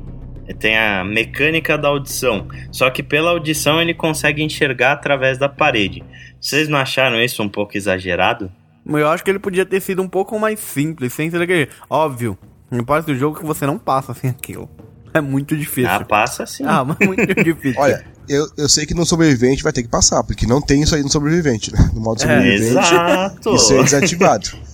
[0.59, 6.01] tem a mecânica da audição, só que pela audição ele consegue enxergar através da parede.
[6.39, 8.49] Vocês não acharam isso um pouco exagerado?
[8.85, 11.67] Eu acho que ele podia ter sido um pouco mais simples, sem ser aquele.
[11.89, 12.37] Óbvio,
[12.71, 14.69] em parte do jogo que você não passa sem aquilo.
[15.13, 15.91] É muito difícil.
[15.91, 16.63] Ah, passa sim.
[16.65, 17.79] Ah, mas é muito difícil.
[17.79, 20.95] Olha, eu, eu sei que no sobrevivente vai ter que passar, porque não tem isso
[20.95, 21.89] aí no sobrevivente, né?
[21.93, 23.55] No modo É, sobrevivente, Exato.
[23.55, 24.49] isso é desativado.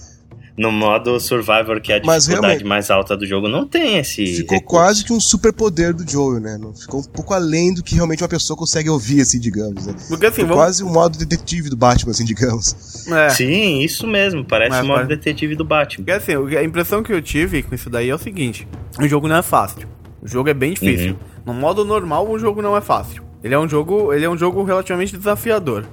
[0.57, 4.25] No modo Survivor, que é a Mas dificuldade mais alta do jogo, não tem esse.
[4.25, 4.65] Ficou recurso.
[4.65, 6.59] quase que um superpoder do Joel, né?
[6.77, 9.85] Ficou um pouco além do que realmente uma pessoa consegue ouvir, assim, digamos.
[9.85, 9.95] Né?
[10.09, 10.63] Porque assim, Ficou vamos.
[10.65, 13.07] quase o modo detetive do Batman, assim, digamos.
[13.07, 13.29] É.
[13.29, 14.43] Sim, isso mesmo.
[14.43, 16.03] Parece Mas o modo pare- detetive do Batman.
[16.03, 18.67] Porque assim, a impressão que eu tive com isso daí é o seguinte:
[19.01, 19.87] o jogo não é fácil.
[20.21, 21.15] O jogo é bem difícil.
[21.45, 23.23] No modo normal, o jogo não é fácil.
[23.43, 25.85] Ele é um jogo, ele é um jogo relativamente desafiador.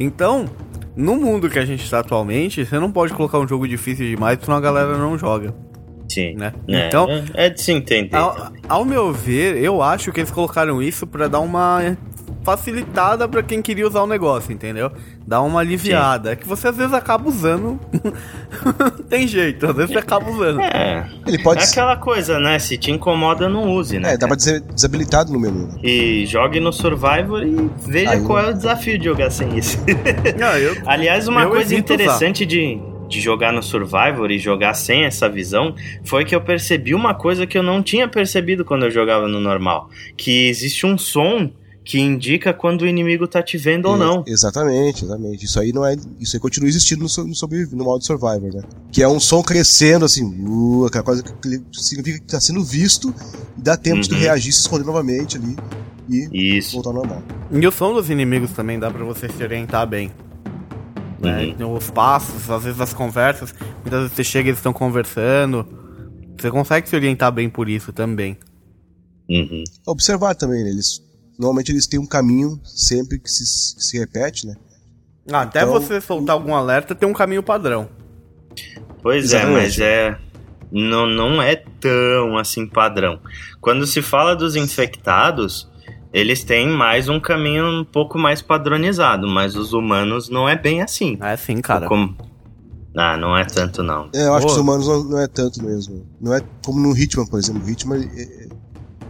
[0.00, 0.46] Então,
[0.96, 4.38] no mundo que a gente está atualmente, você não pode colocar um jogo difícil demais,
[4.42, 5.54] senão a galera não joga.
[6.08, 6.34] Sim.
[6.36, 6.52] Né?
[6.66, 8.16] É, Então- é, é de se entender.
[8.16, 11.96] Ao, ao meu ver, eu acho que eles colocaram isso pra dar uma
[12.44, 14.90] facilitada pra quem queria usar o negócio, entendeu?
[15.28, 16.32] Dar uma aliviada.
[16.32, 17.78] É que você às vezes acaba usando.
[19.10, 20.58] Tem jeito, às vezes você acaba usando.
[20.62, 22.58] É, Ele pode é aquela coisa, né?
[22.58, 24.14] Se te incomoda, não use, né?
[24.14, 25.78] É, dá pra dizer desabilitado no menu.
[25.82, 29.76] E jogue no Survivor e veja Aí- qual é o desafio de jogar sem isso.
[30.40, 32.02] Não, eu, Aliás, uma Eu coisa evito usar.
[32.02, 35.74] interessante de, de jogar no Survivor e jogar sem essa visão
[36.04, 39.40] foi que eu percebi uma coisa que eu não tinha percebido quando eu jogava no
[39.40, 39.90] normal.
[40.16, 41.50] Que existe um som
[41.90, 44.22] que indica quando o inimigo tá te vendo ou não.
[44.26, 45.46] Exatamente, exatamente.
[45.46, 45.96] Isso aí não é.
[46.20, 48.62] Isso aí continua existindo no, no, no modo Survivor, né?
[48.92, 51.32] Que é um som crescendo, assim, uh, aquela coisa que
[51.72, 53.14] significa que tá sendo visto
[53.56, 54.20] e dá tempo de tu Uhum.
[54.20, 55.56] reagir, se esconder novamente ali
[56.10, 56.74] e Isso.
[56.74, 57.22] voltar ao normal.
[57.50, 60.10] E o som dos inimigos também dá pra você se orientar bem.
[61.18, 61.54] né?
[61.64, 65.66] Os passos, às vezes as conversas, muitas vezes você chega e eles estão conversando.
[66.38, 68.36] Você consegue se orientar bem por isso também.
[69.28, 69.64] Uhum.
[69.86, 70.70] Observar também, né?
[70.70, 71.02] Eles
[71.38, 74.56] normalmente eles têm um caminho sempre que se, que se repete, né?
[75.32, 77.88] Até então, você soltar algum alerta, tem um caminho padrão.
[79.02, 79.56] Pois Exatamente.
[79.56, 80.18] é, mas é.
[80.70, 83.20] Não, não é tão assim padrão.
[83.60, 85.68] Quando se fala dos infectados,
[86.12, 90.82] eles têm mais um caminho um pouco mais padronizado, mas os humanos não é bem
[90.82, 91.18] assim.
[91.20, 91.86] É sim, cara.
[91.86, 92.16] Como...
[92.96, 94.10] Ah, não é tanto não.
[94.14, 94.52] É, eu acho Pô.
[94.52, 96.06] que os humanos não, não, é tanto mesmo.
[96.20, 97.64] Não é como no Hitman, por exemplo.
[97.64, 98.47] O Hitman é,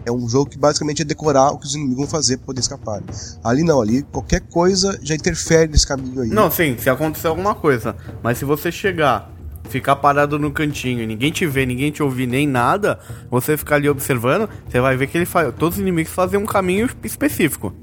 [0.08, 2.60] é um jogo que basicamente é decorar o que os inimigos vão fazer pra poder
[2.60, 3.02] escapar.
[3.44, 6.28] Ali não, ali qualquer coisa já interfere nesse caminho aí.
[6.28, 7.94] Não, sim, se acontecer alguma coisa.
[8.22, 9.30] Mas se você chegar
[9.68, 12.98] ficar parado no cantinho, ninguém te vê, ninguém te ouvir nem nada,
[13.30, 16.46] você ficar ali observando, você vai ver que ele faz, todos os inimigos fazem um
[16.46, 17.74] caminho específico.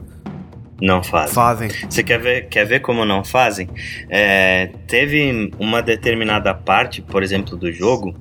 [0.82, 1.34] Não fazem.
[1.34, 1.70] Fazem.
[1.90, 3.70] Você quer ver, quer ver como não fazem?
[4.10, 8.14] É, teve uma determinada parte, por exemplo, do jogo,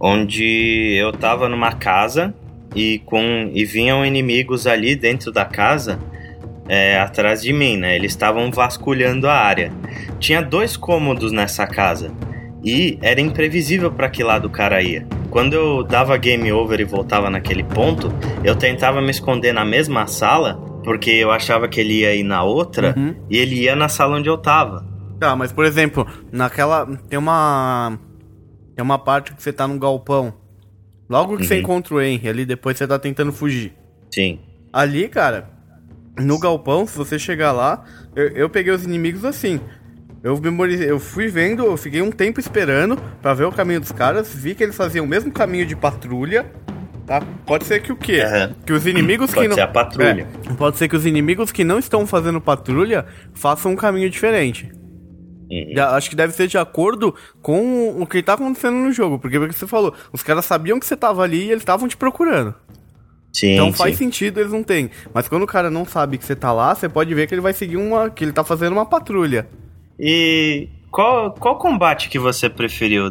[0.00, 2.34] onde eu tava numa casa
[2.74, 5.98] e com e vinham inimigos ali dentro da casa
[6.68, 7.96] é, atrás de mim, né?
[7.96, 9.72] Eles estavam vasculhando a área.
[10.18, 12.12] Tinha dois cômodos nessa casa.
[12.64, 15.06] E era imprevisível para que lado o cara ia.
[15.30, 18.12] Quando eu dava game over e voltava naquele ponto,
[18.44, 20.54] eu tentava me esconder na mesma sala,
[20.84, 23.16] porque eu achava que ele ia ir na outra, uhum.
[23.28, 24.86] e ele ia na sala onde eu tava.
[25.18, 26.86] Tá, mas por exemplo, naquela.
[27.08, 27.98] Tem uma.
[28.74, 30.34] Tem uma parte que você tá num galpão.
[31.12, 31.48] Logo que uhum.
[31.48, 33.74] você encontra o Henry ali, depois você tá tentando fugir.
[34.10, 34.40] Sim.
[34.72, 35.50] Ali, cara,
[36.18, 37.84] no galpão, se você chegar lá,
[38.16, 39.60] eu, eu peguei os inimigos assim.
[40.22, 43.92] Eu memorizei, eu fui vendo, eu fiquei um tempo esperando para ver o caminho dos
[43.92, 46.46] caras, vi que eles faziam o mesmo caminho de patrulha,
[47.06, 47.20] tá?
[47.44, 48.22] Pode ser que o quê?
[48.24, 48.54] Uhum.
[48.64, 49.56] Que os inimigos pode que não.
[49.56, 50.26] Pode ser a patrulha.
[50.48, 53.04] É, pode ser que os inimigos que não estão fazendo patrulha
[53.34, 54.72] façam um caminho diferente.
[55.52, 55.82] Uhum.
[55.90, 59.18] Acho que deve ser de acordo com o que tá acontecendo no jogo.
[59.18, 61.96] Porque, porque você falou, os caras sabiam que você tava ali e eles estavam te
[61.96, 62.54] procurando.
[63.30, 64.04] Sim, então faz sim.
[64.04, 64.90] sentido, eles não têm.
[65.12, 67.40] Mas quando o cara não sabe que você tá lá, você pode ver que ele
[67.42, 68.08] vai seguir uma.
[68.08, 69.46] que ele tá fazendo uma patrulha.
[69.98, 73.10] E qual, qual combate que você preferiu,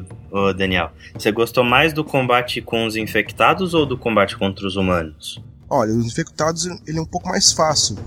[0.56, 0.92] Daniel?
[1.14, 5.42] Você gostou mais do combate com os infectados ou do combate contra os humanos?
[5.70, 7.98] Olha, os infectados ele é um pouco mais fácil.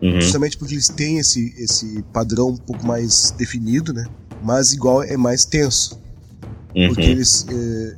[0.00, 0.20] Uhum.
[0.20, 4.06] Justamente porque eles têm esse, esse padrão um pouco mais definido, né?
[4.42, 6.00] Mas igual é mais tenso.
[6.74, 6.88] Uhum.
[6.88, 7.46] Porque eles.
[7.50, 7.96] É,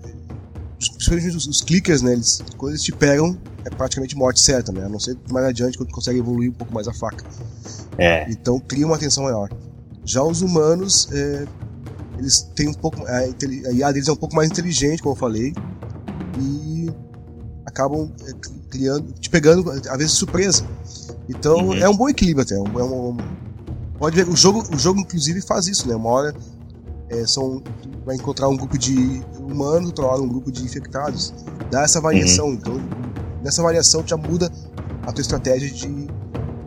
[0.79, 2.15] principalmente os, os, clickers, né?
[2.15, 4.85] Eles, quando eles te pegam, é praticamente morte certa, né?
[4.85, 7.25] A não ser mais adiante quando consegue evoluir um pouco mais a faca.
[7.99, 8.31] É.
[8.31, 9.51] Então cria uma atenção maior.
[10.05, 11.47] Já os humanos, é,
[12.19, 13.05] eles têm um pouco.
[13.07, 15.53] A, a IA deles é um pouco mais inteligente, como eu falei,
[16.41, 16.89] e
[17.67, 18.33] acabam é,
[18.71, 20.65] criando, te pegando, às vezes, surpresa.
[21.29, 21.75] Então uhum.
[21.75, 22.55] é um bom equilíbrio até.
[22.55, 23.17] É um, é um,
[23.99, 25.95] pode ver, o jogo, o jogo inclusive faz isso, né?
[25.95, 26.35] Uma hora
[27.09, 27.63] é, são,
[28.07, 31.35] vai encontrar um grupo de humanos, outra hora um grupo de infectados.
[31.71, 32.47] Dá essa variação.
[32.47, 32.55] Uhum.
[32.55, 32.81] Então,
[33.43, 34.51] nessa variação já muda
[35.07, 36.09] a tua estratégia de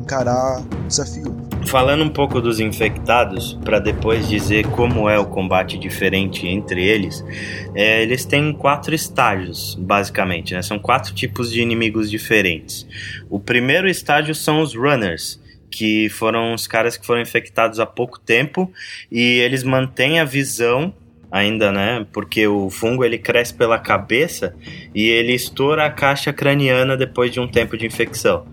[0.02, 1.43] encarar o desafio.
[1.66, 7.26] Falando um pouco dos infectados, para depois dizer como é o combate diferente entre eles,
[7.74, 10.62] é, eles têm quatro estágios, basicamente, né?
[10.62, 12.88] São quatro tipos de inimigos diferentes.
[13.30, 15.42] O primeiro estágio são os runners,
[15.72, 18.72] que foram os caras que foram infectados há pouco tempo
[19.12, 20.94] e eles mantêm a visão
[21.32, 22.06] ainda, né?
[22.14, 24.56] Porque o fungo ele cresce pela cabeça
[24.94, 28.46] e ele estoura a caixa craniana depois de um tempo de infecção.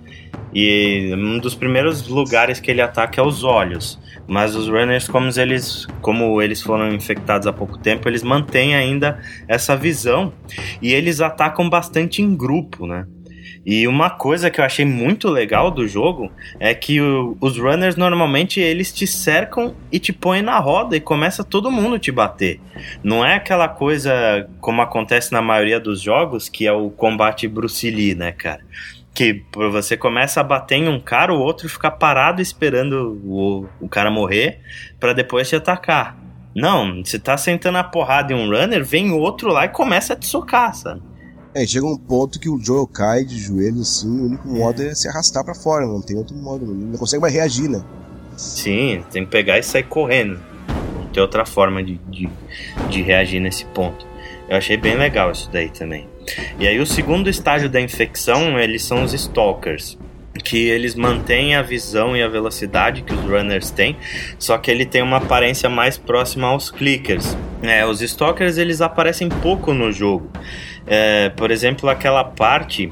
[0.55, 3.99] E um dos primeiros lugares que ele ataca é os olhos.
[4.27, 9.21] Mas os runners, como eles, como eles foram infectados há pouco tempo, eles mantêm ainda
[9.49, 10.33] essa visão.
[10.81, 13.07] E eles atacam bastante em grupo, né?
[13.65, 17.95] E uma coisa que eu achei muito legal do jogo é que o, os runners
[17.95, 22.59] normalmente eles te cercam e te põem na roda e começa todo mundo te bater.
[23.03, 27.91] Não é aquela coisa como acontece na maioria dos jogos, que é o combate Bruce
[27.91, 28.61] Lee, né, cara?
[29.21, 33.87] Que você começa a bater em um cara, o outro fica parado esperando o, o
[33.87, 34.61] cara morrer
[34.99, 36.19] para depois te atacar.
[36.55, 40.17] Não, você tá sentando a porrada em um runner, vem outro lá e começa a
[40.17, 41.03] te socar, sabe?
[41.55, 44.95] É, chega um ponto que o Joel cai de joelho assim, o único modo é
[44.95, 47.85] se arrastar para fora, não tem outro modo, não consegue mais reagir, né?
[48.39, 50.41] Sim, tem que pegar e sair correndo.
[50.97, 52.27] Não tem outra forma de, de,
[52.89, 54.07] de reagir nesse ponto.
[54.49, 56.09] Eu achei bem legal isso daí também.
[56.59, 59.99] E aí o segundo estágio da infecção, eles são os stalkers
[60.41, 63.97] que eles mantêm a visão e a velocidade que os runners têm,
[64.39, 67.37] só que ele tem uma aparência mais próxima aos clickers.
[67.63, 70.31] É, os stalkers eles aparecem pouco no jogo.
[70.87, 72.89] É, por exemplo, aquela parte,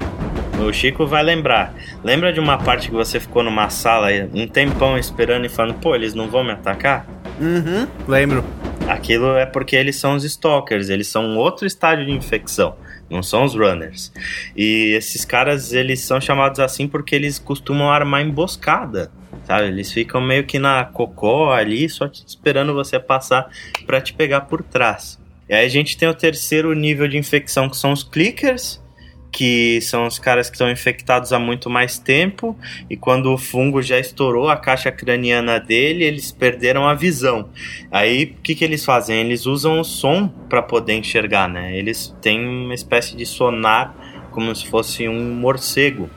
[0.60, 1.74] o Chico vai lembrar.
[2.04, 5.94] Lembra de uma parte que você ficou numa sala um tempão esperando e falando, pô,
[5.94, 7.06] eles não vão me atacar?
[7.40, 8.44] Uhum, lembro.
[8.88, 12.74] aquilo é porque eles são os stalkers, eles são outro estágio de infecção,
[13.10, 14.12] não são os runners.
[14.56, 19.10] E esses caras, eles são chamados assim porque eles costumam armar emboscada,
[19.44, 19.68] sabe?
[19.68, 23.50] Eles ficam meio que na cocó ali, só esperando você passar
[23.86, 25.18] para te pegar por trás.
[25.48, 28.82] E aí a gente tem o terceiro nível de infecção, que são os clickers,
[29.30, 32.56] que são os caras que estão infectados há muito mais tempo
[32.88, 37.48] e quando o fungo já estourou a caixa craniana dele, eles perderam a visão.
[37.90, 39.20] Aí o que, que eles fazem?
[39.20, 41.76] Eles usam o som para poder enxergar, né?
[41.76, 43.94] Eles têm uma espécie de sonar
[44.30, 46.08] como se fosse um morcego.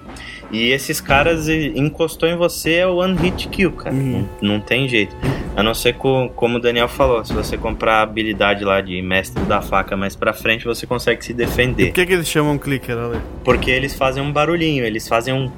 [0.52, 3.96] E esses caras encostou em você é o one hit kill, cara.
[3.96, 4.28] Uhum.
[4.42, 5.16] Não, não, tem jeito.
[5.56, 9.02] A não ser com, como o Daniel falou, se você comprar a habilidade lá de
[9.02, 11.88] mestre da faca mais pra frente, você consegue se defender.
[11.88, 13.20] Por que, que eles chamam clicker, Ale?
[13.44, 15.50] Porque eles fazem um barulhinho, eles fazem um.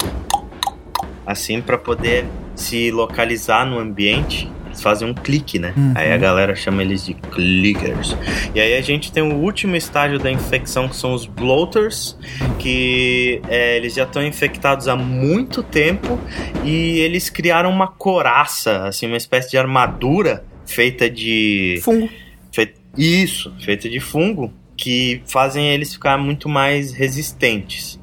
[1.25, 2.25] Assim para poder
[2.55, 5.73] se localizar no ambiente eles fazem um clique, né?
[5.77, 5.93] Uhum.
[5.95, 8.17] Aí a galera chama eles de clickers.
[8.53, 12.17] E aí a gente tem o último estágio da infecção, que são os bloaters,
[12.59, 16.19] que é, eles já estão infectados há muito tempo
[16.63, 21.79] e eles criaram uma coraça, assim, uma espécie de armadura feita de.
[21.83, 22.09] Fungo.
[22.51, 22.73] Fe...
[22.97, 27.99] Isso, feita de fungo, que fazem eles ficar muito mais resistentes.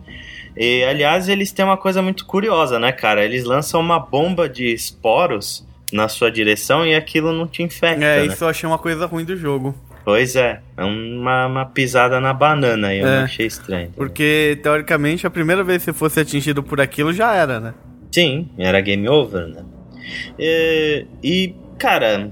[0.57, 3.25] E, aliás, eles têm uma coisa muito curiosa, né, cara?
[3.25, 8.05] Eles lançam uma bomba de esporos na sua direção e aquilo não te infecta.
[8.05, 8.27] É, né?
[8.27, 9.75] isso eu achei uma coisa ruim do jogo.
[10.05, 13.91] Pois é, é uma, uma pisada na banana aí, eu é, achei estranho.
[13.95, 17.75] Porque, teoricamente, a primeira vez que você fosse atingido por aquilo já era, né?
[18.11, 19.65] Sim, era game over, né?
[20.39, 22.31] E, e cara,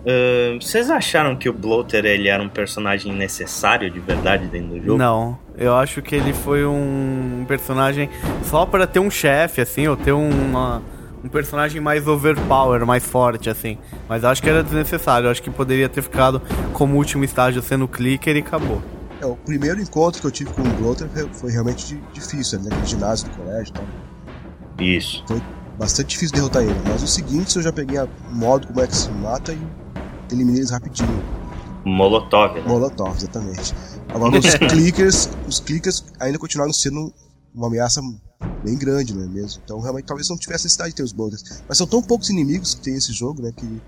[0.00, 4.84] uh, vocês acharam que o Bloater ele era um personagem necessário de verdade dentro do
[4.84, 4.98] jogo?
[4.98, 8.08] Não, eu acho que ele foi um personagem
[8.44, 10.82] só para ter um chefe, assim, ou ter uma
[11.24, 13.78] um personagem mais overpower, mais forte, assim.
[14.08, 15.30] Mas acho que era desnecessário.
[15.30, 16.40] Acho que poderia ter ficado
[16.72, 18.82] como último estágio sendo clicker e acabou.
[19.20, 22.70] É, o primeiro encontro que eu tive com o Bloater foi realmente difícil, né?
[22.76, 23.84] No ginásio do colégio e tal.
[24.84, 25.24] Isso.
[25.28, 25.40] Foi
[25.78, 26.74] bastante difícil derrotar ele.
[26.88, 29.58] Mas o seguinte, eu já peguei o modo como é que se mata e
[30.32, 31.22] eliminei eles rapidinho.
[31.84, 32.64] Molotov, né?
[32.66, 33.74] Molotov, exatamente.
[34.08, 37.12] Agora, os clickers, os clickers ainda continuaram sendo
[37.54, 38.00] uma ameaça
[38.62, 39.60] bem grande, não é mesmo?
[39.64, 41.62] Então realmente talvez não tivesse necessidade de ter os boulders.
[41.68, 43.52] Mas são tão poucos inimigos que tem esse jogo, né?
[43.56, 43.80] Que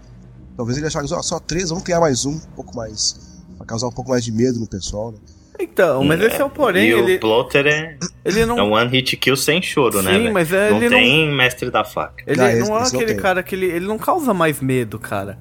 [0.56, 3.16] talvez ele acharam, só três, vamos criar mais um, um pouco mais.
[3.56, 5.18] pra causar um pouco mais de medo no pessoal, né?
[5.58, 6.88] Então, mas é, esse é o porém.
[6.88, 7.16] E ele...
[7.16, 8.58] o Plotter é, ele não...
[8.58, 10.18] é um one hit kill sem choro, Sim, né?
[10.18, 11.36] Sim, mas é, não ele tem não...
[11.36, 12.24] mestre da faca.
[12.26, 15.38] Ele ah, não é aquele cara que ele, ele não causa mais medo, cara.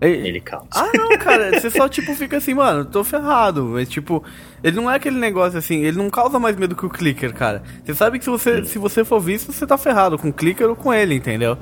[0.00, 0.66] Ele, causa.
[0.72, 1.58] Ah, não, cara.
[1.58, 3.64] você só, tipo, fica assim, mano, tô ferrado.
[3.64, 4.22] Mas, tipo,
[4.62, 7.62] ele não é aquele negócio assim, ele não causa mais medo que o clicker, cara.
[7.84, 10.68] Você sabe que se você, se você for visto, você tá ferrado com o clicker
[10.68, 11.56] ou com ele, entendeu?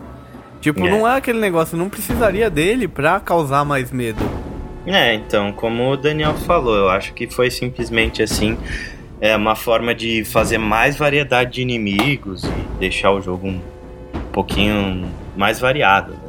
[0.61, 0.91] Tipo, é.
[0.91, 4.19] não é aquele negócio, não precisaria dele pra causar mais medo.
[4.87, 8.59] É, então, como o Daniel falou, eu acho que foi simplesmente assim.
[9.21, 13.61] É uma forma de fazer mais variedade de inimigos e deixar o jogo um
[14.33, 16.24] pouquinho mais variado.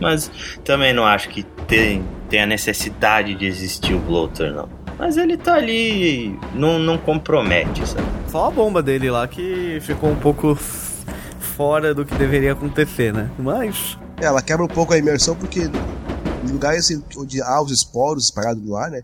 [0.00, 0.30] Mas
[0.64, 4.68] também não acho que tem, tem a necessidade de existir o Bloater, não.
[4.98, 8.06] Mas ele tá ali, não, não compromete, sabe?
[8.28, 10.56] Só a bomba dele lá que ficou um pouco
[11.56, 13.30] fora do que deveria acontecer, né?
[13.38, 13.98] Mas.
[14.20, 18.62] É, ela quebra um pouco a imersão porque em lugares onde há os esporos espalhados
[18.62, 19.02] no ar, né?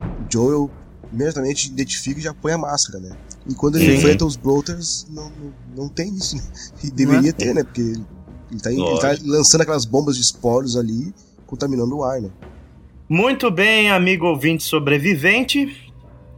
[0.00, 0.70] O Joel
[1.12, 3.16] imediatamente identifica e já põe a máscara, né?
[3.46, 3.98] E quando ele Sim.
[3.98, 6.42] enfrenta os bloaters, não, não, não tem isso, né?
[6.82, 7.32] E deveria é?
[7.32, 7.62] ter, né?
[7.62, 7.94] Porque
[8.54, 11.12] ele tá, ele tá lançando aquelas bombas de esporos ali,
[11.46, 12.30] contaminando o ar, né?
[13.08, 15.84] Muito bem, amigo ouvinte sobrevivente.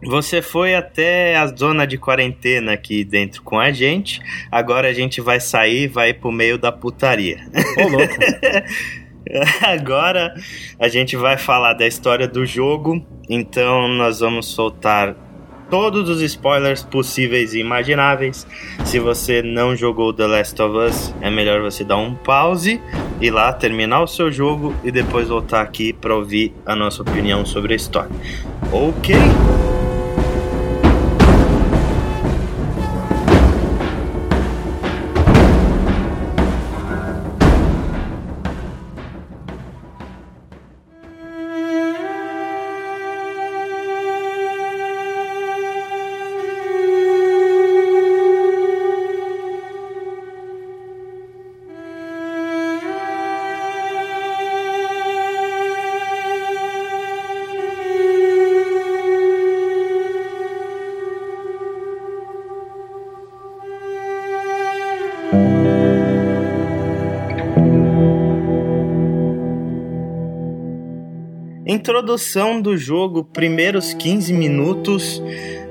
[0.05, 4.21] Você foi até a zona de quarentena aqui dentro com a gente.
[4.51, 7.39] Agora a gente vai sair, vai pro meio da putaria.
[7.79, 8.15] Ô, louco.
[9.63, 10.35] Agora
[10.79, 13.05] a gente vai falar da história do jogo.
[13.29, 15.17] Então nós vamos soltar
[15.71, 18.47] todos os spoilers possíveis e imagináveis.
[18.85, 22.81] Se você não jogou The Last of Us, é melhor você dar um pause,
[23.21, 27.45] ir lá terminar o seu jogo e depois voltar aqui para ouvir a nossa opinião
[27.45, 28.11] sobre a história.
[28.73, 29.15] Ok?
[71.77, 75.23] Introdução do jogo, primeiros 15 minutos,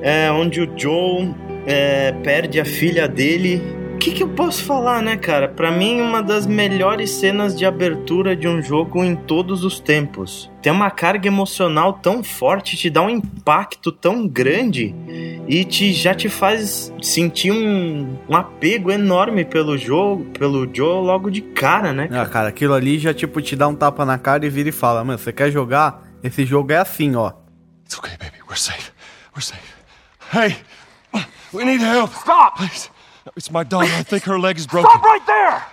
[0.01, 1.33] é, onde o Joe
[1.65, 3.61] é, perde a filha dele.
[3.95, 5.47] O que, que eu posso falar, né, cara?
[5.47, 10.51] Para mim, uma das melhores cenas de abertura de um jogo em todos os tempos.
[10.61, 14.93] Tem uma carga emocional tão forte, te dá um impacto tão grande
[15.47, 21.31] e te, já te faz sentir um, um apego enorme pelo jogo, pelo Joe logo
[21.31, 22.09] de cara, né?
[22.09, 22.21] Cara?
[22.21, 24.73] Ah, cara, aquilo ali já tipo te dá um tapa na cara e vira e
[24.73, 26.03] fala, mano, você quer jogar?
[26.21, 27.31] Esse jogo é assim, ó.
[27.85, 28.91] It's okay, baby, we're safe.
[29.33, 29.73] We're safe.
[30.31, 30.57] Hey,
[31.53, 32.11] we need help.
[32.13, 32.57] Stop!
[32.57, 32.93] Please.
[33.35, 33.91] It's my daughter.
[33.91, 34.89] I think her leg is broken.
[34.91, 35.65] Stop right there!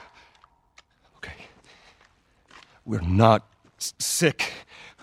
[1.18, 1.34] Okay.
[2.84, 3.46] We're not
[3.78, 4.53] sick.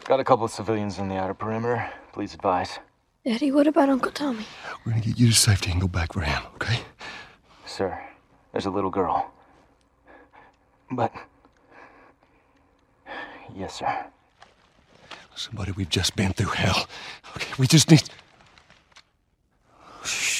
[0.05, 1.89] Got a couple of civilians in the outer perimeter.
[2.11, 2.79] Please advise.
[3.23, 4.45] Daddy, what about Uncle Tommy?
[4.85, 6.79] We're gonna get you to safety and go back for him, okay?
[7.65, 8.01] Sir,
[8.51, 9.31] there's a little girl.
[10.89, 11.13] But.
[13.55, 14.05] Yes, sir.
[15.35, 16.87] Somebody, we've just been through hell.
[17.35, 18.09] Okay, we just need.
[20.03, 20.38] Shit.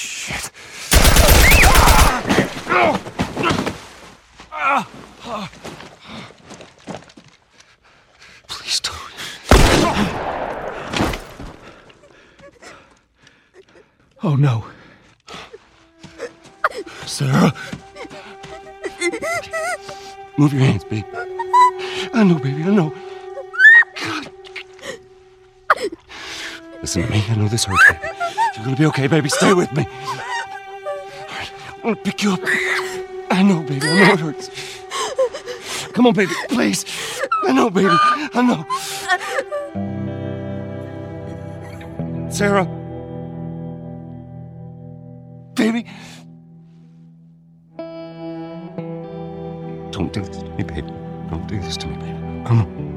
[8.46, 8.94] Please don't.
[14.22, 14.64] Oh no.
[17.06, 17.52] Sarah.
[20.36, 21.04] Move your hands, baby.
[22.14, 22.92] I know, baby, I know.
[24.00, 24.30] God.
[26.80, 27.24] Listen to me.
[27.28, 28.08] I know this hurts, baby.
[28.56, 29.28] You're gonna be okay, baby.
[29.28, 29.86] Stay with me.
[31.82, 32.40] I'm gonna pick you up.
[33.30, 33.88] I know, baby.
[33.88, 34.50] I know it hurts.
[35.94, 36.84] Come on, baby, please.
[37.46, 37.88] I know, baby.
[37.90, 38.66] I know.
[42.30, 42.66] Sarah.
[45.54, 45.86] Baby.
[49.90, 50.82] Don't do this to me, baby.
[51.30, 52.44] Don't do this to me, baby.
[52.44, 52.89] Come on.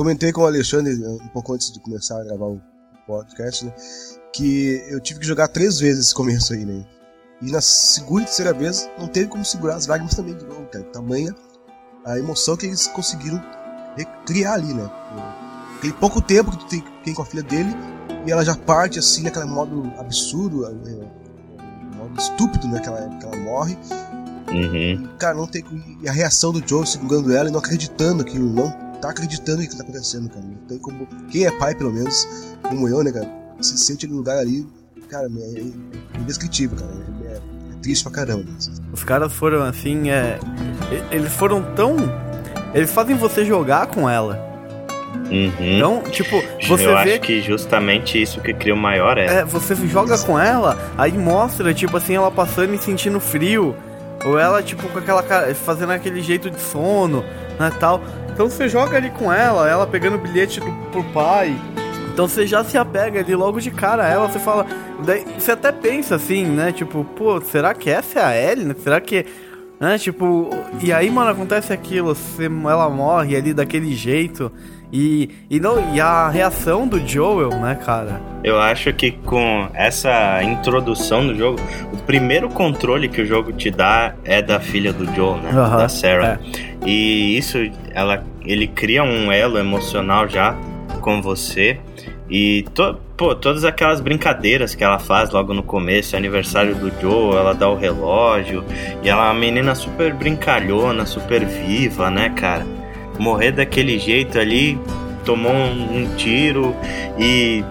[0.00, 2.58] Comentei com o Alexandre um pouco antes de começar a gravar o
[3.06, 3.74] podcast, né?
[4.32, 6.86] Que eu tive que jogar três vezes esse começo aí, né?
[7.42, 10.64] E na segunda e terceira vez não teve como segurar as lágrimas também de novo,
[10.72, 10.84] cara.
[10.84, 11.34] Tamanha
[12.06, 13.42] a emoção que eles conseguiram
[13.94, 14.90] recriar ali, né?
[15.82, 17.70] Tem pouco tempo que tu tem, tem com a filha dele
[18.26, 22.80] e ela já parte assim naquele modo absurdo, é, é, modo estúpido, né?
[22.80, 23.76] Que ela, que ela morre.
[24.48, 25.04] Uhum.
[25.04, 25.62] E, cara, não tem.
[26.02, 29.68] E a reação do Joe segurando ela e não acreditando que não tá acreditando no
[29.68, 30.44] que tá acontecendo, cara.
[30.44, 31.06] Não tem como.
[31.30, 32.26] Quem é pai, pelo menos,
[32.62, 33.28] como eu, né, cara?
[33.60, 34.66] Se sente no lugar ali,
[35.08, 36.92] cara, é, é indescritível, cara.
[37.24, 38.44] É, é triste pra caramba.
[38.92, 40.38] Os caras foram assim, é.
[41.10, 41.96] Eles foram tão.
[42.74, 44.48] Eles fazem você jogar com ela.
[45.30, 45.52] Uhum.
[45.60, 49.38] Então, tipo, você eu vê acho que justamente isso que cria o maior é.
[49.38, 53.74] É, você joga com ela, aí mostra, tipo assim, ela passando e sentindo frio.
[54.24, 57.24] Ou ela, tipo, com aquela cara, fazendo aquele jeito de sono,
[57.58, 58.02] né, tal.
[58.40, 61.54] Então você joga ali com ela, ela pegando o bilhete do, pro pai.
[62.10, 64.66] Então você já se apega ali logo de cara a ela, você fala.
[65.04, 66.72] Daí você até pensa assim, né?
[66.72, 68.64] Tipo, pô, será que essa é a Ellie?
[68.64, 68.74] né?
[68.82, 69.26] Será que.
[69.78, 70.48] Né, tipo,
[70.82, 74.50] e aí, mano, acontece aquilo, você, ela morre ali daquele jeito.
[74.92, 78.20] E, e, não, e a reação do Joel, né, cara?
[78.42, 81.60] Eu acho que com essa introdução do jogo,
[81.92, 85.50] o primeiro controle que o jogo te dá é da filha do Joe, né?
[85.50, 86.40] Aham, da Sarah.
[86.56, 86.88] é.
[86.88, 87.58] E isso,
[87.92, 90.56] ela, ele cria um elo emocional já
[91.00, 91.78] com você.
[92.28, 97.36] E, to, pô, todas aquelas brincadeiras que ela faz logo no começo, aniversário do Joe,
[97.36, 98.64] ela dá o relógio.
[99.02, 102.64] E ela é uma menina super brincalhona, super viva, né, cara?
[103.20, 104.78] Morrer daquele jeito ali,
[105.24, 106.74] tomou um, um tiro
[107.18, 107.62] e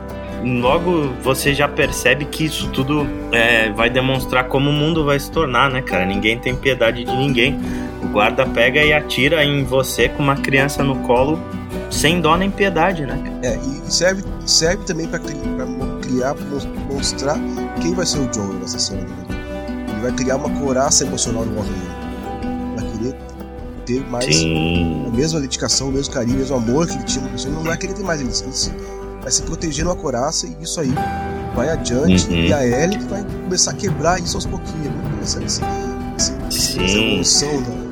[0.43, 5.29] logo você já percebe que isso tudo é, vai demonstrar como o mundo vai se
[5.31, 6.05] tornar, né, cara?
[6.05, 7.59] Ninguém tem piedade de ninguém.
[8.01, 11.37] O guarda pega e atira em você com uma criança no colo
[11.89, 13.19] sem dó nem piedade, né?
[13.43, 17.37] É, e serve, serve também mo- criar, pra mos- mostrar
[17.81, 19.01] quem vai ser o Joel nessa cena.
[19.01, 19.85] Né?
[19.91, 21.71] Ele vai criar uma coraça emocional no homem.
[23.89, 25.05] Ter mais Sim.
[25.07, 27.49] a mesma dedicação, o mesmo carinho, o mesmo amor que ele tinha na pessoa.
[27.49, 28.71] Ele não vai querer ter mais, ele, ele se-
[29.21, 30.93] vai se proteger numa coraça e isso aí
[31.55, 32.27] vai adiante.
[32.29, 32.35] Uhum.
[32.35, 34.93] E a Ellie que vai começar a quebrar isso aos pouquinhos.
[35.23, 35.65] Essa, essa,
[36.15, 37.07] essa Sim.
[37.13, 37.89] evolução da,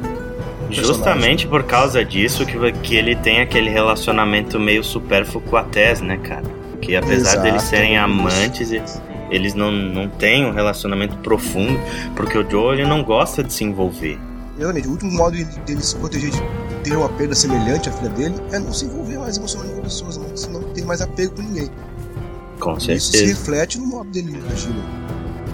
[0.69, 6.01] Justamente por causa disso que, que ele tem aquele relacionamento meio supérfluo com a Tess,
[6.01, 6.43] né, cara?
[6.81, 8.81] Que apesar Exato, deles serem amantes, e-
[9.31, 11.79] Eles não, não têm um relacionamento profundo,
[12.15, 14.17] porque o Joe ele não gosta de se envolver.
[14.57, 14.87] Exatamente.
[14.87, 16.41] O último modo dele se proteger de
[16.83, 20.17] ter uma perda semelhante à filha dele é não se envolver mais emocionalmente com pessoas,
[20.17, 21.69] não, não ter mais apego com ninguém.
[22.59, 22.97] Com certeza.
[22.97, 24.73] Isso se reflete no modo dele agir.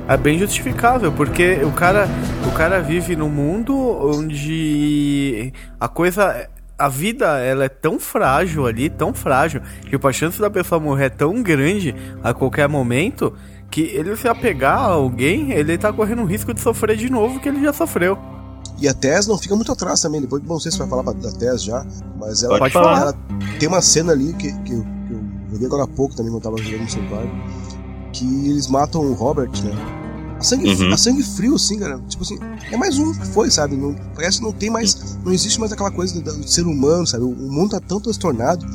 [0.07, 2.07] É bem justificável, porque o cara,
[2.47, 8.89] o cara vive num mundo onde a coisa a vida ela é tão frágil ali,
[8.89, 13.33] tão frágil, que a chance da pessoa morrer é tão grande a qualquer momento
[13.69, 17.39] que ele se apegar a alguém, ele tá correndo o risco de sofrer de novo
[17.39, 18.17] que ele já sofreu.
[18.80, 20.19] E a Tess não fica muito atrás também.
[20.21, 21.86] Depois, não sei se vai falar da Tess já,
[22.19, 23.01] mas ela, Pode falar.
[23.01, 23.13] ela
[23.59, 25.21] tem uma cena ali que, que, eu, que eu
[25.51, 27.28] joguei agora há pouco também quando eu tava jogando no Survival,
[28.11, 29.71] que eles matam o Robert, né?
[30.39, 30.93] A sangue, Uhum.
[30.93, 31.99] a sangue frio, assim, cara.
[32.09, 32.38] Tipo assim,
[32.71, 33.78] é mais um que foi, sabe?
[33.78, 35.17] Não, parece que não tem mais.
[35.24, 37.24] Não existe mais aquela coisa do, do ser humano, sabe?
[37.24, 38.65] O, o mundo tá tão transtornado.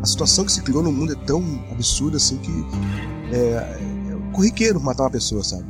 [0.00, 1.42] A situação que se criou no mundo é tão
[1.72, 2.52] absurda, assim, que.
[3.32, 3.78] É, é
[4.32, 5.64] corriqueiro matar uma pessoa, sabe?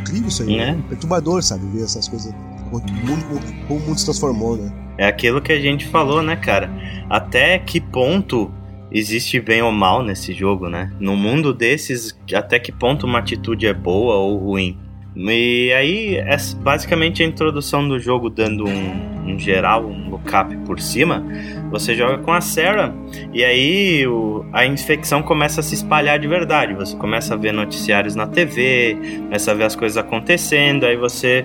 [0.00, 0.54] Incrível isso aí.
[0.58, 0.74] É.
[0.74, 0.84] né?
[0.88, 1.66] Perturbador, sabe?
[1.66, 2.32] Ver essas coisas.
[2.72, 4.72] O mundo, o mundo se transformou, né?
[4.98, 6.70] É aquilo que a gente falou, né, cara?
[7.10, 8.50] Até que ponto
[8.92, 10.92] existe bem ou mal nesse jogo, né?
[11.00, 14.78] No mundo desses, até que ponto uma atitude é boa ou ruim?
[15.16, 20.80] E aí, é basicamente a introdução do jogo dando um, um geral, um lookup por
[20.80, 21.24] cima.
[21.70, 22.92] Você joga com a Sarah
[23.32, 26.74] e aí o- a infecção começa a se espalhar de verdade.
[26.74, 31.44] Você começa a ver noticiários na TV, começa a ver as coisas acontecendo, aí você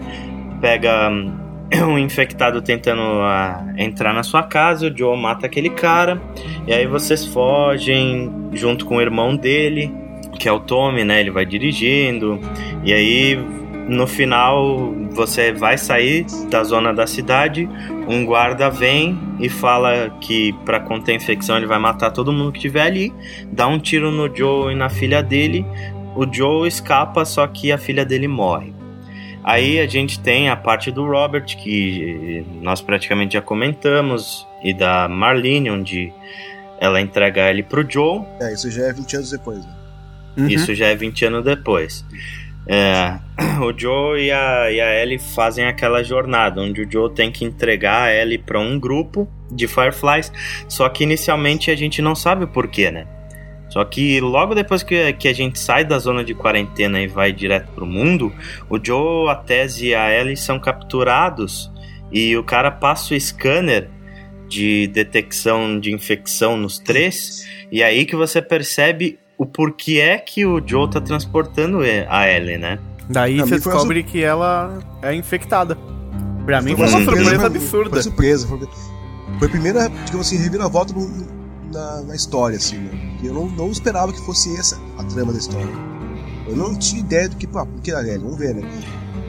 [0.59, 1.33] pega hum,
[1.87, 6.21] um infectado tentando ah, entrar na sua casa, o Joe mata aquele cara,
[6.67, 9.93] e aí vocês fogem junto com o irmão dele,
[10.37, 11.19] que é o Tommy, né?
[11.19, 12.39] Ele vai dirigindo,
[12.83, 13.37] e aí
[13.87, 17.67] no final você vai sair da zona da cidade,
[18.07, 22.51] um guarda vem e fala que para conter a infecção ele vai matar todo mundo
[22.51, 23.13] que tiver ali,
[23.51, 25.65] dá um tiro no Joe e na filha dele,
[26.15, 28.78] o Joe escapa, só que a filha dele morre.
[29.49, 35.07] Aí a gente tem a parte do Robert, que nós praticamente já comentamos, e da
[35.07, 36.13] Marlene, onde
[36.79, 38.21] ela entrega ele pro Joe.
[38.39, 39.75] É, isso já é 20 anos depois, né?
[40.37, 40.47] Uhum.
[40.47, 42.05] Isso já é 20 anos depois.
[42.67, 43.17] É,
[43.65, 47.43] o Joe e a, e a Ellie fazem aquela jornada, onde o Joe tem que
[47.43, 50.31] entregar a Ellie para um grupo de Fireflies,
[50.67, 53.07] só que inicialmente a gente não sabe o porquê, né?
[53.69, 57.31] Só que logo depois que, que a gente sai da zona de quarentena e vai
[57.31, 58.33] direto pro mundo,
[58.69, 61.71] o Joe, a Tess e a Ellie são capturados
[62.11, 63.87] e o cara passa o scanner
[64.47, 70.43] de detecção de infecção nos três, e aí que você percebe o porquê é que
[70.43, 72.79] o Joe tá transportando a Ellie, né?
[73.07, 75.77] Daí Pra você descobre que ela é infectada.
[76.45, 78.01] Pra mim foi uma surpresa, surpresa Foi absurda.
[78.01, 78.47] surpresa.
[78.47, 78.59] Foi,
[79.37, 81.27] foi a primeira, digamos assim, reviravolta no-
[81.71, 83.08] na, na história, assim, né?
[83.19, 85.67] Que Eu não, não esperava que fosse essa a trama da história.
[86.47, 88.17] Eu não tinha ideia do que, pá, por que a Ellie?
[88.19, 88.61] Vamos ver, né?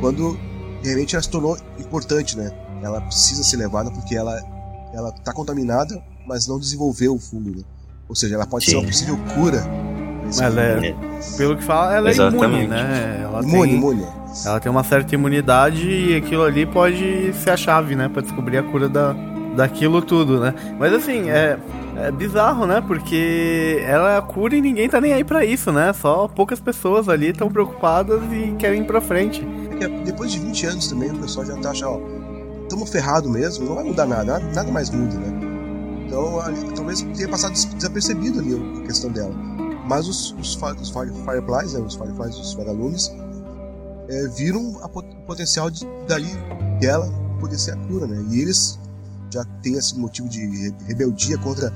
[0.01, 0.39] Quando
[0.83, 2.51] realmente ela se tornou importante, né?
[2.83, 4.41] Ela precisa ser levada porque ela,
[4.95, 7.63] ela tá contaminada, mas não desenvolveu o fungo, né?
[8.09, 8.77] Ou seja, ela pode ser Sim.
[8.79, 9.63] uma possível cura.
[10.25, 11.37] desse Ela é- fungo.
[11.37, 12.45] Pelo que fala, ela é Exatamente.
[12.55, 13.21] imune, né?
[13.23, 14.07] Ela Imune, tem, imune.
[14.47, 18.09] ela tem uma certa imunidade e aquilo ali pode ser a chave, né?
[18.09, 19.15] Pra descobrir a cura da,
[19.55, 20.55] daquilo tudo, né?
[20.79, 21.59] Mas assim, é,
[21.97, 22.81] é bizarro, né?
[22.81, 25.93] Porque ela é cura e ninguém tá nem aí pra isso, né?
[25.93, 29.45] Só poucas pessoas ali estão preocupadas e querem ir pra frente.
[29.69, 33.67] Porque depois de 20 anos também o pessoal já tá achando, ó, tamo ferrado mesmo,
[33.67, 35.41] não vai mudar nada, nada, mais muda, né?
[36.07, 39.33] Então, ali, talvez tenha passado des- desapercebido ali a questão dela.
[39.87, 43.13] Mas os, os, os Fire- Fireflies, né, os Fireflies, os vagalumes,
[44.09, 44.89] é, viram o
[45.27, 46.29] potencial de, dali
[46.81, 47.09] dela
[47.41, 48.25] poder ser a cura, né?
[48.31, 48.79] E eles
[49.31, 51.73] já têm esse motivo de re- rebeldia contra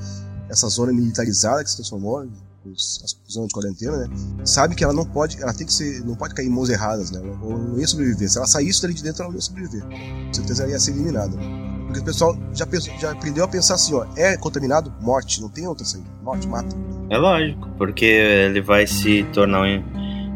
[0.49, 2.27] essa zona militarizada que se transformou,
[2.67, 4.09] os, a zona de quarentena, né?
[4.45, 7.11] Sabe que ela não pode, ela tem que ser, não pode cair em mãos erradas,
[7.11, 7.21] né?
[7.23, 8.31] Ela não ia sobreviver.
[8.31, 9.83] Se ela saísse dali de dentro, ela não ia sobreviver.
[9.83, 11.37] Com certeza ela ia ser eliminada.
[11.37, 11.43] né?
[11.87, 15.49] Porque o pessoal já, pensou, já aprendeu a pensar assim, ó, é contaminado, morte, não
[15.51, 16.07] tem outra saída.
[16.23, 16.75] Morte, mata.
[17.11, 19.94] É lógico, porque ele vai se tornar um-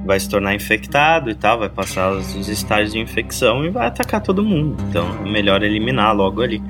[0.09, 3.87] vai se tornar infectado e tal, vai passar os, os estágios de infecção e vai
[3.89, 4.75] atacar todo mundo.
[4.89, 6.63] Então é melhor eliminar logo ali.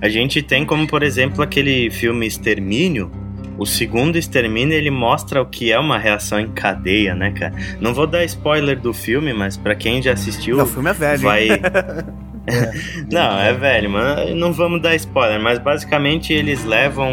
[0.00, 3.10] A gente tem como, por exemplo, aquele filme Extermínio.
[3.58, 7.52] O segundo Extermínio ele mostra o que é uma reação em cadeia, né, cara?
[7.80, 10.92] Não vou dar spoiler do filme, mas pra quem já assistiu, Não, o filme é
[10.92, 11.20] velho.
[11.20, 11.48] vai.
[11.50, 11.58] hein?
[13.10, 14.34] não, é velho, mano.
[14.36, 17.12] Não vamos dar spoiler, mas basicamente eles levam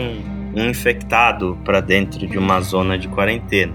[0.55, 3.73] um infectado pra dentro de uma zona de quarentena.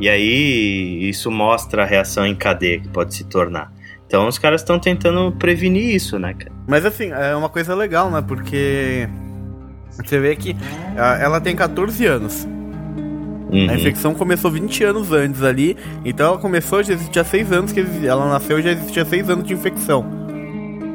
[0.00, 3.70] E aí isso mostra a reação em cadeia que pode se tornar.
[4.06, 6.50] Então os caras estão tentando prevenir isso, né, cara?
[6.66, 8.24] Mas assim, é uma coisa legal, né?
[8.26, 9.08] Porque
[9.90, 10.56] você vê que
[10.96, 12.48] ela tem 14 anos.
[13.52, 13.68] Uhum.
[13.68, 17.84] A infecção começou 20 anos antes ali, então ela começou, já existia 6 anos que
[18.06, 20.06] ela nasceu, já existia 6 anos de infecção.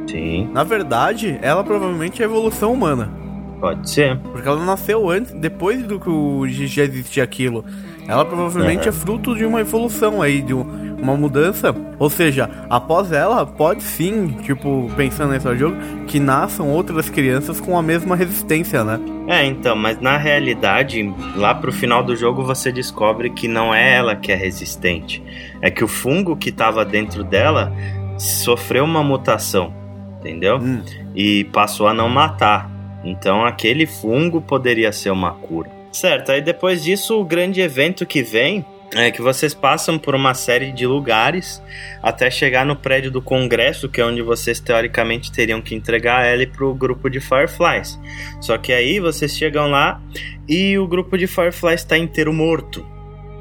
[0.09, 0.49] Sim.
[0.53, 3.11] Na verdade, ela provavelmente é evolução humana.
[3.59, 4.17] Pode ser.
[4.19, 7.65] Porque ela nasceu antes, depois do que já existia aquilo.
[8.07, 8.89] Ela provavelmente uhum.
[8.89, 11.73] é fruto de uma evolução aí, de uma mudança.
[11.97, 15.77] Ou seja, após ela, pode sim, tipo, pensando nesse jogo,
[16.07, 18.99] que nasçam outras crianças com a mesma resistência, né?
[19.27, 23.95] É, então, mas na realidade, lá pro final do jogo você descobre que não é
[23.95, 25.23] ela que é resistente.
[25.61, 27.73] É que o fungo que tava dentro dela
[28.17, 29.73] sofreu uma mutação,
[30.19, 30.57] entendeu?
[30.57, 30.83] Hum.
[31.15, 32.69] E passou a não matar.
[33.03, 35.74] Então aquele fungo poderia ser uma cura.
[35.95, 40.33] Certo, aí depois disso, o grande evento que vem é que vocês passam por uma
[40.33, 41.63] série de lugares
[42.03, 46.33] até chegar no prédio do Congresso, que é onde vocês teoricamente teriam que entregar a
[46.33, 47.97] Ellie pro grupo de Fireflies.
[48.41, 50.01] Só que aí vocês chegam lá
[50.49, 52.85] e o grupo de Fireflies está inteiro morto.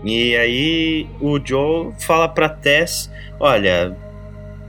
[0.05, 3.11] E aí o Joe fala pra Tess:
[3.41, 3.97] Olha,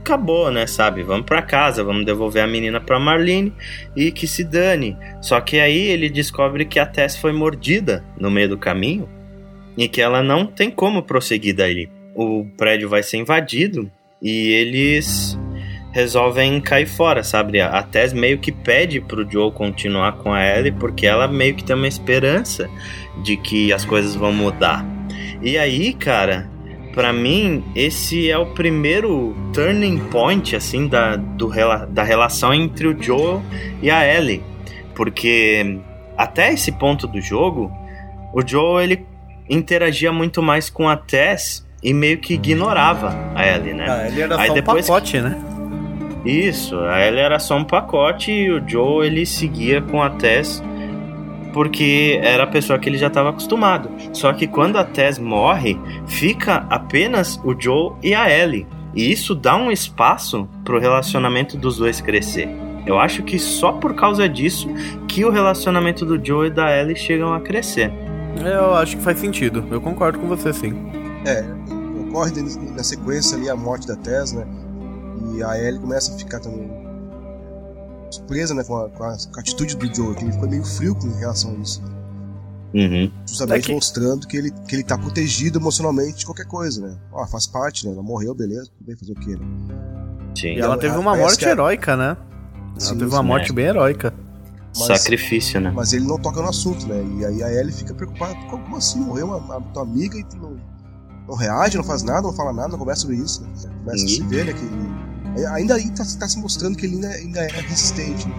[0.06, 1.02] acabou, né, sabe?
[1.02, 3.52] Vamos para casa, vamos devolver a menina para Marlene
[3.96, 4.96] e que se dane.
[5.20, 9.08] Só que aí ele descobre que a Tess foi mordida no meio do caminho
[9.76, 11.88] e que ela não tem como prosseguir daí.
[12.14, 13.90] O prédio vai ser invadido
[14.22, 15.36] e eles
[15.92, 17.60] resolvem cair fora, sabe?
[17.60, 21.64] A Tess meio que pede pro Joe continuar com a Ellie porque ela meio que
[21.64, 22.70] tem uma esperança
[23.24, 24.86] de que as coisas vão mudar.
[25.42, 26.48] E aí, cara,
[26.96, 31.52] para mim, esse é o primeiro turning point, assim, da, do,
[31.90, 33.42] da relação entre o Joe
[33.82, 34.42] e a Ellie.
[34.94, 35.78] Porque
[36.16, 37.70] até esse ponto do jogo,
[38.32, 39.06] o Joe, ele
[39.46, 43.84] interagia muito mais com a Tess e meio que ignorava a Ellie, né?
[43.86, 44.84] Ah, ele era Aí só depois...
[44.86, 45.38] um pacote, né?
[46.24, 50.62] Isso, a Ellie era só um pacote e o Joe, ele seguia com a Tess
[51.56, 53.88] porque era a pessoa que ele já estava acostumado.
[54.12, 58.66] Só que quando a Tess morre, fica apenas o Joe e a Ellie.
[58.94, 62.46] E isso dá um espaço para o relacionamento dos dois crescer.
[62.84, 64.68] Eu acho que só por causa disso
[65.08, 67.90] que o relacionamento do Joe e da Ellie chegam a crescer.
[68.44, 69.64] Eu acho que faz sentido.
[69.70, 70.74] Eu concordo com você, sim.
[71.24, 71.42] É,
[72.06, 72.32] ocorre
[72.76, 74.46] na sequência ali a morte da Tess, né?
[75.34, 76.70] E a Ellie começa a ficar também
[78.10, 80.64] surpresa né, com, a, com, a, com a atitude do Joe, que ele foi meio
[80.64, 81.82] frio com relação a isso.
[82.74, 83.10] Uhum.
[83.26, 86.98] Justamente mostrando que ele, que ele tá protegido emocionalmente de qualquer coisa, né?
[87.12, 87.92] Ó, faz parte, né?
[87.92, 89.46] Ela morreu, beleza, tudo bem fazer o quê, né?
[90.36, 90.48] Sim.
[90.48, 92.16] E ela, teve uma morte heróica, né?
[92.72, 93.54] Ela sim, teve uma sim, morte é.
[93.54, 94.12] bem heróica.
[94.78, 95.72] Mas, Sacrifício, né?
[95.74, 97.02] Mas ele não toca no assunto, né?
[97.18, 99.00] E aí a Ellie fica preocupada, como assim?
[99.00, 100.60] Morreu uma, uma tua amiga e tu não,
[101.26, 103.48] não reage, não faz nada, não fala nada, não conversa sobre isso, né?
[103.84, 104.52] Começa a se ver, né?
[104.52, 104.66] Que
[105.44, 108.28] ainda aí tá, tá, se mostrando que ele ainda, ainda é resistente.
[108.28, 108.34] Né?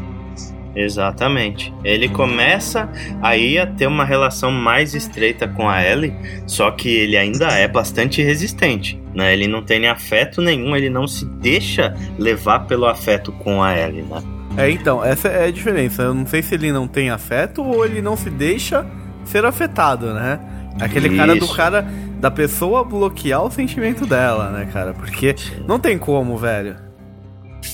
[0.77, 1.73] Exatamente.
[1.83, 2.87] Ele começa
[3.21, 6.13] aí a ter uma relação mais estreita com a Ellie,
[6.45, 9.01] só que ele ainda é bastante resistente.
[9.13, 9.33] Né?
[9.33, 14.03] Ele não tem afeto nenhum, ele não se deixa levar pelo afeto com a Ellie,
[14.03, 14.21] né?
[14.55, 16.03] É, então, essa é a diferença.
[16.03, 18.85] Eu não sei se ele não tem afeto ou ele não se deixa
[19.23, 20.39] ser afetado, né?
[20.79, 21.17] Aquele Isso.
[21.17, 21.87] cara do cara
[22.19, 24.93] da pessoa bloquear o sentimento dela, né, cara?
[24.93, 25.35] Porque
[25.67, 26.86] não tem como, velho.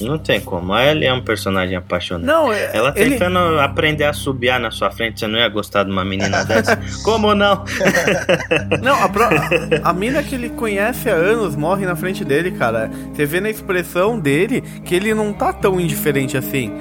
[0.01, 0.75] Não tem como.
[0.75, 2.25] Ela é um personagem apaixonante.
[2.25, 3.59] Não, é, ela tentando ele...
[3.59, 6.79] aprender a subiar na sua frente, você não ia gostar de uma menina dessa?
[7.03, 7.63] como não?
[8.81, 9.25] não, a, pro...
[9.83, 12.89] a mina que ele conhece há anos morre na frente dele, cara.
[13.13, 16.71] Você vê na expressão dele que ele não tá tão indiferente assim.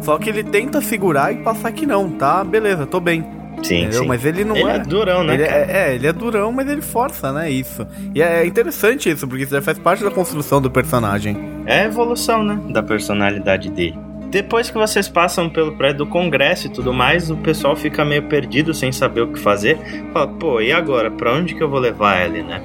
[0.00, 2.44] Só que ele tenta segurar e passar que não, tá?
[2.44, 3.37] Beleza, tô bem.
[3.62, 4.02] Sim, entendeu?
[4.02, 4.06] sim.
[4.06, 4.74] Mas ele não ele é.
[4.74, 5.34] é durão, né?
[5.34, 7.50] Ele é, é, ele é durão, mas ele força, né?
[7.50, 7.86] Isso.
[8.14, 11.36] E é interessante isso, porque isso já faz parte da construção do personagem.
[11.66, 12.58] É a evolução, né?
[12.70, 13.98] Da personalidade dele.
[14.30, 18.24] Depois que vocês passam pelo prédio do Congresso e tudo mais, o pessoal fica meio
[18.24, 19.78] perdido sem saber o que fazer.
[20.12, 21.10] Fala, pô, e agora?
[21.10, 22.62] Pra onde que eu vou levar ele, né?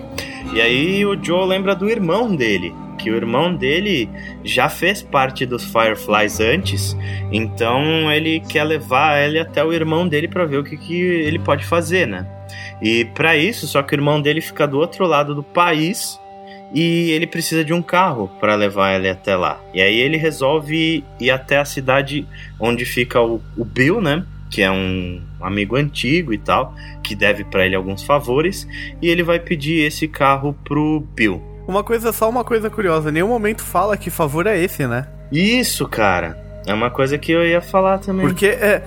[0.54, 4.10] E aí o Joe lembra do irmão dele, que o irmão dele
[4.46, 6.98] já fez parte dos Fireflies antes,
[7.34, 11.38] então ele quer levar ele até o irmão dele para ver o que, que ele
[11.38, 12.26] pode fazer, né?
[12.82, 16.18] E para isso, só que o irmão dele fica do outro lado do país
[16.74, 19.62] e ele precisa de um carro para levar ele até lá.
[19.74, 22.26] E aí ele resolve ir até a cidade
[22.58, 24.26] onde fica o, o Bill, né?
[24.50, 26.74] Que é um amigo antigo e tal,
[27.04, 28.66] que deve para ele alguns favores,
[29.02, 31.53] e ele vai pedir esse carro pro Bill.
[31.68, 35.08] Uma coisa, só uma coisa curiosa, nenhum momento fala que favor é esse, né?
[35.32, 36.38] Isso, cara.
[36.66, 38.26] É uma coisa que eu ia falar também.
[38.26, 38.84] Porque é.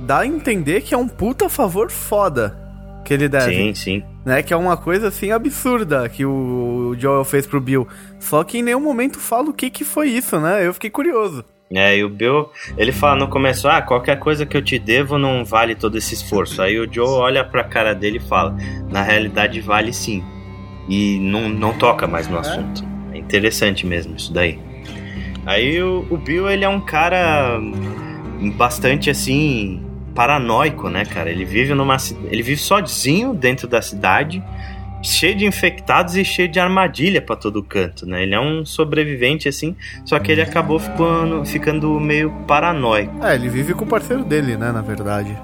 [0.00, 2.58] Dá a entender que é um puta favor foda
[3.04, 3.54] que ele deve.
[3.54, 4.02] Sim, sim.
[4.24, 4.42] Né?
[4.42, 7.86] Que é uma coisa assim absurda que o Joel fez pro Bill.
[8.18, 10.66] Só que em nenhum momento fala o que que foi isso, né?
[10.66, 11.44] Eu fiquei curioso.
[11.72, 15.18] É, e o Bill, ele fala no começo, ah, qualquer coisa que eu te devo
[15.18, 16.62] não vale todo esse esforço.
[16.62, 18.56] Aí o Joe olha pra cara dele e fala,
[18.90, 20.22] na realidade vale sim.
[20.88, 22.84] E não, não toca mais no assunto.
[23.12, 24.58] É interessante mesmo isso daí.
[25.46, 27.58] Aí o, o Bill, ele é um cara
[28.56, 29.82] bastante assim
[30.14, 31.30] paranoico, né, cara?
[31.30, 31.96] Ele vive numa
[32.30, 34.42] ele vive sozinho dentro da cidade,
[35.02, 38.22] cheio de infectados e cheio de armadilha para todo canto, né?
[38.22, 43.24] Ele é um sobrevivente assim, só que ele acabou ficando, ficando meio paranoico.
[43.24, 45.36] É, ele vive com o parceiro dele, né, na verdade.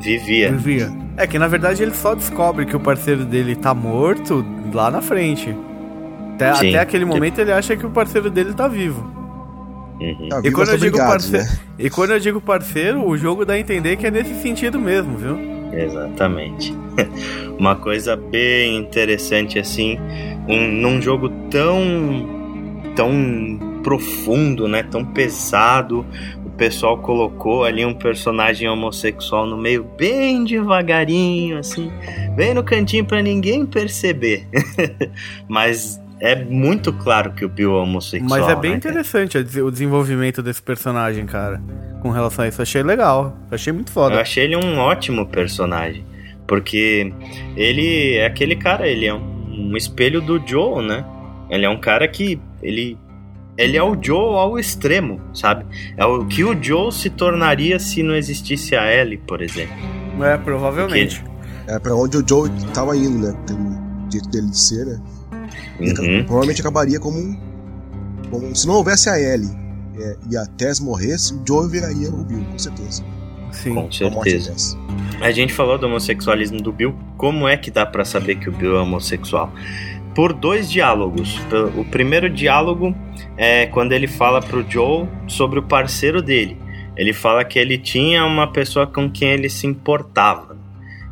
[0.00, 0.52] Vivia.
[0.52, 0.92] Vivia.
[1.16, 5.02] É que na verdade ele só descobre que o parceiro dele tá morto lá na
[5.02, 5.54] frente.
[6.34, 9.18] Até, até aquele momento ele acha que o parceiro dele tá vivo.
[10.00, 10.28] Uhum.
[10.44, 11.58] E, quando eu digo parceiro, né?
[11.76, 15.16] e quando eu digo parceiro, o jogo dá a entender que é nesse sentido mesmo,
[15.16, 15.36] viu?
[15.72, 16.72] Exatamente.
[17.58, 19.98] Uma coisa bem interessante assim,
[20.48, 22.38] um, num jogo tão
[22.94, 26.04] tão profundo, né, tão pesado,
[26.58, 31.90] pessoal colocou ali um personagem homossexual no meio bem devagarinho assim,
[32.34, 34.46] bem no cantinho para ninguém perceber.
[35.48, 38.28] Mas é muito claro que o Bill é homossexual.
[38.28, 41.62] Mas é bem né, interessante o desenvolvimento desse personagem, cara.
[42.02, 43.36] Com relação a isso, achei legal.
[43.50, 44.16] Achei muito foda.
[44.16, 46.04] Eu achei ele um ótimo personagem.
[46.46, 47.12] Porque
[47.56, 51.04] ele é aquele cara, ele é um, um espelho do Joe, né?
[51.50, 52.40] Ele é um cara que.
[52.62, 52.96] Ele,
[53.58, 55.66] ele é o Joe ao extremo, sabe?
[55.96, 59.74] É o que o Joe se tornaria se não existisse a Ellie, por exemplo.
[60.22, 61.20] É, provavelmente.
[61.20, 61.38] Porque...
[61.66, 63.34] É pra onde o Joe tava indo, né?
[63.46, 63.56] Tem
[64.10, 65.00] jeito dele de ser, né?
[65.80, 66.24] Uhum.
[66.24, 67.38] Provavelmente acabaria como,
[68.30, 69.50] como, Se não houvesse a Ellie
[69.98, 73.04] é, e a Tess morresse, o Joe viraria o Bill, com certeza.
[73.52, 74.78] Sim, com certeza.
[75.20, 76.94] A gente falou do homossexualismo do Bill.
[77.16, 79.52] Como é que dá para saber que o Bill é homossexual?
[80.18, 81.40] Por dois diálogos.
[81.76, 82.92] O primeiro diálogo
[83.36, 86.56] é quando ele fala pro Joe sobre o parceiro dele.
[86.96, 90.58] Ele fala que ele tinha uma pessoa com quem ele se importava.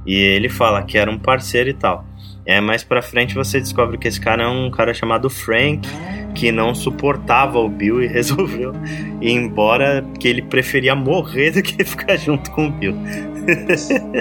[0.04, 2.04] E ele fala que era um parceiro e tal.
[2.44, 5.88] É, mais pra frente você descobre que esse cara é um cara chamado Frank,
[6.34, 8.72] que não suportava o Bill e resolveu
[9.20, 12.96] ir embora, que ele preferia morrer do que ficar junto com o Bill.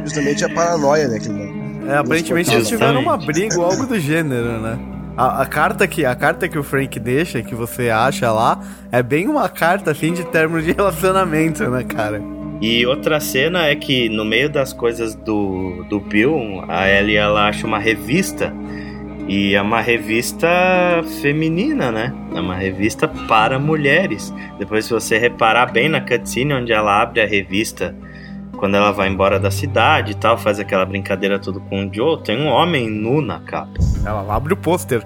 [0.04, 1.18] Justamente a paranoia, né?
[1.18, 4.80] Que é, aparentemente eles tiveram uma briga ou algo do gênero, né?
[5.18, 8.60] A, a, carta que, a carta que o Frank deixa, que você acha lá,
[8.92, 12.22] é bem uma carta assim de termos de relacionamento, né, cara?
[12.62, 17.48] E outra cena é que no meio das coisas do, do Bill, a Ellie ela
[17.48, 18.54] acha uma revista
[19.28, 20.48] e é uma revista
[21.22, 22.14] feminina, né?
[22.34, 24.34] É uma revista para mulheres.
[24.60, 27.96] Depois, se você reparar bem na cutscene onde ela abre a revista,
[28.56, 32.22] quando ela vai embora da cidade e tal, faz aquela brincadeira tudo com o Joe,
[32.24, 33.80] tem um homem nu na capa.
[34.06, 35.06] Ela abre o pôster.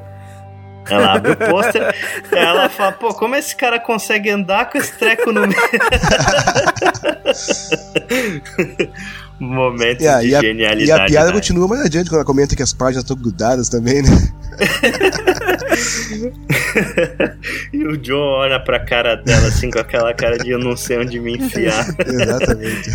[0.90, 1.96] Ela abre o pôster,
[2.32, 5.56] ela fala, pô, como esse cara consegue andar com esse treco no meio?
[9.40, 10.86] Momentos yeah, de e a, genialidade.
[10.86, 11.34] E a piada né?
[11.34, 14.10] continua mais adiante quando ela comenta que as páginas estão grudadas também, né?
[17.72, 21.00] e o Joe olha pra cara dela assim com aquela cara de eu não sei
[21.00, 21.88] onde me enfiar.
[22.06, 22.92] Exatamente.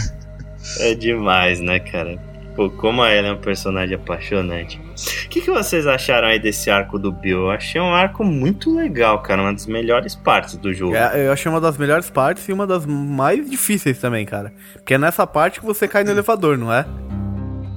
[0.80, 2.18] É demais, né, cara?
[2.54, 4.80] Pô, como ela é um personagem apaixonante.
[5.24, 7.40] O que, que vocês acharam aí desse arco do Bill?
[7.40, 9.42] Eu achei um arco muito legal, cara.
[9.42, 10.94] Uma das melhores partes do jogo.
[10.94, 14.52] É, eu achei uma das melhores partes e uma das mais difíceis também, cara.
[14.74, 16.86] Porque é nessa parte que você cai no elevador, não é?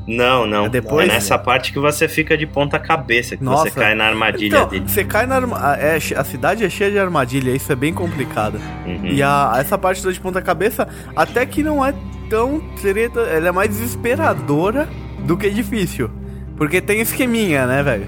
[0.08, 0.66] Não, não.
[0.68, 1.10] É, depois...
[1.10, 3.64] é nessa parte que você fica de ponta cabeça, que Nossa.
[3.64, 4.86] você cai na armadilha então, dele.
[4.88, 5.76] Você cai na armadilha.
[5.82, 8.62] É, a cidade é cheia de armadilha, isso é bem complicado.
[8.86, 9.08] Uhum.
[9.08, 11.94] E a, essa parte de ponta cabeça, até que não é
[12.30, 13.22] tão treta.
[13.22, 14.88] Ela é mais desesperadora
[15.20, 16.10] do que difícil.
[16.56, 18.08] Porque tem esqueminha, né, velho?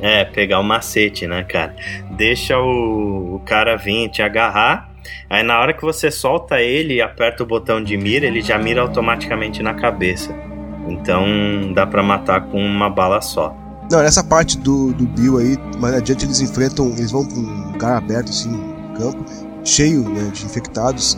[0.00, 1.74] É, pegar o macete, né, cara?
[2.10, 4.90] Deixa o, o cara vir te agarrar.
[5.28, 8.58] Aí na hora que você solta ele e aperta o botão de mira, ele já
[8.58, 10.34] mira automaticamente na cabeça.
[10.86, 13.56] Então dá para matar com uma bala só.
[13.90, 17.72] Não, nessa parte do, do Bill aí, mais adiante eles enfrentam, eles vão pra um
[17.72, 19.24] lugar aberto, assim, um campo,
[19.64, 21.16] cheio né, de infectados.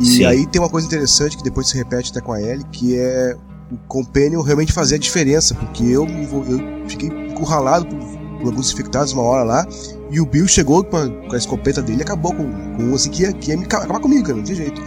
[0.00, 0.24] E Sim.
[0.24, 3.36] aí tem uma coisa interessante que depois se repete até com a Ellie, que é
[3.70, 7.98] o Companion realmente fazer a diferença, porque eu, eu fiquei encurralado por,
[8.38, 9.66] por, alguns infectados uma hora lá,
[10.10, 13.10] e o Bill chegou com a, com a escopeta dele e acabou com, com assim
[13.10, 14.80] que ia, que ia me acabar comigo, cara, não tem jeito.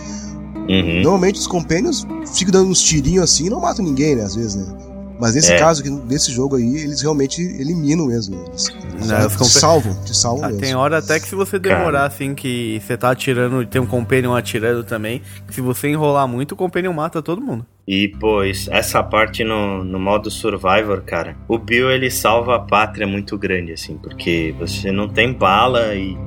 [0.69, 1.01] Uhum.
[1.01, 4.55] Normalmente os Companions ficam dando uns tirinhos assim e não matam ninguém, né, às vezes,
[4.55, 4.84] né?
[5.19, 5.57] Mas nesse é.
[5.57, 8.35] caso, nesse jogo aí, eles realmente eliminam mesmo.
[8.47, 10.61] Eles, eles Não, te salvam, te salvam ah, mesmo.
[10.61, 12.05] Tem hora até que se você demorar, Cara.
[12.05, 16.51] assim, que você tá atirando e tem um Companion atirando também, se você enrolar muito,
[16.51, 17.65] o Companion mata todo mundo.
[17.87, 23.05] E, pois, essa parte no, no modo Survivor, cara, o Bill, ele salva a pátria
[23.05, 26.17] muito grande, assim, porque você não tem bala e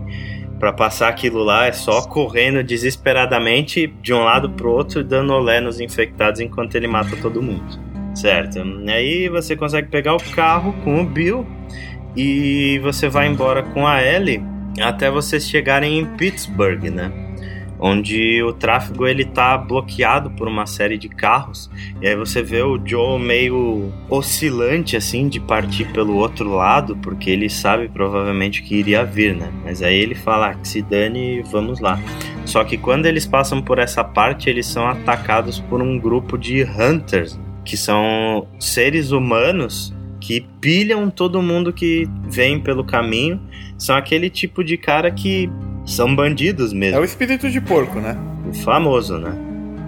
[0.58, 5.60] Pra passar aquilo lá é só correndo desesperadamente de um lado pro outro, dando olé
[5.60, 7.78] nos infectados enquanto ele mata todo mundo.
[8.18, 8.58] Certo.
[8.88, 11.46] Aí você consegue pegar o carro com o Bill
[12.16, 14.42] e você vai embora com a Ellie
[14.80, 17.12] até vocês chegarem em Pittsburgh, né?
[17.80, 21.70] onde o tráfego ele tá bloqueado por uma série de carros
[22.02, 27.30] e aí você vê o Joe meio oscilante assim de partir pelo outro lado porque
[27.30, 29.52] ele sabe provavelmente que iria vir, né?
[29.64, 32.00] Mas aí ele fala ah, que se dane, vamos lá.
[32.44, 36.64] Só que quando eles passam por essa parte, eles são atacados por um grupo de
[36.64, 37.38] hunters,
[37.68, 43.38] que são seres humanos que pilham todo mundo que vem pelo caminho.
[43.76, 45.50] São aquele tipo de cara que
[45.84, 46.96] são bandidos mesmo.
[46.96, 48.16] É o espírito de porco, né?
[48.48, 49.32] O famoso, né?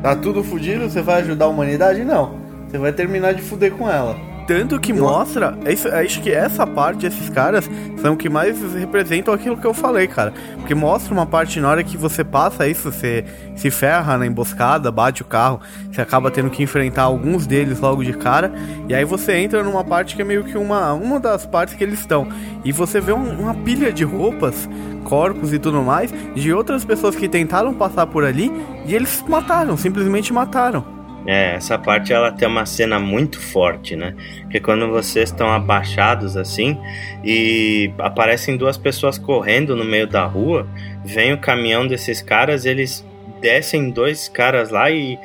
[0.03, 2.05] Tá tudo fudido, você vai ajudar a humanidade?
[2.05, 2.39] Não.
[2.69, 4.15] Você vai terminar de fuder com ela.
[4.51, 7.71] Tanto que mostra, é isso, é acho que essa parte, esses caras,
[8.03, 10.35] são que mais representam aquilo que eu falei, cara.
[10.57, 13.25] Porque mostra uma parte na hora que você passa isso, você
[13.55, 18.03] se ferra na emboscada, bate o carro, você acaba tendo que enfrentar alguns deles logo
[18.03, 18.53] de cara,
[18.89, 21.85] e aí você entra numa parte que é meio que uma, uma das partes que
[21.85, 22.27] eles estão.
[22.65, 24.69] E você vê um, uma pilha de roupas
[25.05, 28.51] corpos e tudo mais de outras pessoas que tentaram passar por ali
[28.85, 31.00] e eles mataram, simplesmente mataram.
[31.27, 34.15] É, essa parte ela tem uma cena muito forte, né?
[34.51, 36.79] Que quando vocês estão abaixados assim
[37.23, 40.67] e aparecem duas pessoas correndo no meio da rua,
[41.05, 43.05] vem o caminhão desses caras, eles
[43.41, 45.19] descem dois caras lá e,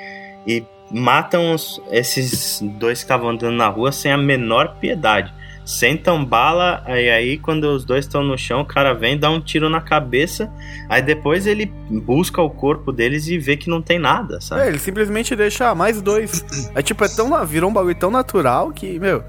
[0.45, 5.33] e matam os, esses dois que estavam andando na rua sem a menor piedade
[5.65, 9.41] sentam bala, aí aí quando os dois estão no chão, o cara vem, dá um
[9.41, 10.51] tiro na cabeça,
[10.87, 14.61] aí depois ele busca o corpo deles e vê que não tem nada, sabe?
[14.61, 16.45] É, ele simplesmente deixa ah, mais dois.
[16.75, 19.23] é tipo, é tão, virou um bagulho tão natural que, meu,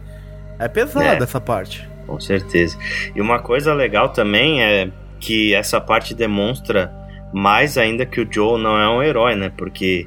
[0.59, 1.89] é pesado é, essa parte.
[2.07, 2.79] Com certeza.
[3.15, 6.93] E uma coisa legal também é que essa parte demonstra
[7.33, 9.51] mais ainda que o Joe não é um herói, né?
[9.57, 10.07] Porque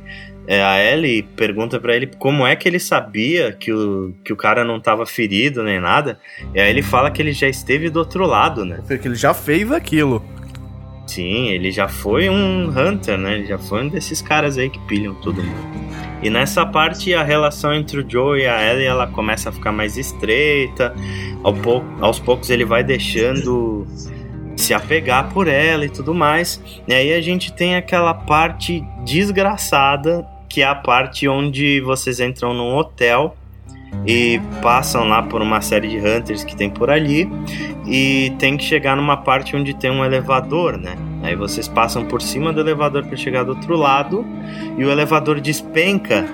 [0.51, 4.35] é, a Ellie pergunta para ele como é que ele sabia que o, que o
[4.35, 6.19] cara não tava ferido nem nada.
[6.55, 8.80] E aí ele fala que ele já esteve do outro lado, né?
[8.88, 10.26] Porque ele já fez aquilo.
[11.05, 13.35] Sim, ele já foi um Hunter, né?
[13.35, 15.88] Ele já foi um desses caras aí que pilham todo mundo.
[16.23, 19.71] E nessa parte a relação entre o Joe e a Ellie ela começa a ficar
[19.71, 20.95] mais estreita.
[21.43, 23.85] Ao pou, aos poucos ele vai deixando
[24.55, 26.59] se apegar por ela e tudo mais.
[26.88, 32.53] E aí a gente tem aquela parte desgraçada que é a parte onde vocês entram
[32.53, 33.38] num hotel
[34.05, 37.30] e passam lá por uma série de hunters que tem por ali
[37.85, 40.95] e tem que chegar numa parte onde tem um elevador, né?
[41.21, 44.26] Aí vocês passam por cima do elevador para chegar do outro lado
[44.77, 46.26] e o elevador despenca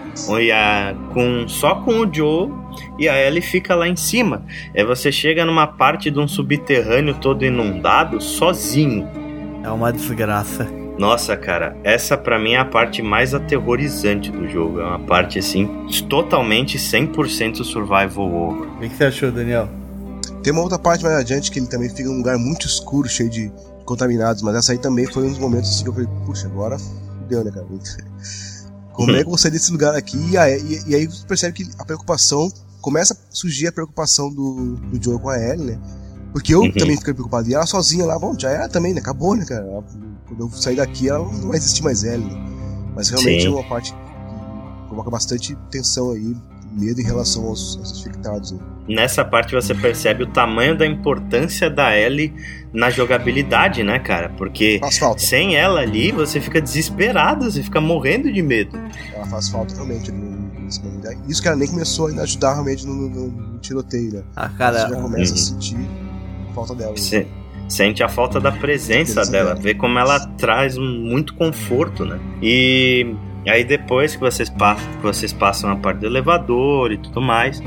[1.12, 2.52] com, só com o Joe
[3.00, 4.44] e a Ellie fica lá em cima.
[4.76, 9.08] Aí você chega numa parte de um subterrâneo todo inundado sozinho.
[9.64, 10.85] É uma desgraça.
[10.98, 14.80] Nossa, cara, essa para mim é a parte mais aterrorizante do jogo.
[14.80, 15.68] É uma parte assim,
[16.10, 18.68] totalmente 100% survival horror.
[18.78, 19.68] O que você achou, Daniel?
[20.42, 23.30] Tem uma outra parte mais adiante que ele também fica num lugar muito escuro, cheio
[23.30, 23.52] de
[23.84, 26.78] contaminados, mas essa aí também foi um dos momentos assim que eu falei, puxa, agora
[27.28, 27.66] deu, né, cara?
[28.94, 30.18] Como é que você desse lugar aqui?
[30.32, 32.50] E aí, e, e aí você percebe que a preocupação
[32.80, 35.80] começa a surgir a preocupação do, do Joe com a Ellie, né?
[36.32, 36.72] Porque eu uhum.
[36.72, 37.50] também fiquei preocupado.
[37.50, 39.02] E ela sozinha lá, bom, já era também, né?
[39.02, 39.66] Acabou, né, cara?
[40.28, 42.24] Quando eu sair daqui, ela não vai existir mais ela.
[42.24, 42.92] Né?
[42.96, 43.48] Mas realmente Sim.
[43.48, 46.36] é uma parte que coloca bastante tensão aí,
[46.72, 48.52] medo em relação aos, aos infectados.
[48.52, 48.60] Né?
[48.88, 52.34] Nessa parte você percebe o tamanho da importância da Ellie
[52.72, 54.30] na jogabilidade, né, cara?
[54.30, 54.80] Porque
[55.18, 58.78] sem ela ali, você fica desesperado, você fica morrendo de medo.
[59.14, 61.08] Ela faz falta realmente nesse momento.
[61.28, 64.24] Isso que ela nem começou a ajudar realmente no, no, no tiroteio, né?
[64.36, 64.88] Ah, cara.
[64.88, 65.40] Você já começa uhum.
[65.40, 65.90] a sentir
[66.54, 66.92] falta dela.
[66.92, 67.26] Né?
[67.68, 72.20] Sente a falta da presença dela, vê como ela traz muito conforto, né?
[72.42, 73.16] E
[73.48, 77.62] aí depois que vocês passam, que vocês passam a parte do elevador e tudo mais,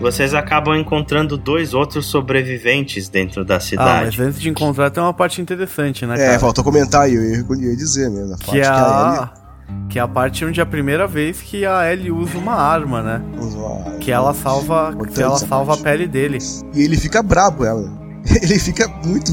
[0.00, 3.90] vocês acabam encontrando dois outros sobreviventes dentro da cidade.
[3.90, 6.32] Ah, mas antes de encontrar tem uma parte interessante, né, é, cara?
[6.34, 8.34] É, faltou comentar aí, eu ia dizer mesmo.
[8.34, 9.30] A que, é a...
[9.34, 9.44] Que
[9.88, 13.02] que é a parte onde é a primeira vez que a Ellie usa uma arma,
[13.02, 13.22] né?
[13.38, 13.98] Usa uma arma.
[13.98, 16.38] Que ela salva, que ela salva a pele dele.
[16.74, 18.03] E ele fica brabo, ela.
[18.42, 19.32] ele fica muito.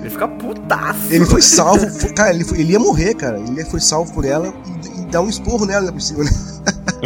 [0.00, 1.12] Ele fica putaço.
[1.12, 2.14] Ele foi salvo.
[2.14, 3.38] cara, ele, foi, ele ia morrer, cara.
[3.38, 6.30] Ele foi salvo por ela e, e dá um esporro nela, por cima, né?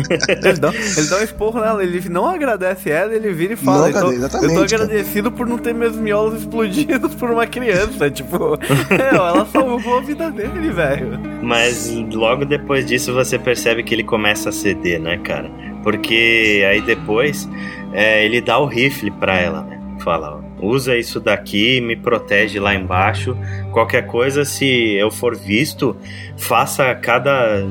[0.29, 3.83] ele, dá, ele dá um esporro nela, ele não agradece ela, ele vira e fala.
[3.83, 5.37] Não, então, exatamente, eu tô agradecido cara.
[5.37, 8.09] por não ter meus miolos explodidos por uma criança.
[8.11, 8.59] tipo,
[8.91, 11.19] é, ela salvou a vida dele, velho.
[11.43, 15.51] Mas logo depois disso você percebe que ele começa a ceder, né, cara?
[15.83, 17.49] Porque aí depois
[17.93, 19.81] é, ele dá o rifle pra ela, né?
[20.01, 23.37] Fala, ó usa isso daqui, me protege lá embaixo.
[23.73, 25.97] Qualquer coisa, se eu for visto,
[26.37, 27.67] faça cada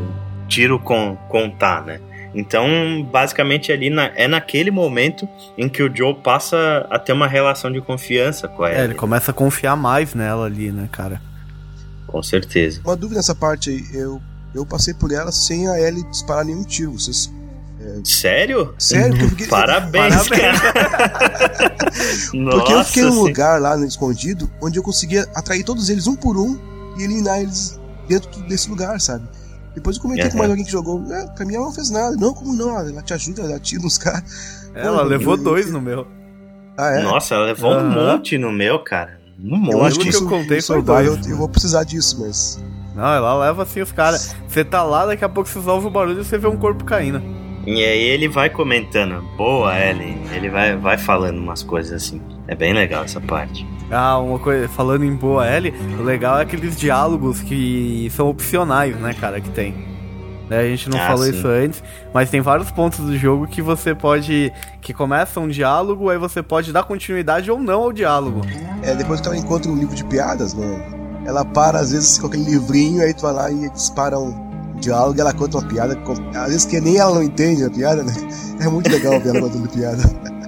[0.48, 1.99] tiro com, contar, né?
[2.34, 7.28] Então, basicamente, ali na, é naquele momento em que o Joe passa a ter uma
[7.28, 8.82] relação de confiança com ela.
[8.82, 11.22] É, ele começa a confiar mais nela ali, né, cara?
[12.06, 12.82] Com certeza.
[12.84, 14.22] Uma dúvida nessa parte aí, eu,
[14.53, 16.91] eu passei por ela sem a Ellie disparar nenhum tiro.
[16.91, 17.32] Vocês.
[17.90, 18.02] É...
[18.03, 18.74] Sério?
[18.78, 19.10] Sério?
[19.10, 19.48] Porque eu fiquei...
[19.48, 21.76] Parabéns, Parabéns, cara.
[22.52, 26.16] porque eu fiquei num lugar lá no escondido onde eu conseguia atrair todos eles um
[26.16, 26.57] por um
[26.98, 29.28] e eliminar eles dentro desse lugar, sabe?
[29.76, 30.32] Depois eu comentei uhum.
[30.32, 31.03] com mais alguém que jogou.
[31.14, 32.16] É, pra mim ela não fez nada.
[32.16, 32.78] Não, como não?
[32.78, 34.70] Ela te ajuda, ela tira uns caras.
[34.74, 35.44] Ela Pô, levou eu...
[35.44, 36.07] dois no meu.
[36.78, 37.02] Ah, é?
[37.02, 37.86] Nossa, ela levou uhum.
[37.86, 39.20] um monte no meu, cara.
[39.41, 39.74] Um monte.
[39.74, 41.07] Eu acho que, isso, eu contei foi dois.
[41.07, 42.60] Eu, eu, vou precisar disso, mas.
[42.95, 44.36] Não, ela leva assim os caras.
[44.48, 46.84] Você tá lá, daqui a pouco você ouve o barulho e você vê um corpo
[46.84, 47.22] caindo.
[47.70, 50.18] E aí ele vai comentando, boa Ellie.
[50.34, 52.20] Ele vai, vai falando umas coisas assim.
[52.48, 53.64] É bem legal essa parte.
[53.91, 58.96] Ah, uma coisa, falando em boa Ellie, o legal é aqueles diálogos que são opcionais,
[58.96, 59.88] né, cara, que tem.
[60.50, 61.30] Né, a gente não ah, falou sim.
[61.30, 64.52] isso antes, mas tem vários pontos do jogo que você pode.
[64.82, 68.41] que começa um diálogo, aí você pode dar continuidade ou não ao diálogo.
[68.82, 71.22] É, depois que ela encontra um livro de piadas, né?
[71.24, 74.49] Ela para às vezes com aquele livrinho, aí tu vai lá e dispara um
[74.80, 75.97] diálogo ela conta uma piada.
[76.35, 78.14] Às vezes que nem ela não entende a piada, né?
[78.61, 80.03] É muito legal ver ela contando piada.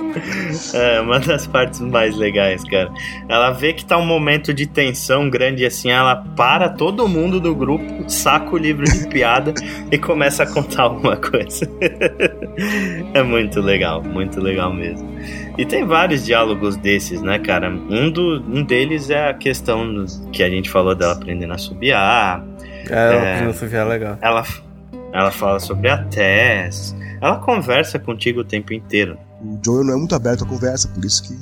[0.73, 2.91] É, uma das partes mais legais, cara.
[3.27, 7.55] Ela vê que tá um momento de tensão grande assim, ela para todo mundo do
[7.55, 9.53] grupo, saca o livro de piada
[9.91, 11.69] e começa a contar alguma coisa.
[13.13, 15.09] é muito legal, muito legal mesmo.
[15.57, 17.69] E tem vários diálogos desses, né, cara?
[17.69, 22.43] Um, do, um deles é a questão que a gente falou dela aprendendo a subiar.
[22.91, 24.17] É, é a subiar é legal.
[24.21, 24.45] Ela,
[25.13, 26.95] ela fala sobre a Tess.
[27.21, 31.03] Ela conversa contigo o tempo inteiro o Joel não é muito aberto à conversa, por
[31.03, 31.33] isso que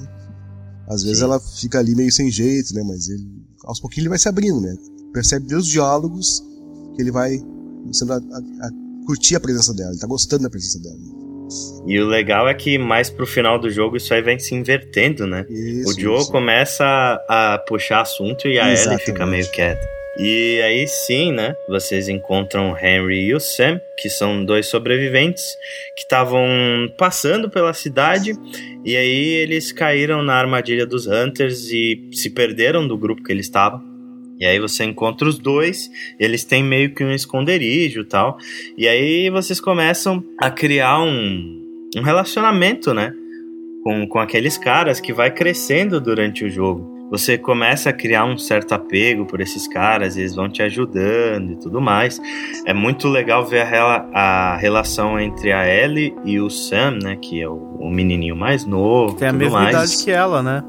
[0.88, 1.26] às vezes Sim.
[1.26, 2.82] ela fica ali meio sem jeito, né?
[2.84, 3.24] Mas ele,
[3.66, 4.76] aos pouquinhos ele vai se abrindo, né?
[5.14, 6.44] Percebe desde os diálogos
[6.96, 7.38] que ele vai
[7.84, 8.70] começando a, a, a,
[9.06, 10.98] curtir a presença dela, ele tá gostando da presença dela.
[11.88, 15.26] E o legal é que mais pro final do jogo isso aí vem se invertendo,
[15.26, 15.46] né?
[15.50, 16.32] Isso, o Joe isso.
[16.32, 16.86] começa
[17.28, 19.02] a, a puxar assunto e a Exatamente.
[19.02, 19.99] Ellie fica meio quieta.
[20.22, 21.56] E aí sim, né?
[21.70, 25.46] Vocês encontram o Henry e o Sam, que são dois sobreviventes
[25.96, 26.46] que estavam
[26.98, 28.34] passando pela cidade
[28.84, 33.46] e aí eles caíram na armadilha dos Hunters e se perderam do grupo que eles
[33.46, 33.82] estavam.
[34.38, 35.90] E aí você encontra os dois,
[36.20, 38.38] eles têm meio que um esconderijo tal.
[38.78, 41.64] E aí vocês começam a criar um,
[41.96, 43.14] um relacionamento, né?
[43.86, 48.38] Com, com aqueles caras que vai crescendo durante o jogo você começa a criar um
[48.38, 52.22] certo apego por esses caras, eles vão te ajudando e tudo mais.
[52.66, 57.42] É muito legal ver a, a relação entre a Ellie e o Sam, né, que
[57.42, 59.16] é o, o menininho mais novo.
[59.16, 59.76] Tem a mesma mais.
[59.76, 60.64] idade que ela, né?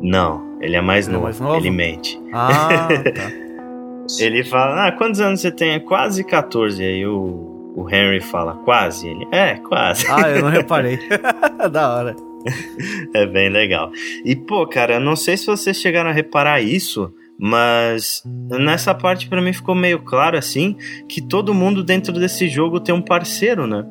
[0.00, 2.20] Não, ele é mais, ele novo, é mais novo, ele mente.
[2.32, 3.30] Ah, tá.
[4.22, 5.72] ele fala, ah, quantos anos você tem?
[5.72, 6.82] É quase 14.
[6.82, 9.08] Aí o, o Henry fala, quase?
[9.08, 10.06] Ele, é, quase.
[10.08, 11.00] Ah, eu não reparei.
[11.70, 12.27] da hora.
[13.14, 13.90] é bem legal.
[14.24, 19.40] E, pô, cara, não sei se vocês chegaram a reparar isso, mas nessa parte para
[19.40, 20.76] mim ficou meio claro assim
[21.08, 23.84] que todo mundo dentro desse jogo tem um parceiro, né?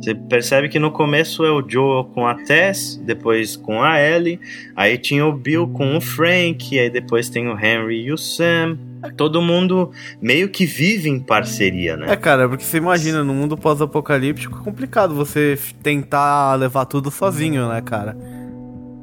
[0.00, 4.38] Você percebe que no começo é o Joe com a Tess, depois com a Ellie,
[4.76, 8.78] aí tinha o Bill com o Frank, aí depois tem o Henry e o Sam.
[9.16, 9.90] Todo mundo
[10.20, 12.06] meio que vive em parceria, né?
[12.10, 17.68] É, cara, porque você imagina, no mundo pós-apocalíptico é complicado você tentar levar tudo sozinho,
[17.68, 18.16] né, cara?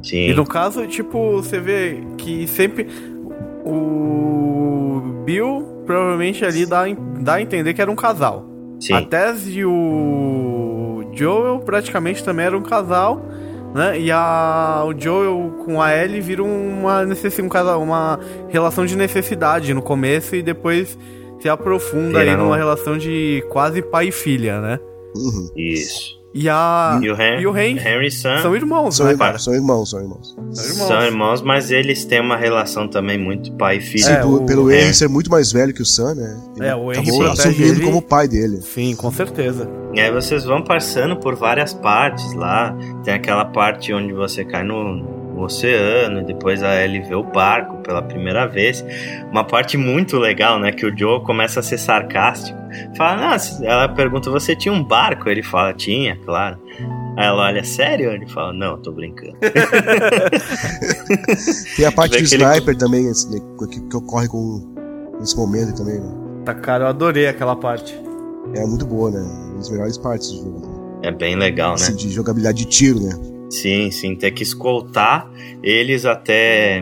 [0.03, 0.29] Sim.
[0.29, 2.87] E no caso, tipo, você vê que sempre
[3.63, 6.83] o Bill provavelmente ali dá,
[7.19, 8.49] dá a entender que era um casal.
[8.79, 8.93] Sim.
[8.93, 13.25] A Tess e o Joel praticamente também eram um casal
[13.73, 13.99] né?
[13.99, 18.19] E a, o Joel com a Ellie viram uma, necessidade, uma
[18.49, 20.97] relação de necessidade no começo e depois
[21.39, 24.79] se aprofunda aí numa relação de quase pai e filha, né?
[25.15, 25.49] Uhum.
[25.55, 26.20] Isso.
[26.33, 29.43] E, a, e o, Hen e o Henry, Henry Sam são irmãos, são né, irmãos,
[29.43, 30.35] São irmãos, são irmãos.
[30.53, 30.87] São irmãos.
[30.87, 34.05] São irmãos, mas eles têm uma relação também muito pai e filho.
[34.05, 36.37] Sim, é, o, pelo Henry ser muito mais velho que o Sam, né?
[36.55, 37.81] Ele é, o Henry assumindo ele...
[37.81, 38.61] como pai dele.
[38.61, 39.69] Sim, com certeza.
[39.93, 42.73] E aí vocês vão passando por várias partes lá.
[43.03, 47.77] Tem aquela parte onde você cai no, oceano, e depois a Ellie vê o barco
[47.77, 48.83] pela primeira vez.
[49.31, 50.71] Uma parte muito legal, né?
[50.71, 52.59] Que o Joe começa a ser sarcástico.
[52.97, 53.35] Fala, não,
[53.65, 55.29] ela pergunta, você tinha um barco?
[55.29, 56.57] Ele fala, tinha, claro.
[57.17, 58.11] Aí ela olha, sério?
[58.11, 59.37] Ele fala, não, tô brincando.
[61.75, 62.77] Tem a parte do sniper ele...
[62.77, 63.11] também, né,
[63.69, 64.71] que, que ocorre com
[65.19, 66.11] nesse momento também, né?
[66.45, 67.93] Tá, cara, eu adorei aquela parte.
[68.55, 69.19] É muito boa, né?
[69.19, 70.99] Uma das melhores partes do jogo.
[71.03, 71.75] É bem legal, né?
[71.75, 73.11] Assim, de jogabilidade de tiro, né?
[73.51, 75.29] Sim, sim, ter que escoltar
[75.61, 76.81] eles até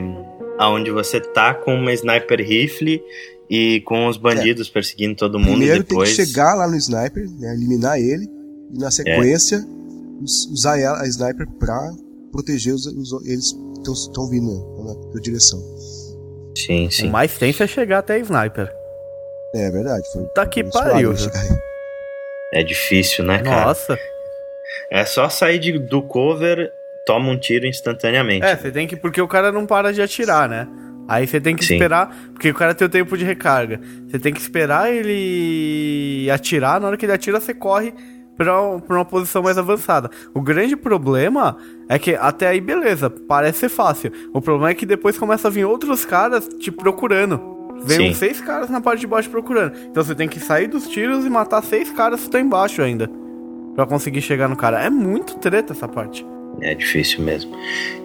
[0.57, 3.01] aonde você tá com uma sniper rifle
[3.49, 4.71] e com os bandidos é.
[4.71, 6.15] perseguindo todo mundo Primeiro depois...
[6.15, 8.27] tem que chegar lá no sniper, né, eliminar ele,
[8.71, 10.23] e na sequência é.
[10.23, 11.91] usar a sniper pra
[12.31, 14.51] proteger os, os eles que estão vindo
[14.83, 15.59] na, na direção.
[16.55, 17.07] Sim, sim.
[17.07, 18.69] O mais tenso é chegar até a sniper.
[19.55, 20.03] É verdade.
[20.13, 21.13] Foi, tá que pariu.
[22.53, 23.65] É difícil, né, cara?
[23.65, 23.97] Nossa.
[24.91, 26.71] É só sair de, do cover,
[27.05, 28.45] toma um tiro instantaneamente.
[28.45, 28.95] É, você tem que.
[28.95, 30.67] Porque o cara não para de atirar, né?
[31.07, 31.73] Aí você tem que Sim.
[31.73, 33.81] esperar, porque o cara tem o tempo de recarga.
[34.07, 37.93] Você tem que esperar ele atirar, na hora que ele atira, você corre
[38.37, 40.11] pra, pra uma posição mais avançada.
[40.35, 41.57] O grande problema
[41.89, 44.11] é que até aí, beleza, parece ser fácil.
[44.31, 47.57] O problema é que depois começa a vir outros caras te procurando.
[47.83, 49.73] Vem uns seis caras na parte de baixo procurando.
[49.89, 53.09] Então você tem que sair dos tiros e matar seis caras que estão embaixo ainda.
[53.79, 54.83] Pra conseguir chegar no cara.
[54.83, 56.27] É muito treta essa parte.
[56.59, 57.55] É difícil mesmo.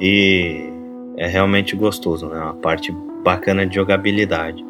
[0.01, 0.71] E
[1.17, 2.39] é realmente gostoso, né?
[2.39, 2.95] Uma parte
[3.25, 4.65] bacana de jogabilidade.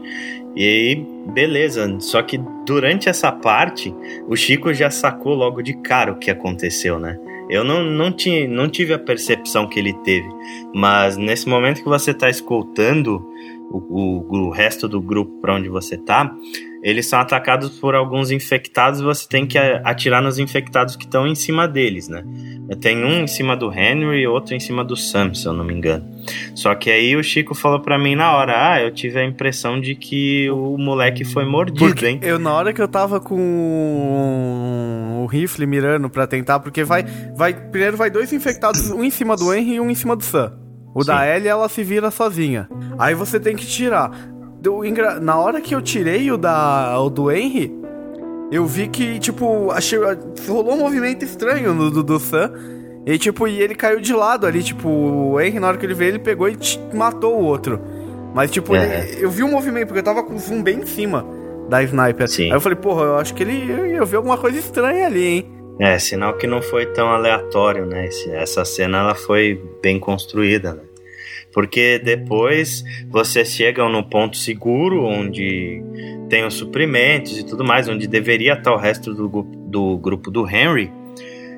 [0.57, 1.95] E aí, beleza.
[2.01, 3.95] Só que durante essa parte,
[4.27, 7.19] o Chico já sacou logo de cara o que aconteceu, né?
[7.51, 10.27] Eu não, não, tinha, não tive a percepção que ele teve.
[10.75, 13.23] Mas nesse momento que você está escoltando
[13.71, 16.35] o, o, o resto do grupo para onde você tá,
[16.85, 21.35] eles são atacados por alguns infectados você tem que atirar nos infectados que estão em
[21.35, 22.23] cima deles, né?
[22.79, 25.65] Tem um em cima do Henry e outro em cima do Sam, se eu não
[25.65, 26.05] me engano.
[26.55, 29.81] Só que aí o Chico falou para mim na hora: Ah, eu tive a impressão
[29.81, 32.19] de que o moleque foi mordido, porque hein?
[32.21, 33.39] Eu, na hora que eu tava com
[35.23, 37.05] o rifle mirando para tentar, porque vai,
[37.35, 37.55] vai.
[37.55, 40.53] Primeiro vai dois infectados, um em cima do Henry e um em cima do Sam.
[40.95, 41.09] O Sim.
[41.09, 42.69] da Ellie, ela se vira sozinha.
[42.99, 44.11] Aí você tem que tirar.
[45.21, 47.73] Na hora que eu tirei o, da, o do Henry,
[48.51, 49.99] eu vi que, tipo, achei,
[50.49, 52.53] rolou um movimento estranho no do, do Sam.
[53.07, 55.95] E, tipo, e ele caiu de lado ali, tipo, o Henry, na hora que ele
[55.95, 56.57] veio, ele pegou e
[56.95, 57.79] matou o outro.
[58.35, 59.09] Mas, tipo, é.
[59.11, 61.27] ele, eu vi um movimento, porque eu tava com o zoom bem em cima
[61.69, 62.29] da sniper.
[62.29, 62.45] Sim.
[62.45, 63.97] Aí eu falei, porra, eu acho que ele.
[63.97, 65.51] Eu vi alguma coisa estranha ali, hein?
[65.79, 68.09] É, sinal que não foi tão aleatório, né?
[68.29, 70.83] Essa cena ela foi bem construída, né?
[71.55, 75.81] Porque depois vocês chegam no ponto seguro, onde
[76.29, 80.49] tem os suprimentos e tudo mais, onde deveria estar o resto do, do grupo do
[80.49, 80.91] Henry.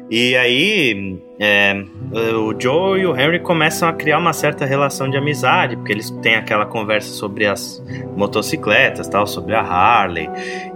[0.08, 1.82] E aí é,
[2.12, 6.10] o Joe e o Henry começam a criar uma certa relação de amizade, porque eles
[6.22, 7.82] têm aquela conversa sobre as
[8.16, 10.28] motocicletas, tal, sobre a Harley.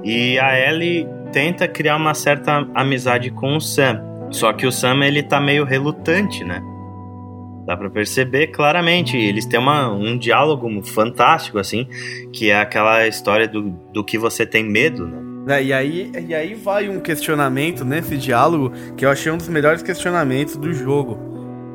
[0.02, 4.02] E a Ellie tenta criar uma certa amizade com o Sam.
[4.30, 6.60] Só que o Sam ele tá meio relutante, né?
[7.70, 9.16] Dá para perceber claramente.
[9.16, 11.86] Eles têm uma, um diálogo fantástico, assim,
[12.32, 15.56] que é aquela história do, do que você tem medo, né?
[15.56, 19.46] É, e, aí, e aí vai um questionamento nesse diálogo que eu achei um dos
[19.46, 21.16] melhores questionamentos do jogo.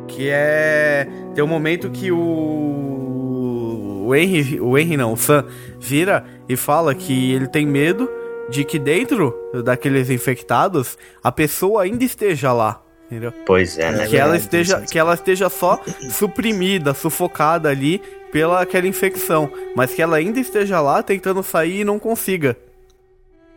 [0.05, 1.07] Que é.
[1.33, 4.03] Tem um momento que o.
[4.05, 4.59] O Henry.
[4.59, 5.45] O Henry não, o Sam
[5.79, 8.09] vira e fala que ele tem medo
[8.49, 12.84] de que dentro daqueles infectados a pessoa ainda esteja lá.
[13.15, 13.33] Entendeu?
[13.45, 14.07] Pois é, né?
[14.07, 15.81] Que ela esteja, que ela esteja só
[16.11, 21.85] suprimida, sufocada ali pela aquela infecção, mas que ela ainda esteja lá tentando sair e
[21.85, 22.57] não consiga.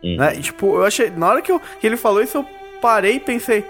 [0.01, 0.15] Uhum.
[0.15, 0.35] Né?
[0.37, 2.45] E, tipo, eu achei, na hora que, eu, que ele falou isso, eu
[2.81, 3.65] parei e pensei,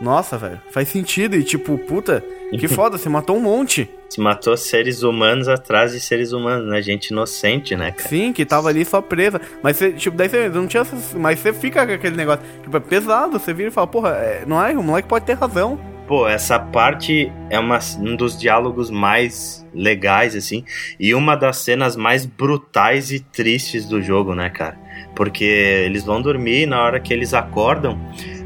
[0.00, 1.36] nossa, velho, faz sentido.
[1.36, 2.24] E tipo, puta,
[2.58, 3.90] que foda, você matou um monte.
[4.08, 6.80] Você matou seres humanos atrás de seres humanos, né?
[6.80, 8.08] Gente inocente, né, cara?
[8.08, 9.40] Sim, que tava ali só presa.
[9.62, 10.86] Mas você, tipo, daí você não tinha.
[11.14, 12.42] Mas você fica com aquele negócio.
[12.62, 13.38] Tipo, é pesado.
[13.38, 14.72] Você vira e fala, porra, é, não é?
[14.72, 15.78] O moleque pode ter razão.
[16.06, 20.64] Pô, essa parte é uma, um dos diálogos mais legais, assim.
[20.98, 24.87] E uma das cenas mais brutais e tristes do jogo, né, cara?
[25.14, 27.98] Porque eles vão dormir e na hora que eles acordam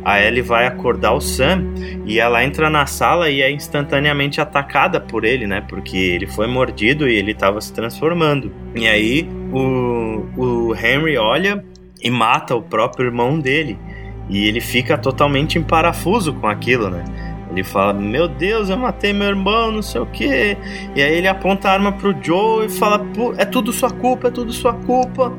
[0.04, 1.64] a Ellie vai acordar o Sam
[2.04, 5.64] e ela entra na sala e é instantaneamente atacada por ele, né?
[5.68, 8.52] Porque ele foi mordido e ele estava se transformando.
[8.74, 11.64] E aí o, o Henry olha
[12.02, 13.78] e mata o próprio irmão dele.
[14.28, 17.04] E ele fica totalmente em parafuso com aquilo, né?
[17.50, 20.56] Ele fala: Meu Deus, eu matei meu irmão, não sei o que.
[20.96, 23.04] E aí ele aponta a arma pro Joe e fala:
[23.36, 25.32] É tudo sua culpa, é tudo sua culpa.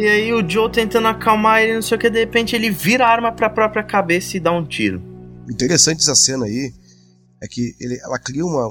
[0.00, 3.04] E aí o Joe tentando acalmar ele, não sei o que, de repente ele vira
[3.04, 5.02] a arma pra própria cabeça e dá um tiro.
[5.46, 6.72] Interessante essa cena aí
[7.42, 8.66] é que ele, ela cria uma,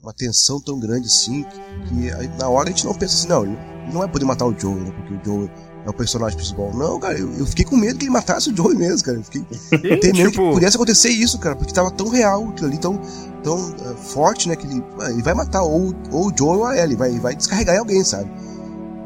[0.00, 3.44] uma tensão tão grande assim que, que, na hora a gente não pensa assim, não,
[3.44, 3.58] ele
[3.92, 5.50] não vai poder matar o Joe, né, porque o Joe
[5.84, 6.72] é o personagem principal.
[6.72, 9.18] Não, cara, eu, eu, fiquei com medo que ele matasse o Joe mesmo, cara.
[9.18, 9.44] Eu fiquei
[9.90, 10.48] eu tenho medo tipo...
[10.48, 13.00] que pudesse acontecer isso, cara, porque tava tão real aquilo ali, tão,
[13.42, 16.66] tão uh, forte, né, que ele, uh, ele vai matar ou, ou o Joe ou
[16.66, 18.30] a Ellie, vai, vai descarregar em alguém, sabe?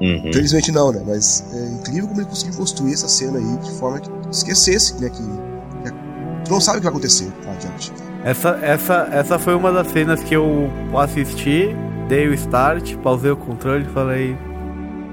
[0.03, 0.29] Uhum.
[0.29, 1.01] Infelizmente não, né?
[1.07, 5.09] Mas é incrível como ele conseguiu construir essa cena aí de forma que esquecesse, né?
[5.09, 7.93] Que, que tu não sabe o que vai acontecer lá adiante.
[8.25, 10.69] Essa, essa, essa foi uma das cenas que eu
[10.99, 11.69] assisti,
[12.09, 14.37] dei o start, pausei o controle e falei.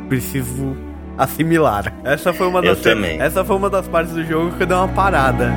[0.07, 0.75] Preciso
[1.15, 1.93] assimilar.
[2.03, 4.75] Essa foi uma das, Eu essa foi uma das partes do jogo que eu dei
[4.75, 5.53] uma parada.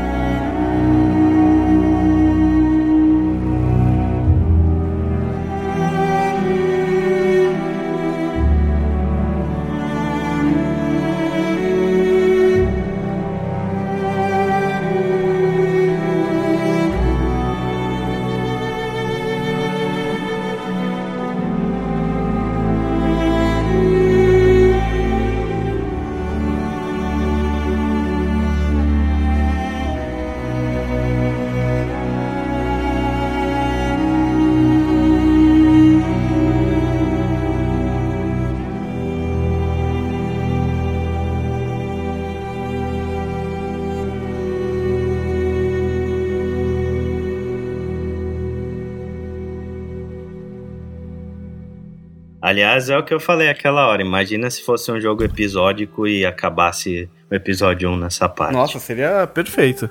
[52.63, 54.03] Aliás, é o que eu falei aquela hora.
[54.03, 58.53] Imagina se fosse um jogo episódico e acabasse o episódio 1 nessa parte.
[58.53, 59.91] Nossa, seria perfeito.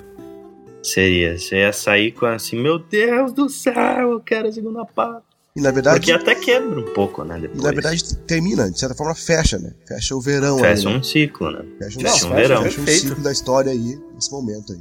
[0.82, 1.38] Seria.
[1.38, 5.26] Você ia sair com assim, meu Deus do céu, eu quero a segunda parte.
[5.54, 7.38] E na verdade, Porque até quebra um pouco, né?
[7.38, 7.60] Depois.
[7.60, 9.74] e na verdade termina, de certa forma fecha, né?
[9.86, 10.94] Fecha o verão Fecha aí.
[10.94, 10.98] né?
[10.98, 11.64] um ciclo, né?
[11.78, 12.62] Fecha fecha ciclo, um verão.
[12.62, 13.08] Fecha um Perfeito.
[13.08, 14.80] ciclo da história aí, nesse momento aí.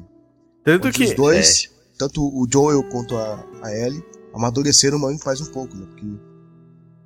[0.63, 1.03] Tanto Onde que.
[1.03, 1.69] os dois,
[1.99, 4.01] tanto o Joel quanto a, a Ellie,
[4.33, 5.85] amadureceram mais um pouco, né?
[5.89, 6.05] Porque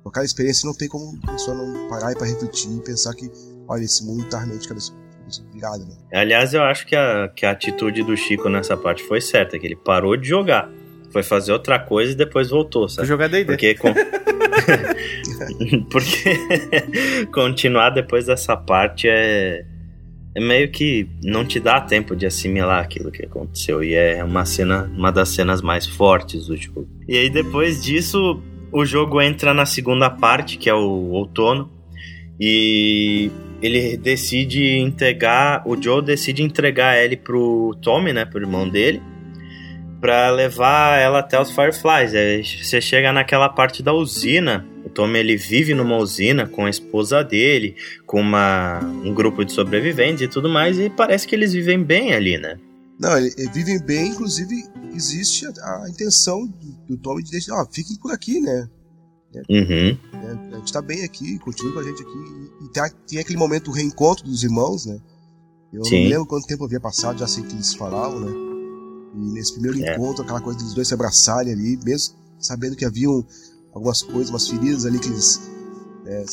[0.06, 3.12] com aquela experiência não tem como a pessoa não parar e pra refletir e pensar
[3.12, 3.28] que,
[3.66, 4.92] olha, esse mundo tá realmente de cabeça
[5.52, 5.96] virada, né?
[6.12, 9.66] Aliás, eu acho que a, que a atitude do Chico nessa parte foi certa, que
[9.66, 10.70] ele parou de jogar.
[11.10, 13.08] Foi fazer outra coisa e depois voltou, Vou sabe?
[13.08, 13.46] jogar D&D.
[13.46, 13.92] Porque, com...
[15.90, 16.38] Porque
[17.34, 19.64] continuar depois dessa parte é...
[20.36, 23.82] é meio que não te dá tempo de assimilar aquilo que aconteceu.
[23.82, 26.86] E é uma cena, uma das cenas mais fortes do jogo.
[27.08, 28.40] E aí depois disso,
[28.72, 31.70] o jogo entra na segunda parte, que é o outono.
[32.38, 33.30] E
[33.62, 35.62] ele decide entregar.
[35.66, 38.24] O Joe decide entregar a Ellie pro Tommy, né?
[38.24, 39.00] Pro irmão dele
[40.00, 42.14] pra levar ela até os Fireflies.
[42.14, 44.64] Aí você chega naquela parte da usina.
[44.84, 47.74] O Tommy ele vive numa usina com a esposa dele,
[48.06, 52.14] com uma, um grupo de sobreviventes e tudo mais, e parece que eles vivem bem
[52.14, 52.56] ali, né?
[53.00, 53.10] Não,
[53.52, 54.54] vivem bem, inclusive
[54.96, 58.68] existe a, a intenção do, do Tommy de deixar, ó, fiquem por aqui, né?
[59.50, 59.98] Uhum.
[60.12, 60.50] né?
[60.54, 62.50] A gente tá bem aqui, continue com a gente aqui.
[62.74, 64.98] E a- tem aquele momento do reencontro dos irmãos, né?
[65.72, 66.04] Eu Sim.
[66.04, 68.30] não lembro quanto tempo havia passado, já sei que eles falavam, né?
[69.14, 69.94] E nesse primeiro É.
[69.94, 73.24] encontro, aquela coisa dos dois se abraçarem ali, mesmo sabendo que haviam
[73.74, 75.40] algumas coisas, umas feridas ali que eles.
[76.06, 76.24] É,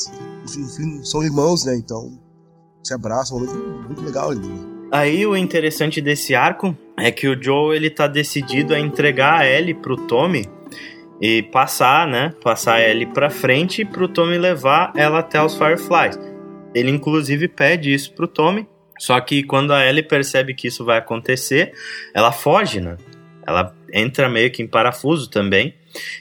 [0.57, 1.75] no fim, são irmãos, né?
[1.75, 2.17] Então
[2.83, 4.47] se abraçam, um momento muito legal ali.
[4.47, 4.59] né?
[4.91, 9.47] Aí o interessante desse arco é que o Joe ele tá decidido a entregar a
[9.47, 10.45] Ellie pro Tommy
[11.21, 12.33] e passar, né?
[12.43, 16.19] Passar a Ellie pra frente pro Tommy levar ela até os Fireflies.
[16.73, 18.67] Ele inclusive pede isso pro Tommy,
[18.99, 21.73] só que quando a Ellie percebe que isso vai acontecer,
[22.13, 22.97] ela foge, né?
[23.45, 25.75] Ela entra meio que em parafuso também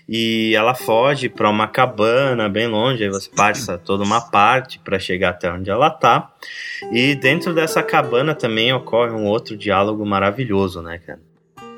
[0.09, 4.99] e ela foge pra uma cabana bem longe, aí você passa toda uma parte pra
[4.99, 6.33] chegar até onde ela tá.
[6.91, 11.21] E dentro dessa cabana também ocorre um outro diálogo maravilhoso, né, cara?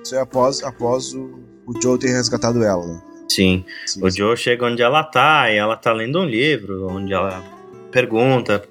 [0.02, 3.02] Isso é após, após o, o Joe ter resgatado ela, né?
[3.28, 4.10] Sim, Sim, o.
[4.10, 7.42] Joe chega onde ela tá e ela tá lendo um livro onde ela
[7.90, 8.62] pergunta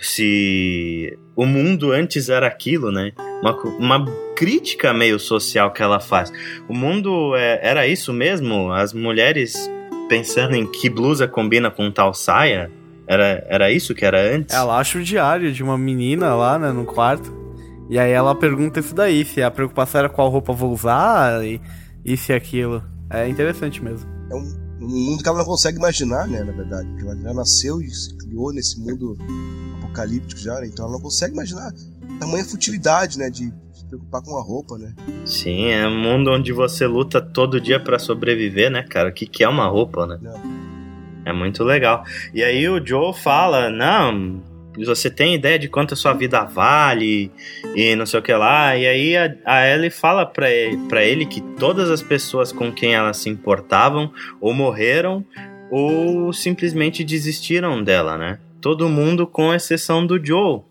[0.00, 3.12] se o mundo antes era aquilo, né?
[3.42, 4.04] Uma, uma
[4.36, 6.32] crítica meio social que ela faz.
[6.68, 8.72] O mundo é- era isso mesmo?
[8.72, 9.70] As mulheres
[10.08, 12.70] pensando em que blusa combina com tal saia?
[13.06, 14.54] Era, era isso que era antes?
[14.54, 17.32] Ela acha o diário de uma menina lá, né, no quarto.
[17.88, 21.60] E aí ela pergunta isso daí, se a preocupação era qual roupa vou usar e
[22.04, 22.82] isso e aquilo.
[23.10, 24.08] É interessante mesmo.
[24.30, 26.86] É um, um mundo que ela não consegue imaginar, né, na verdade.
[26.88, 29.18] Porque ela já nasceu e se criou nesse mundo
[29.82, 30.68] apocalíptico já, né?
[30.68, 31.72] Então ela não consegue imaginar
[32.20, 34.94] tamanha futilidade, né, de se preocupar com a roupa, né?
[35.24, 39.08] Sim, é um mundo onde você luta todo dia pra sobreviver, né, cara?
[39.08, 40.18] O que, que é uma roupa, né?
[40.20, 40.60] Não.
[41.24, 42.04] É muito legal.
[42.34, 44.42] E aí o Joe fala, não,
[44.76, 47.30] você tem ideia de quanto a sua vida vale
[47.74, 48.76] e não sei o que lá.
[48.76, 52.72] E aí a, a Ellie fala pra ele, pra ele que todas as pessoas com
[52.72, 55.24] quem ela se importavam ou morreram
[55.70, 58.38] ou simplesmente desistiram dela, né?
[58.60, 60.62] Todo mundo com exceção do Joe.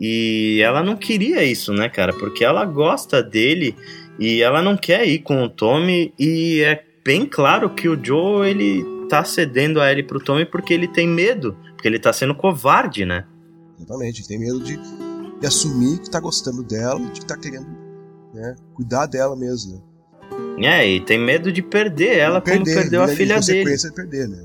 [0.00, 2.14] E ela não queria isso, né, cara?
[2.14, 3.76] Porque ela gosta dele
[4.18, 8.48] e ela não quer ir com o Tommy e é bem claro que o Joe
[8.48, 12.34] ele tá cedendo a Ellie pro Tommy porque ele tem medo, porque ele tá sendo
[12.34, 13.26] covarde, né?
[13.76, 14.26] Exatamente.
[14.26, 14.78] Tem medo de,
[15.38, 17.68] de assumir que tá gostando dela, de que tá querendo
[18.32, 19.80] né, cuidar dela mesmo, né?
[20.62, 23.76] É, e tem medo de perder ela perder, como perdeu a filha dele.
[23.76, 24.38] De perder, né?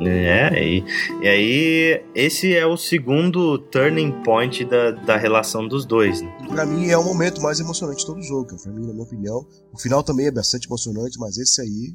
[0.00, 0.84] É, e,
[1.22, 6.20] e aí esse é o segundo turning point da, da relação dos dois.
[6.20, 6.46] Né?
[6.48, 9.04] Pra mim é o momento mais emocionante de todo o jogo, pra mim, na minha
[9.04, 9.46] opinião.
[9.72, 11.94] O final também é bastante emocionante, mas esse aí.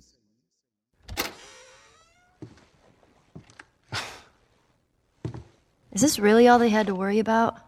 [5.94, 7.60] Is this really all they had to worry about?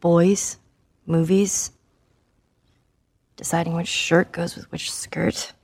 [0.00, 0.58] Boys,
[1.06, 1.70] movies,
[3.36, 5.54] deciding which shirt goes with which skirt.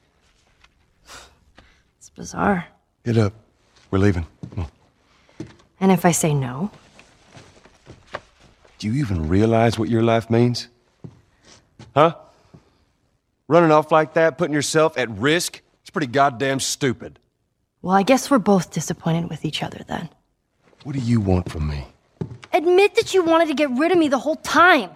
[2.16, 2.66] Bizarre.
[3.04, 3.34] Get up.
[3.90, 4.26] We're leaving.
[5.78, 6.70] And if I say no?
[8.78, 10.68] Do you even realize what your life means?
[11.94, 12.16] Huh?
[13.48, 15.60] Running off like that, putting yourself at risk?
[15.82, 17.18] It's pretty goddamn stupid.
[17.82, 20.08] Well, I guess we're both disappointed with each other then.
[20.82, 21.86] What do you want from me?
[22.52, 24.90] Admit that you wanted to get rid of me the whole time.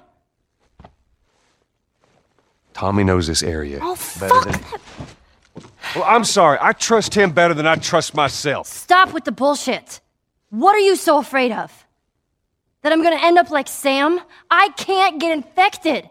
[2.72, 3.78] Tommy knows this area.
[3.82, 4.60] Oh, fuck than...
[5.94, 6.58] Well, I'm sorry.
[6.60, 8.66] I trust him better than I trust myself.
[8.66, 10.00] Stop with the bullshit.
[10.50, 11.86] What are you so afraid of?
[12.82, 14.20] That I'm gonna end up like Sam?
[14.50, 16.08] I can't get infected.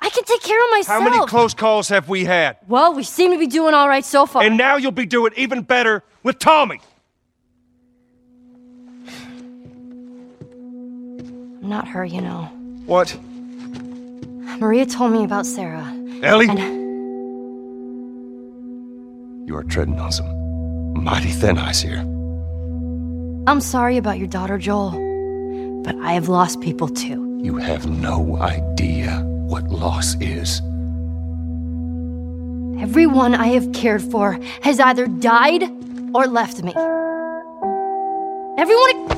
[0.00, 1.02] I can take care of myself.
[1.02, 2.58] How many close calls have we had?
[2.68, 4.42] Well, we seem to be doing all right so far.
[4.42, 6.80] And now you'll be doing even better with Tommy.
[11.62, 12.42] I'm not her, you know.
[12.86, 13.18] What?
[14.58, 15.84] Maria told me about Sarah.
[16.22, 16.48] Ellie?
[16.48, 16.85] And...
[19.46, 22.00] You are treading on some mighty thin ice here.
[23.46, 24.90] I'm sorry about your daughter, Joel,
[25.84, 27.38] but I have lost people too.
[27.44, 30.60] You have no idea what loss is.
[32.82, 35.62] Everyone I have cared for has either died
[36.12, 36.74] or left me.
[38.58, 39.08] Everyone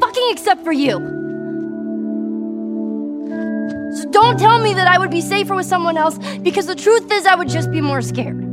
[0.00, 0.92] fucking except for you.
[3.94, 7.12] So don't tell me that I would be safer with someone else because the truth
[7.12, 8.49] is I would just be more scared.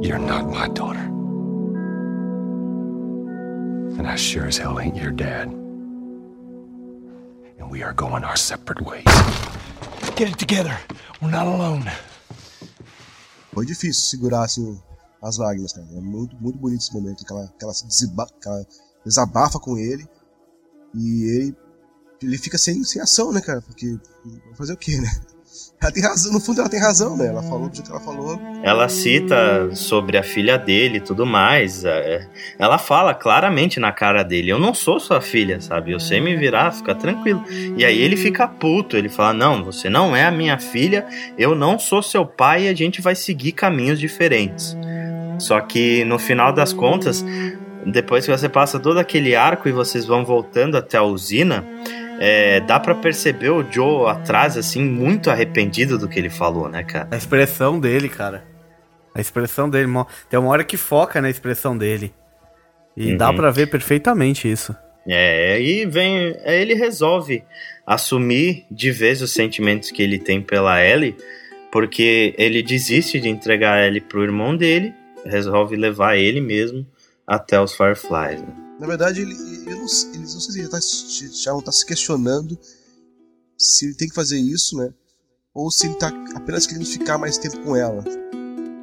[0.00, 1.00] You're not my daughter.
[3.98, 5.48] And I sure as hell ain't your dad.
[7.58, 9.04] And we are going our separate ways.
[10.14, 10.78] Get it together.
[11.20, 11.84] We're not alone.
[13.52, 14.80] Foi difícil segurar assim
[15.20, 15.88] as lágrimas, cara.
[15.92, 18.64] É muito, muito bonito esse momento que ela, que ela se que ela
[19.04, 20.06] desabafa com ele
[20.94, 21.56] e ele,
[22.22, 23.60] ele fica sem, sem ação, né, cara?
[23.62, 23.98] Porque
[24.54, 25.10] fazer o quê, né?
[25.80, 27.28] Ela tem razão, no fundo ela tem razão, né?
[27.28, 28.40] Ela falou do jeito que ela falou.
[28.64, 31.84] Ela cita sobre a filha dele e tudo mais.
[31.84, 32.26] É,
[32.58, 35.92] ela fala claramente na cara dele: Eu não sou sua filha, sabe?
[35.92, 37.44] Eu sei me virar, fica tranquilo.
[37.76, 38.96] E aí ele fica puto.
[38.96, 41.06] Ele fala: Não, você não é a minha filha,
[41.38, 44.76] eu não sou seu pai e a gente vai seguir caminhos diferentes.
[45.38, 47.24] Só que no final das contas,
[47.86, 51.64] depois que você passa todo aquele arco e vocês vão voltando até a usina
[52.18, 56.82] é, dá para perceber o Joe atrás, assim, muito arrependido do que ele falou, né,
[56.82, 57.08] cara?
[57.10, 58.44] A expressão dele, cara.
[59.14, 59.88] A expressão dele.
[60.28, 62.12] Tem uma hora que foca na expressão dele.
[62.96, 63.16] E uhum.
[63.16, 64.74] dá para ver perfeitamente isso.
[65.06, 66.36] É, aí vem.
[66.44, 67.44] Ele resolve
[67.86, 71.16] assumir de vez os sentimentos que ele tem pela Ellie,
[71.70, 74.92] porque ele desiste de entregar a Ellie pro irmão dele,
[75.24, 76.86] resolve levar ele mesmo
[77.26, 78.42] até os Fireflies.
[78.42, 78.67] Né?
[78.78, 80.78] Na verdade, ele, ele, não, ele não sei se ele tá,
[81.32, 82.58] já não tá se questionando
[83.58, 84.94] se ele tem que fazer isso, né?
[85.52, 88.04] Ou se ele tá apenas querendo ficar mais tempo com ela.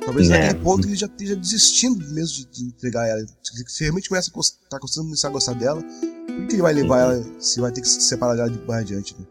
[0.03, 0.37] Talvez é.
[0.37, 3.25] naquele ponto ele já esteja desistindo mesmo de, de entregar ela.
[3.67, 6.73] Se realmente começa a tá começando a começar a gostar dela, por que ele vai
[6.73, 9.25] levar ela se vai ter que se separar dela de mais adiante, né?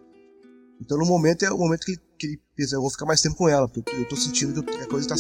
[0.80, 3.20] Então no momento é o momento que ele, que ele pensa, eu vou ficar mais
[3.20, 5.14] tempo com ela, porque eu tô sentindo que a coisa tá,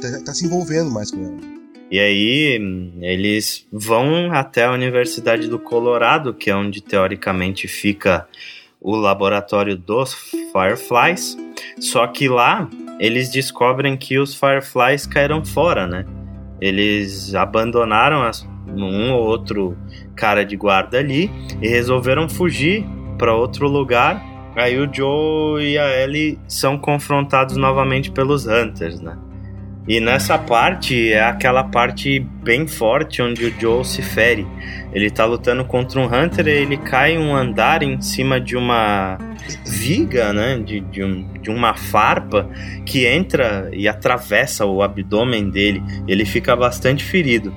[0.00, 1.61] tá, tá se envolvendo mais com ela.
[1.92, 2.58] E aí
[3.02, 8.26] eles vão até a Universidade do Colorado, que é onde teoricamente fica
[8.80, 11.36] o laboratório dos Fireflies.
[11.78, 12.66] Só que lá
[12.98, 16.06] eles descobrem que os Fireflies caíram fora, né?
[16.62, 19.76] Eles abandonaram as, um ou outro
[20.16, 22.86] cara de guarda ali e resolveram fugir
[23.18, 24.24] para outro lugar.
[24.56, 29.18] Aí o Joe e a Ellie são confrontados novamente pelos Hunters, né?
[29.86, 34.46] E nessa parte é aquela parte bem forte onde o Joe se fere.
[34.92, 39.18] Ele tá lutando contra um Hunter e ele cai um andar em cima de uma
[39.66, 40.58] viga, né?
[40.58, 42.48] De, de, um, de uma farpa
[42.86, 45.82] que entra e atravessa o abdômen dele.
[46.06, 47.52] Ele fica bastante ferido.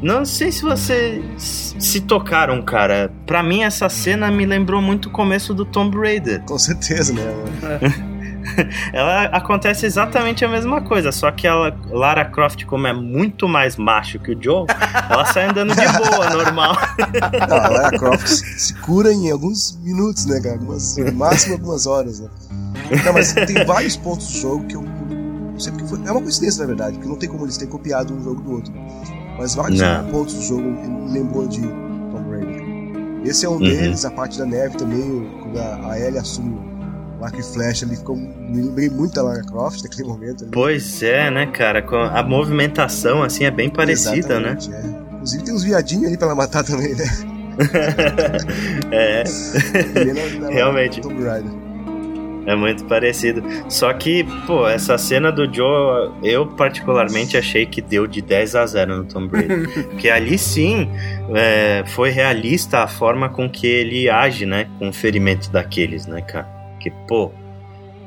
[0.00, 3.10] Não sei se vocês se tocaram, cara.
[3.26, 6.40] Pra mim, essa cena me lembrou muito o começo do Tomb Raider.
[6.42, 8.04] Com certeza, né?
[8.92, 13.76] ela acontece exatamente a mesma coisa, só que ela, Lara Croft, como é muito mais
[13.76, 14.66] macho que o Joe,
[15.10, 16.76] ela sai andando de boa, normal.
[17.48, 20.54] Não, a Lara Croft se cura em alguns minutos, né, cara?
[20.54, 22.28] Algumas, no máximo algumas horas, né?
[23.04, 25.98] Não, mas tem vários pontos do jogo que eu não sei porque foi.
[26.04, 28.52] É uma coincidência, na verdade, porque não tem como eles terem copiado um jogo do
[28.52, 28.74] outro.
[29.38, 30.04] Mas vários não.
[30.10, 32.64] pontos do jogo me lembrou de Tomb Raider.
[33.24, 33.58] Esse é um uhum.
[33.60, 36.58] deles, a parte da neve também, quando a, Ellie assume
[37.24, 40.44] arco e flecha ali, ficou, me lembrei muito da Lara Croft naquele momento.
[40.44, 40.52] Ali.
[40.52, 41.84] Pois é, né, cara?
[42.12, 44.56] A movimentação, assim, é bem parecida, né?
[44.58, 45.00] Exatamente, né?
[45.00, 45.14] É.
[45.14, 47.04] Inclusive tem uns viadinhos ali pra ela matar também, né?
[48.92, 49.24] é.
[50.50, 51.00] Realmente.
[51.00, 51.50] Tomb Raider.
[52.46, 53.42] É muito parecido.
[53.68, 58.66] Só que, pô, essa cena do Joe, eu particularmente achei que deu de 10 a
[58.66, 59.66] 0 no Tom Brady.
[59.88, 60.90] Porque ali sim
[61.34, 64.68] é, foi realista a forma com que ele age, né?
[64.78, 66.63] Com o ferimento daqueles, né, cara?
[66.84, 67.32] Que, pô,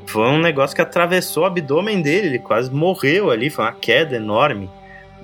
[0.05, 4.15] foi um negócio que atravessou o abdômen dele, ele quase morreu ali, foi uma queda
[4.15, 4.69] enorme.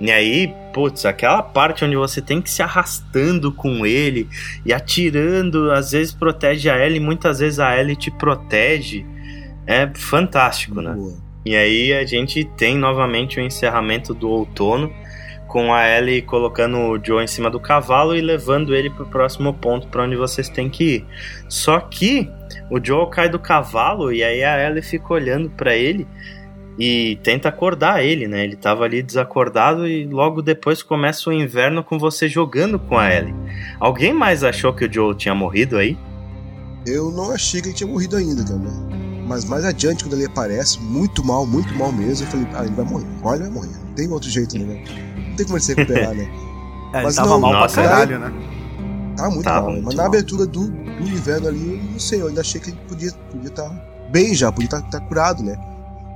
[0.00, 4.28] E aí, putz, aquela parte onde você tem que se arrastando com ele
[4.66, 9.06] e atirando, às vezes protege a Ellie, muitas vezes a Ellie te protege.
[9.66, 10.92] É fantástico, né?
[10.92, 11.14] Boa.
[11.46, 14.92] E aí a gente tem novamente o encerramento do outono,
[15.54, 19.54] com a Ellie colocando o Joe em cima do cavalo e levando ele pro próximo
[19.54, 21.06] ponto para onde vocês têm que ir.
[21.48, 22.28] Só que
[22.68, 26.08] o Joe cai do cavalo e aí a Ellie fica olhando para ele
[26.76, 28.42] e tenta acordar ele, né?
[28.42, 33.14] Ele tava ali desacordado e logo depois começa o inverno com você jogando com a
[33.14, 33.32] Ellie.
[33.78, 35.96] Alguém mais achou que o Joe tinha morrido aí?
[36.84, 38.58] Eu não achei que ele tinha morrido ainda, cara.
[39.28, 42.74] Mas mais adiante, quando ele aparece, muito mal, muito mal mesmo, eu falei, ah, ele
[42.74, 43.06] vai morrer.
[43.22, 43.78] Olha, ele vai morrer.
[43.86, 44.82] Não tem outro jeito, né?
[45.34, 46.30] Não tem como ele se recuperar, né?
[46.94, 48.32] é, Mas ele tava não, mal nossa, pra caralho, né?
[49.16, 49.72] Tava muito tava mal.
[49.72, 52.70] Muito Mas na abertura do, do inverno ali, eu não sei, eu ainda achei que
[52.70, 53.68] ele podia estar podia tá
[54.10, 55.56] bem já, podia estar tá, tá curado, né?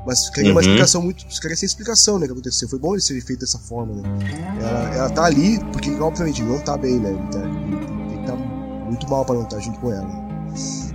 [0.07, 0.55] Mas queria uhum.
[0.55, 1.27] uma explicação muito.
[1.40, 2.27] Queria essa explicação, né?
[2.27, 2.69] Que aconteceu.
[2.69, 4.03] Foi bom ele ser feito dessa forma, né?
[4.61, 7.11] Ela, ela tá ali, porque obviamente não tá bem, né?
[7.11, 10.27] Ele, tá, ele, ele tá muito mal pra não estar junto com ela.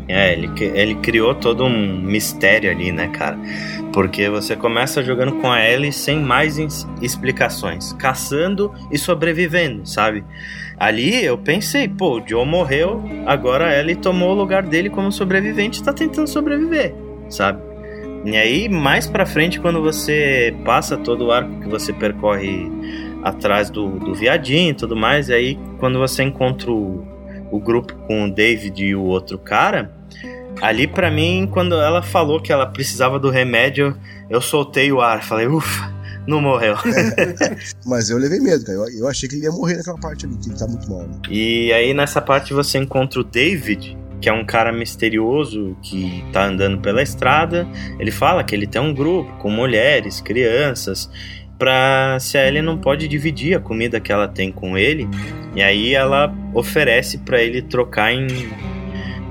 [0.07, 3.37] É, ele, ele criou todo um mistério ali, né, cara?
[3.93, 6.57] Porque você começa jogando com a Ellie sem mais
[7.01, 10.23] explicações, caçando e sobrevivendo, sabe?
[10.77, 15.11] Ali eu pensei, pô, o Joe morreu, agora a Ellie tomou o lugar dele como
[15.11, 16.93] sobrevivente e tá tentando sobreviver,
[17.29, 17.61] sabe?
[18.25, 22.71] E aí, mais pra frente, quando você passa todo o arco que você percorre
[23.21, 27.05] atrás do, do viadinho e tudo mais, e aí quando você encontra o,
[27.53, 29.93] o grupo com o David e o outro cara,
[30.59, 33.95] ali para mim, quando ela falou que ela precisava do remédio,
[34.27, 35.93] eu soltei o ar, falei, ufa,
[36.25, 36.75] não morreu.
[37.85, 38.79] Mas eu levei medo, cara.
[38.79, 41.03] Eu, eu, achei que ele ia morrer naquela parte ali, que ele tá muito mal.
[41.03, 41.13] Né?
[41.29, 46.45] E aí nessa parte você encontra o David, que é um cara misterioso que tá
[46.45, 47.67] andando pela estrada.
[47.99, 51.07] Ele fala que ele tem um grupo com mulheres, crianças,
[51.57, 55.07] para se a Ellie não pode dividir a comida que ela tem com ele.
[55.55, 58.27] E aí ela oferece para ele trocar em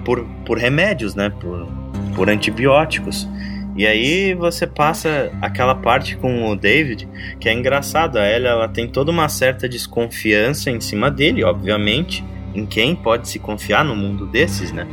[0.04, 1.30] por, por remédios, né?
[1.30, 1.68] Por,
[2.14, 3.28] por antibióticos.
[3.76, 7.08] E aí você passa aquela parte com o David,
[7.40, 8.18] que é engraçado.
[8.18, 12.22] A Ellie ela tem toda uma certa desconfiança em cima dele, obviamente
[12.54, 14.86] em quem pode se confiar no mundo desses, né?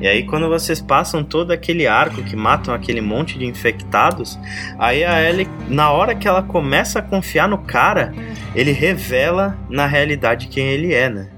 [0.00, 4.38] E aí quando vocês passam todo aquele arco que matam aquele monte de infectados,
[4.78, 8.12] aí a Ellie, na hora que ela começa a confiar no cara,
[8.54, 11.30] ele revela na realidade quem ele é, né?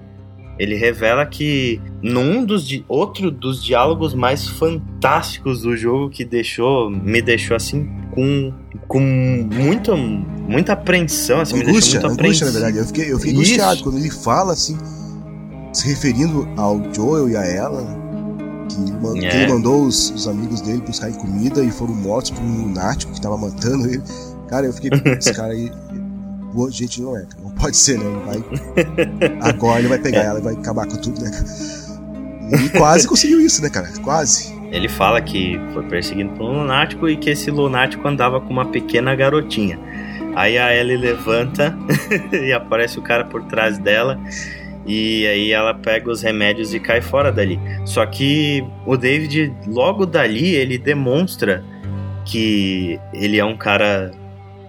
[0.59, 7.23] Ele revela que num dos outro dos diálogos mais fantásticos do jogo que deixou me
[7.23, 8.53] deixou assim com,
[8.89, 12.79] com muita muita apreensão, assim, angústia, me deixou muito angústia, na verdade.
[12.79, 14.77] Eu fiquei, eu fiquei angustiado quando ele fala assim,
[15.73, 18.08] se referindo ao Joel e a ela,
[18.69, 19.31] que, é.
[19.31, 23.13] que ele mandou os, os, amigos dele buscar comida e foram mortos por um lunático
[23.13, 24.03] que tava matando ele.
[24.49, 25.71] Cara, eu fiquei, esse cara aí.
[26.53, 27.43] Boa gente não é, cara.
[27.43, 28.05] Não pode ser, né?
[28.07, 29.51] Ele vai.
[29.51, 30.27] Agora ele vai pegar é.
[30.27, 32.65] ela e vai acabar com tudo, né, cara?
[32.65, 33.89] E quase conseguiu isso, né, cara?
[34.03, 34.57] Quase.
[34.71, 38.67] Ele fala que foi perseguido por um lunático e que esse lunático andava com uma
[38.67, 39.79] pequena garotinha.
[40.35, 41.77] Aí a Ellie levanta
[42.33, 44.19] e aparece o cara por trás dela
[44.89, 47.61] e aí ela pega os remédios e cai fora dali.
[47.85, 51.63] Só que o David, logo dali, ele demonstra
[52.25, 54.11] que ele é um cara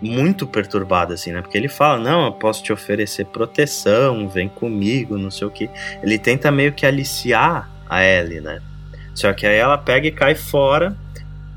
[0.02, 1.42] muito perturbado, assim, né?
[1.42, 5.70] Porque ele fala: Não, eu posso te oferecer proteção, vem comigo, não sei o que.
[6.04, 8.62] Ele tenta meio que aliciar a Ellie, né?
[9.16, 10.98] Só que aí ela pega e cai fora.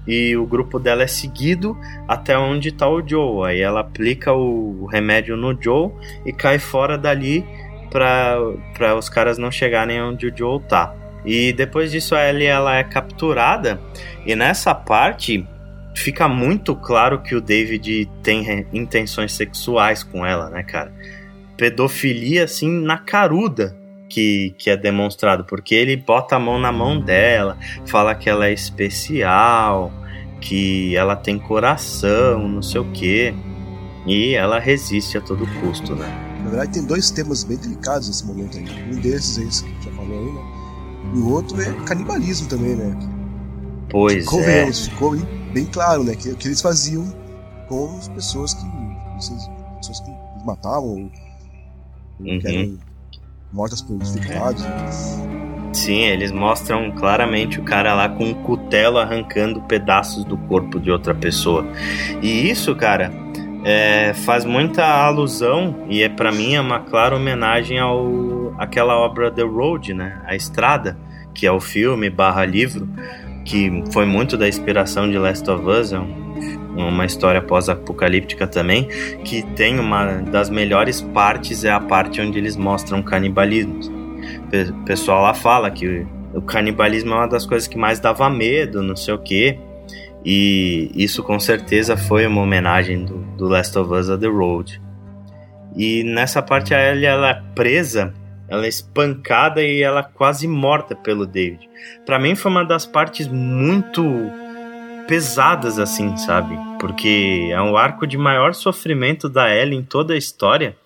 [0.05, 1.79] E o grupo dela é seguido
[2.09, 3.49] até onde tá o Joe.
[3.49, 5.93] Aí ela aplica o remédio no Joe
[6.27, 7.45] e cai fora dali
[7.93, 10.95] para os caras não chegarem onde o Joel tá.
[11.25, 13.81] E depois disso a Ellie ela é capturada
[14.27, 15.47] e nessa parte
[15.95, 20.93] fica muito claro que o David tem intenções sexuais com ela, né, cara?
[21.57, 23.77] Pedofilia assim na caruda
[24.09, 27.57] que, que é demonstrado, porque ele bota a mão na mão dela,
[27.87, 29.93] fala que ela é especial,
[30.41, 33.35] que ela tem coração, não sei o quê.
[34.07, 36.32] E ela resiste a todo custo, né?
[36.45, 38.93] Na verdade, tem dois temas bem delicados nesse momento aí.
[38.93, 40.63] Um desses é esse que já falou aí, né?
[41.15, 42.97] E o outro é canibalismo também, né?
[43.91, 44.73] Pois ficou é.
[44.73, 45.17] Ficou
[45.53, 46.15] bem claro, né?
[46.15, 47.05] Que, que eles faziam
[47.69, 48.65] com as pessoas que.
[49.77, 50.11] pessoas que
[50.45, 51.11] matavam,
[52.21, 52.39] uhum.
[52.39, 52.79] que eram
[53.53, 54.63] mortas por dificuldades.
[54.65, 55.43] Né?
[55.73, 60.91] Sim, eles mostram claramente o cara lá com um cutelo arrancando pedaços do corpo de
[60.91, 61.67] outra pessoa.
[62.21, 63.11] E isso, cara,
[63.65, 69.31] é, faz muita alusão e é para mim é uma clara homenagem ao aquela obra
[69.31, 70.21] The Road, né?
[70.27, 70.97] A Estrada,
[71.35, 72.89] que é o filme barra livro
[73.45, 75.99] que foi muito da inspiração de Last of Us, é
[76.77, 78.89] uma história pós-apocalíptica também,
[79.25, 83.81] que tem uma das melhores partes é a parte onde eles mostram canibalismo.
[84.71, 88.83] O pessoal lá fala que o canibalismo é uma das coisas que mais dava medo,
[88.83, 89.59] não sei o quê.
[90.25, 94.81] E isso com certeza foi uma homenagem do, do Last of Us a The Road.
[95.77, 98.15] E nessa parte a Ellie ela é presa
[98.53, 101.71] ela é espancada e ela é quase morta pelo David.
[102.05, 104.05] Para mim foi uma das partes muito
[105.09, 106.55] pesadas assim, sabe?
[106.79, 110.77] Porque é um arco de maior sofrimento da Ellie em toda a história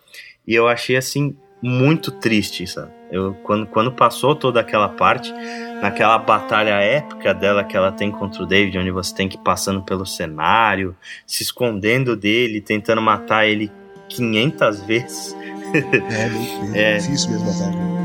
[0.46, 2.90] e eu achei assim muito triste, sabe?
[3.10, 5.32] Eu quando, quando passou toda aquela parte,
[5.80, 9.40] naquela batalha épica dela que ela tem contra o David, onde você tem que ir
[9.40, 10.96] passando pelo cenário,
[11.26, 13.70] se escondendo dele, tentando matar ele
[14.08, 15.36] 500 vezes.
[15.72, 16.96] É, bem é.
[16.98, 17.96] difícil mesmo matar.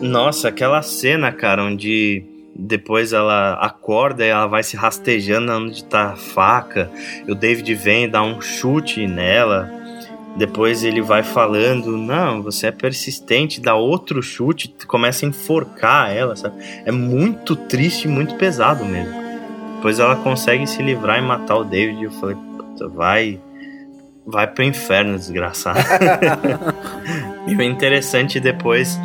[0.00, 6.12] Nossa, aquela cena, cara, onde depois ela acorda e ela vai se rastejando onde tá
[6.12, 6.90] a faca.
[7.26, 9.70] E o David vem e dá um chute nela.
[10.36, 16.36] Depois ele vai falando: Não, você é persistente, dá outro chute, começa a enforcar ela,
[16.36, 16.62] sabe?
[16.84, 19.14] É muito triste e muito pesado mesmo.
[19.76, 22.00] Depois ela consegue se livrar e matar o David.
[22.00, 23.40] E eu falei: Puta, vai
[24.26, 25.80] vai pro inferno, desgraçado.
[27.46, 28.98] e o interessante depois,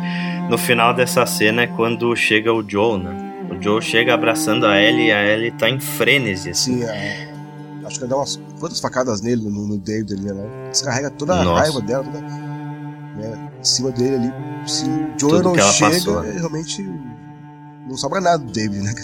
[0.48, 3.26] no final dessa cena, é quando chega o Joe, né?
[3.50, 6.50] O Joe chega abraçando a Ellie e a Ellie tá em frênese.
[6.50, 6.80] Assim.
[6.80, 7.35] Sim, é.
[7.86, 10.68] Acho que dá umas quantas facadas nele no, no David ali, né?
[10.70, 11.60] Descarrega toda a Nossa.
[11.62, 13.50] raiva dela, toda, né?
[13.60, 14.68] em cima dele ali.
[14.68, 16.32] Se o Joe Tudo não chega, passou, né?
[16.32, 16.82] realmente
[17.88, 18.94] não sobra nada do David, né?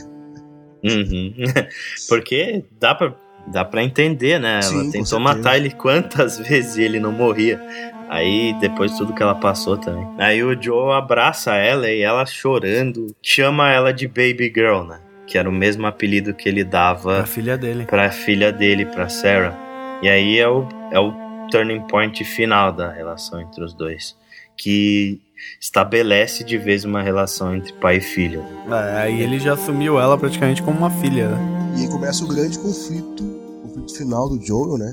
[0.84, 1.34] Uhum.
[2.08, 3.14] Porque dá pra
[3.46, 4.62] dá para entender, né?
[4.62, 7.60] Sim, ela tentou matar ele quantas vezes e ele não morria.
[8.08, 10.06] Aí depois tudo que ela passou também.
[10.18, 15.00] Aí o Joe abraça ela e ela chorando chama ela de Baby Girl, né?
[15.26, 17.86] Que era o mesmo apelido que ele dava pra filha dele.
[17.86, 19.56] Pra filha dele, pra Sarah.
[20.02, 21.12] E aí é o, é o
[21.50, 24.16] turning point final da relação entre os dois.
[24.56, 25.20] Que
[25.60, 28.44] estabelece de vez uma relação entre pai e filho.
[28.68, 31.38] É, aí ele já assumiu ela praticamente como uma filha, né?
[31.76, 34.92] E aí começa o grande conflito, o conflito final do Joel, né?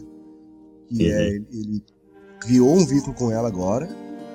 [0.90, 1.22] Que é, uhum.
[1.22, 1.84] é ele
[2.40, 3.88] criou um vínculo com ela agora,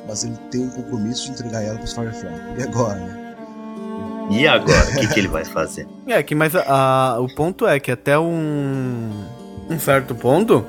[0.06, 2.30] mas ele tem um compromisso de entregar ela para os Firefly.
[2.58, 3.23] E agora, né?
[4.30, 5.86] E agora, o que, que ele vai fazer?
[6.06, 9.10] É, que mas a, a, o ponto é que até um,
[9.70, 10.64] um certo ponto,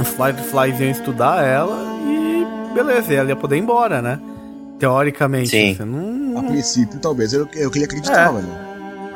[0.00, 4.20] os Fireflies iam estudar ela e beleza, ela ia poder ir embora, né?
[4.78, 5.50] Teoricamente.
[5.50, 5.76] Sim.
[5.84, 6.38] Não...
[6.38, 8.42] A princípio, talvez, eu, eu queria acreditar, é.
[8.42, 8.69] né?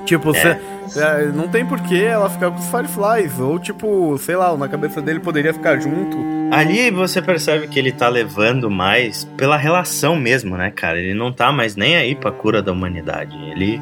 [0.04, 0.60] Tipo, é.
[0.96, 3.38] é, não tem porquê ela ficar com os Fireflies.
[3.40, 6.16] Ou, tipo, sei lá, na cabeça dele poderia ficar junto.
[6.52, 10.98] Ali você percebe que ele tá levando mais pela relação mesmo, né, cara?
[11.00, 13.36] Ele não tá mais nem aí pra cura da humanidade.
[13.50, 13.80] Ele,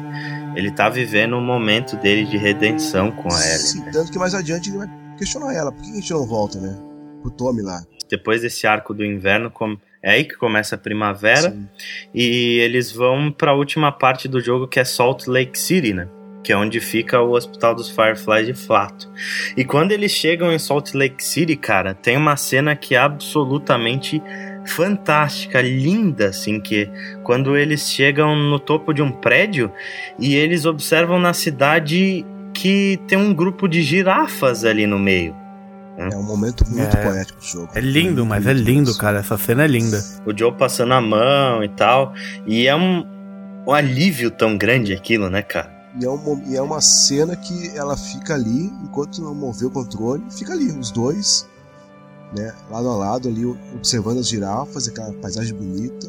[0.55, 3.59] ele tá vivendo um momento dele de redenção com a Ellie.
[3.59, 3.91] Sim, né?
[3.91, 5.71] tanto que mais adiante ele vai questionar ela.
[5.71, 6.75] Por que a gente não volta, né?
[7.21, 7.83] Pro Tommy lá.
[8.09, 9.51] Depois desse arco do inverno,
[10.03, 11.49] é aí que começa a primavera.
[11.49, 11.67] Sim.
[12.13, 16.09] E eles vão para a última parte do jogo que é Salt Lake City, né?
[16.43, 19.09] Que é onde fica o Hospital dos Fireflies de Flato.
[19.55, 24.21] E quando eles chegam em Salt Lake City, cara, tem uma cena que é absolutamente
[24.65, 26.89] fantástica, linda, assim, que
[27.23, 29.71] quando eles chegam no topo de um prédio
[30.19, 35.42] e eles observam na cidade que tem um grupo de girafas ali no meio.
[35.97, 37.69] É um momento muito é, poético do jogo.
[37.75, 39.19] É lindo, mas é lindo, cara.
[39.19, 40.03] Essa cena é linda.
[40.25, 42.13] O Joe passando a mão e tal.
[42.47, 43.05] E é um,
[43.67, 45.71] um alívio tão grande aquilo, né, cara?
[45.99, 49.71] E é, um, e é uma cena que ela fica ali, enquanto não mover o
[49.71, 51.47] controle, fica ali, os dois,
[52.35, 56.07] né, lado a lado ali, observando as girafas, aquela paisagem bonita.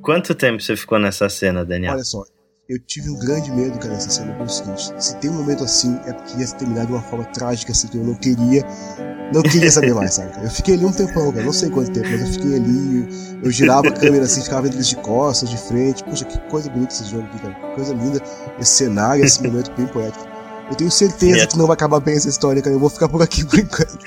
[0.00, 1.92] Quanto tempo você ficou nessa cena, Daniel?
[1.92, 2.24] Olha só,
[2.68, 5.98] eu tive um grande medo, cara, nessa cena, pelo seguinte, se tem um momento assim,
[6.06, 8.64] é porque ia terminar de uma forma trágica, assim, que eu não queria,
[9.34, 10.32] não queria saber mais, sabe?
[10.44, 13.50] Eu fiquei ali um tempão, cara, não sei quanto tempo, mas eu fiquei ali, eu
[13.50, 16.94] girava a câmera assim, ficava vendo eles de costas, de frente, puxa, que coisa bonita
[16.94, 18.22] esse jogo aqui, cara, que coisa linda,
[18.60, 20.31] esse cenário, esse momento bem poético.
[20.72, 23.20] Eu tenho certeza que não vai acabar bem essa história, cara, eu vou ficar por
[23.20, 23.98] aqui por enquanto.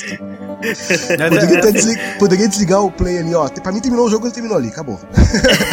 [1.29, 3.47] poderia, desligar, poderia, desligar, o play ali, ó.
[3.47, 4.99] Pra mim terminou o jogo, ele terminou ali, acabou.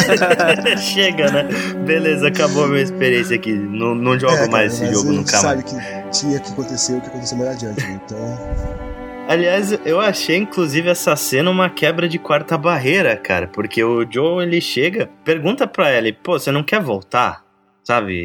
[0.77, 1.49] Chega, né?
[1.83, 3.53] Beleza, acabou a minha experiência aqui.
[3.53, 5.41] Não, não jogo é, mais esse jogo nunca mais.
[5.41, 5.75] sabe que
[6.11, 7.99] tinha que acontecer o que aconteceu mais adiante, né?
[8.05, 8.39] então.
[9.27, 14.43] Aliás, eu achei inclusive essa cena uma quebra de quarta barreira, cara, porque o Joe
[14.43, 17.43] ele chega, pergunta pra ele, pô, você não quer voltar?
[17.83, 18.23] Sabe?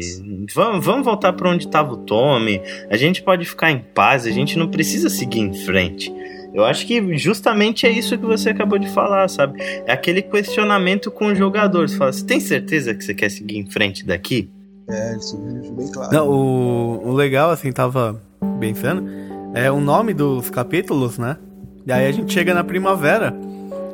[0.55, 2.61] Vamos, vamos voltar para onde estava o Tommy.
[2.89, 6.13] A gente pode ficar em paz, a gente não precisa seguir em frente.
[6.53, 9.61] Eu acho que justamente é isso que você acabou de falar, sabe?
[9.85, 11.87] É aquele questionamento com o jogador.
[11.87, 14.49] Você fala, você tem certeza que você quer seguir em frente daqui?
[14.89, 16.11] É, isso bem claro.
[16.11, 18.19] Não, o, o legal, assim, tava
[18.59, 19.07] pensando,
[19.53, 21.37] é o nome dos capítulos, né?
[21.85, 23.33] E aí a gente chega na primavera,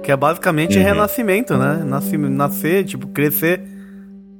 [0.01, 0.83] que é basicamente uhum.
[0.83, 1.83] renascimento, né?
[1.85, 3.74] Nascer, nascer, tipo, crescer.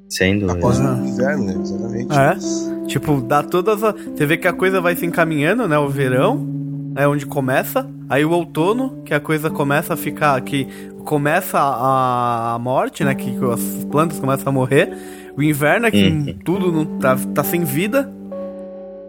[0.09, 0.57] Sem dúvida.
[0.57, 1.55] Após o inverno, né?
[1.59, 2.17] Exatamente.
[2.17, 2.87] É.
[2.87, 3.95] Tipo, dá todas as.
[3.95, 5.77] Você vê que a coisa vai se encaminhando, né?
[5.77, 6.47] O verão
[6.95, 7.89] é onde começa.
[8.07, 10.39] Aí o outono, que a coisa começa a ficar.
[10.41, 10.67] que
[11.03, 13.13] começa a, a morte, né?
[13.15, 14.95] Que as plantas começam a morrer.
[15.37, 16.35] O inverno é que uhum.
[16.43, 18.11] tudo não tá, tá sem vida.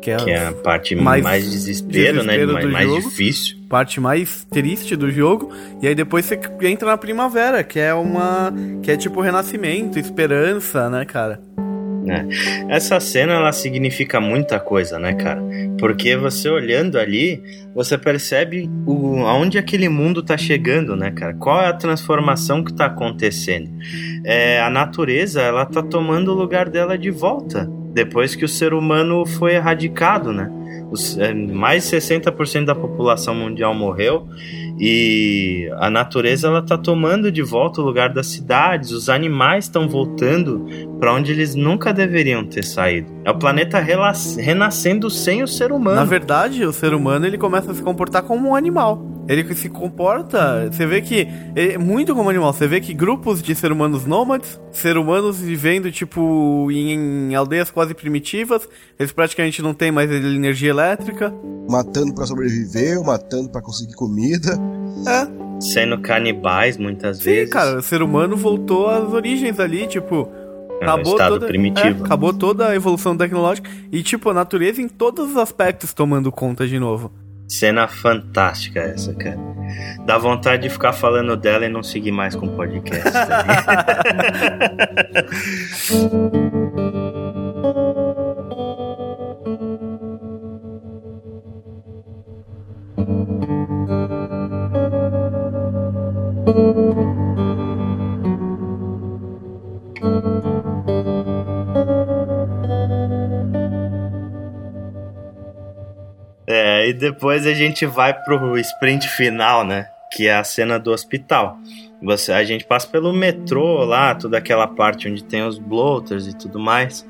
[0.00, 2.72] Que é, que é a parte mais, mais desespero, né, desespero né?
[2.72, 3.56] Mais, mais difícil.
[3.68, 5.50] Parte mais triste do jogo.
[5.82, 8.52] E aí depois você entra na primavera, que é uma.
[8.82, 11.40] que é tipo renascimento, esperança, né, cara?
[12.08, 12.76] É.
[12.76, 15.42] Essa cena ela significa muita coisa, né, cara?
[15.78, 17.42] Porque você olhando ali,
[17.74, 21.34] você percebe o, aonde aquele mundo tá chegando, né, cara?
[21.34, 23.70] Qual é a transformação que tá acontecendo?
[24.24, 28.74] É, a natureza, ela tá tomando o lugar dela de volta depois que o ser
[28.74, 30.52] humano foi erradicado, né?
[30.90, 34.28] Os, é, mais de 60% da população mundial morreu
[34.78, 39.88] e a natureza ela tá tomando de volta o lugar das cidades, os animais estão
[39.88, 40.66] voltando
[41.00, 43.10] para onde eles nunca deveriam ter saído.
[43.24, 45.96] É o planeta renascendo sem o ser humano.
[45.96, 49.16] Na verdade, o ser humano ele começa a se comportar como um animal.
[49.28, 51.26] Ele se comporta, você vê que
[51.56, 55.90] é muito como animal, você vê que grupos de ser humanos nômades, ser humanos vivendo
[55.90, 61.34] tipo em aldeias quase primitivas, eles praticamente não têm mais energia elétrica,
[61.68, 64.56] matando para sobreviver, matando para conseguir comida.
[65.06, 65.26] É.
[65.60, 67.48] Sendo canibais muitas Sim, vezes.
[67.48, 70.28] Sim, cara, o ser humano voltou às origens ali, tipo,
[70.80, 72.02] é acabou estado toda, primitivo.
[72.02, 76.30] É, acabou toda a evolução tecnológica e, tipo, a natureza em todos os aspectos tomando
[76.30, 77.10] conta de novo.
[77.48, 79.38] Cena fantástica essa, cara.
[80.04, 83.08] Dá vontade de ficar falando dela e não seguir mais com o podcast.
[106.46, 109.88] É, e depois a gente vai pro sprint final, né?
[110.12, 111.58] Que é a cena do hospital.
[112.02, 116.36] Você, a gente passa pelo metrô lá, toda aquela parte onde tem os bloaters e
[116.36, 117.06] tudo mais,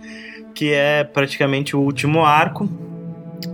[0.55, 2.69] que é praticamente o último arco,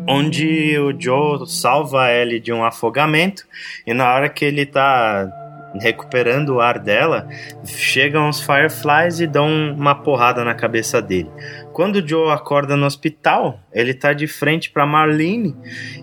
[0.09, 3.45] onde o Joe salva a Ellie de um afogamento,
[3.87, 5.31] e na hora que ele tá
[5.81, 7.29] recuperando o ar dela,
[7.65, 11.31] chegam os Fireflies e dão uma porrada na cabeça dele.
[11.73, 15.57] Quando o Joe acorda no hospital, ele tá de frente para Marlene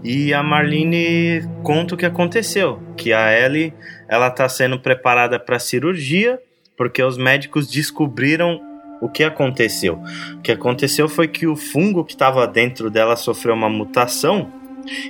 [0.03, 3.73] e a Marlene conta o que aconteceu, que a Ellie
[4.07, 6.39] ela tá sendo preparada para cirurgia
[6.75, 8.61] porque os médicos descobriram
[9.01, 10.01] o que aconteceu.
[10.35, 14.58] O que aconteceu foi que o fungo que estava dentro dela sofreu uma mutação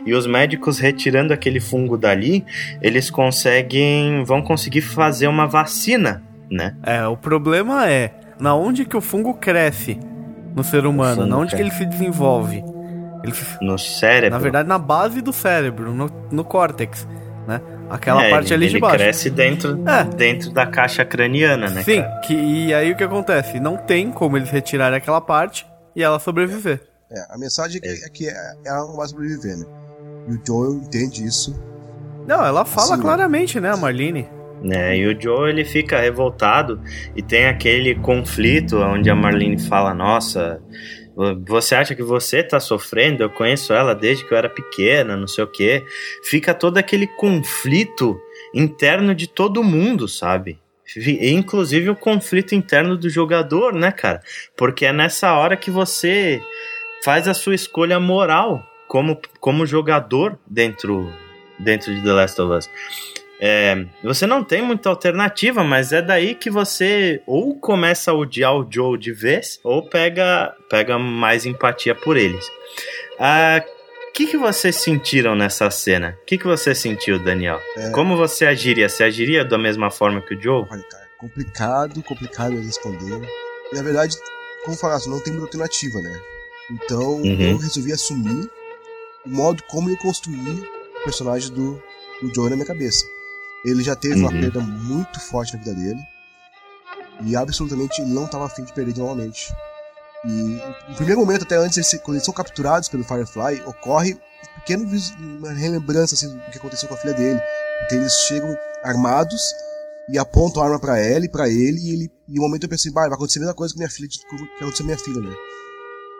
[0.05, 2.45] e os médicos retirando aquele fungo dali,
[2.81, 6.75] eles conseguem, vão conseguir fazer uma vacina, né?
[6.83, 9.99] É, o problema é na onde que o fungo cresce
[10.55, 12.63] no ser humano, na onde que ele se desenvolve.
[13.23, 14.37] Ele No cérebro.
[14.37, 17.07] Na verdade, na base do cérebro, no, no córtex,
[17.47, 17.61] né?
[17.89, 18.95] Aquela é, parte ali ele de baixo.
[18.95, 20.03] Ele cresce dentro, é.
[20.15, 21.81] dentro da caixa craniana, né?
[21.83, 22.19] Sim, cara?
[22.21, 23.59] Que, e aí o que acontece?
[23.59, 25.65] Não tem como eles retirarem aquela parte
[25.95, 26.81] e ela sobreviver.
[27.11, 29.65] É, a mensagem é, é que ela não vai sobreviver, né?
[30.27, 31.55] E o Joel entende isso.
[32.27, 34.29] Não, ela fala assim, claramente, né, a Marlene?
[34.61, 34.97] né?
[34.97, 36.81] E o Joe ele fica revoltado
[37.15, 40.61] e tem aquele conflito onde a Marlene fala: Nossa,
[41.45, 43.23] você acha que você tá sofrendo?
[43.23, 45.83] Eu conheço ela desde que eu era pequena, não sei o quê.
[46.23, 48.19] Fica todo aquele conflito
[48.53, 50.59] interno de todo mundo, sabe?
[50.95, 54.21] E, inclusive o conflito interno do jogador, né, cara?
[54.57, 56.41] Porque é nessa hora que você
[57.03, 61.13] faz a sua escolha moral como, como jogador dentro,
[61.57, 62.69] dentro de The Last of Us.
[63.41, 68.53] É, você não tem muita alternativa, mas é daí que você ou começa a odiar
[68.53, 72.45] o Joe de vez, ou pega, pega mais empatia por eles.
[72.45, 72.51] O
[73.19, 73.63] ah,
[74.13, 76.17] que, que vocês sentiram nessa cena?
[76.21, 77.61] O que, que você sentiu, Daniel?
[77.77, 77.91] É...
[77.91, 78.89] Como você agiria?
[78.89, 80.65] Você agiria da mesma forma que o Joe?
[80.69, 83.21] Olha, cara, complicado, complicado de responder.
[83.71, 84.17] Na verdade,
[84.65, 86.19] como falasse, não tem muita alternativa, né?
[86.71, 87.41] Então uhum.
[87.41, 88.49] eu resolvi assumir
[89.25, 90.61] o modo como eu construí
[91.01, 91.81] o personagem do,
[92.21, 93.05] do Joe na minha cabeça.
[93.65, 94.21] Ele já teve uhum.
[94.21, 95.99] uma perda muito forte na vida dele.
[97.25, 99.53] E absolutamente não estava afim de perder novamente.
[100.25, 100.59] E
[100.89, 104.89] no primeiro momento, até antes, eles, quando eles são capturados pelo Firefly, ocorre um pequeno,
[105.19, 107.41] uma relembrança assim, do que aconteceu com a filha dele.
[107.79, 109.41] Porque eles chegam armados
[110.09, 112.69] e apontam a arma para ela e para ele, e ele, e no momento eu
[112.69, 114.19] pensei, vai acontecer a mesma coisa com minha filha, que
[114.57, 115.35] aconteceu com minha filha, né?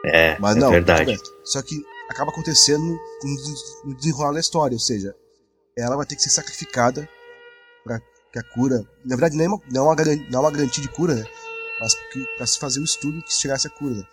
[0.05, 1.17] É, Mas é não, verdade.
[1.43, 2.97] Só que acaba acontecendo
[3.85, 5.15] no desenrolar da história, ou seja,
[5.77, 7.07] ela vai ter que ser sacrificada
[7.84, 7.99] para
[8.31, 8.84] que a cura.
[9.05, 9.95] Na verdade, não é uma, não é uma,
[10.30, 11.26] não é uma garantia de cura, né?
[11.81, 11.95] Mas
[12.38, 13.95] para se fazer o estudo que chegasse a cura.
[13.95, 14.03] Né?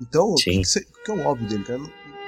[0.00, 1.80] Então, o que, que, é o óbvio dele, cara?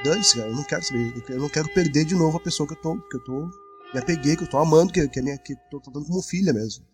[0.04, 0.48] Dane-se, cara.
[0.48, 1.24] Eu não quero saber.
[1.28, 2.96] Eu não quero perder de novo a pessoa que eu tô.
[3.08, 3.50] Que eu tô
[3.94, 6.20] me apeguei, que eu tô amando, que, que, é minha, que eu tô tratando como
[6.20, 6.84] filha mesmo.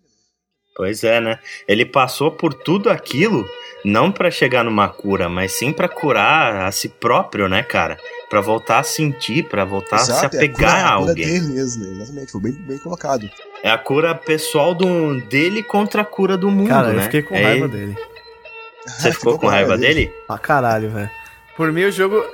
[0.81, 1.39] Pois é, né?
[1.69, 3.47] Ele passou por tudo aquilo
[3.85, 7.99] não para chegar numa cura, mas sim para curar a si próprio, né, cara?
[8.31, 11.25] Para voltar a sentir, para voltar Exato, a se apegar é a, cura, a, alguém.
[11.25, 13.31] A cura dele mesmo, exatamente, foi bem, bem colocado.
[13.63, 17.01] É a cura pessoal do, dele contra a cura do mundo, cara, né?
[17.01, 17.99] eu fiquei com é raiva dele.
[18.89, 20.11] Você ficou com raiva dele?
[20.27, 21.11] Ah, caralho, velho.
[21.59, 22.25] Por mim o jogo,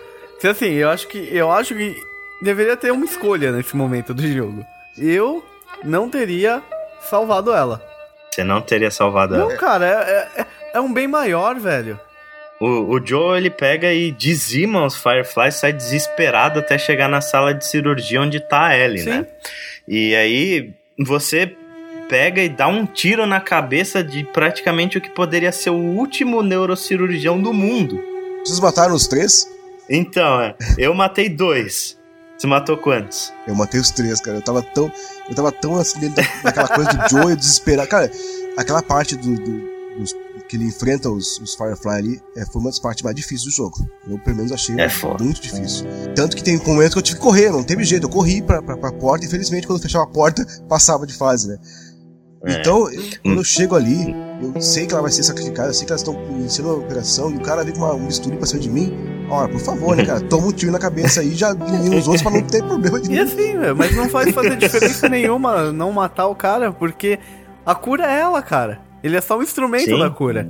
[0.48, 2.00] assim, eu acho que eu acho que
[2.40, 4.64] deveria ter uma escolha nesse momento do jogo.
[4.96, 5.44] Eu
[5.82, 6.62] não teria
[7.00, 7.95] salvado ela.
[8.30, 9.50] Você não teria salvado não, ela?
[9.50, 11.98] Não, cara, é, é, é um bem maior, velho.
[12.60, 17.52] O, o Joe ele pega e dizima os Fireflies, sai desesperado até chegar na sala
[17.52, 19.10] de cirurgia onde tá a Ellie, Sim.
[19.10, 19.26] né?
[19.86, 21.54] E aí você
[22.08, 26.42] pega e dá um tiro na cabeça de praticamente o que poderia ser o último
[26.42, 28.00] neurocirurgião do mundo.
[28.44, 29.46] Vocês mataram os três?
[29.88, 31.98] Então, é, eu matei dois.
[32.36, 33.32] Você matou quantos?
[33.46, 34.38] Eu matei os três, cara.
[34.38, 34.90] Eu tava tão.
[35.28, 37.88] Eu tava tão assim dentro daquela coisa do Joe desesperado.
[37.88, 38.10] Cara,
[38.56, 40.14] aquela parte do, do dos,
[40.48, 43.50] que ele enfrenta os, os Firefly ali, é, foi uma das partes mais difíceis do
[43.50, 43.78] jogo.
[44.06, 44.88] Eu, pelo menos, achei é
[45.20, 45.86] muito difícil.
[46.14, 48.04] Tanto que tem um momento que eu tive que correr, não teve jeito.
[48.04, 51.14] Eu corri pra, pra, pra porta e, infelizmente, quando eu fechava a porta, passava de
[51.14, 51.58] fase, né?
[52.44, 52.52] É.
[52.52, 55.86] Então, eu, quando eu chego ali, eu sei que ela vai ser sacrificada, eu sei
[55.86, 58.46] que elas estão iniciando a operação, e o cara vem com uma, um bisturi pra
[58.46, 58.94] cima de mim.
[59.28, 60.20] Ora, por favor, né, cara?
[60.28, 63.00] Toma um tiro na cabeça aí e já elimina os outros pra não ter problema
[63.00, 67.18] de E assim, velho, mas não faz fazer diferença nenhuma não matar o cara, porque
[67.64, 68.80] a cura é ela, cara.
[69.02, 69.98] Ele é só um instrumento Sim.
[69.98, 70.48] da cura.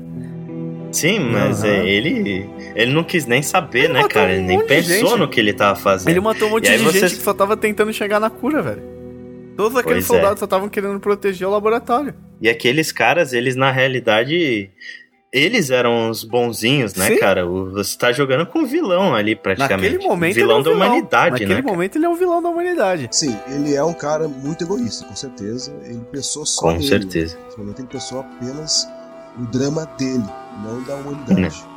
[0.93, 1.69] Sim, mas uhum.
[1.69, 4.33] ele ele não quis nem saber, ele né, cara?
[4.33, 6.09] Ele um nem pensou no que ele tava fazendo.
[6.09, 7.01] Ele matou um monte de você...
[7.01, 8.95] gente que só tava tentando chegar na cura, velho.
[9.57, 10.20] Todos aqueles pois é.
[10.20, 10.41] soldados é.
[10.41, 12.15] só estavam querendo proteger o laboratório.
[12.41, 14.70] E aqueles caras, eles na realidade
[15.33, 17.19] eles eram os bonzinhos, né, Sim.
[17.19, 17.45] cara?
[17.45, 19.93] Você tá jogando com um vilão ali, praticamente.
[19.93, 20.87] Naquele momento vilão é um da vilão.
[20.87, 21.55] humanidade, Naquele né?
[21.57, 23.09] Naquele momento ele é um vilão da humanidade.
[23.11, 25.74] Sim, ele é um cara muito egoísta, com certeza.
[25.85, 26.85] Ele pensou só Com nele.
[26.87, 27.37] certeza.
[27.45, 28.89] Nesse momento ele pensou apenas
[29.37, 30.24] no drama dele,
[30.65, 31.65] não da humanidade.
[31.69, 31.76] Hum.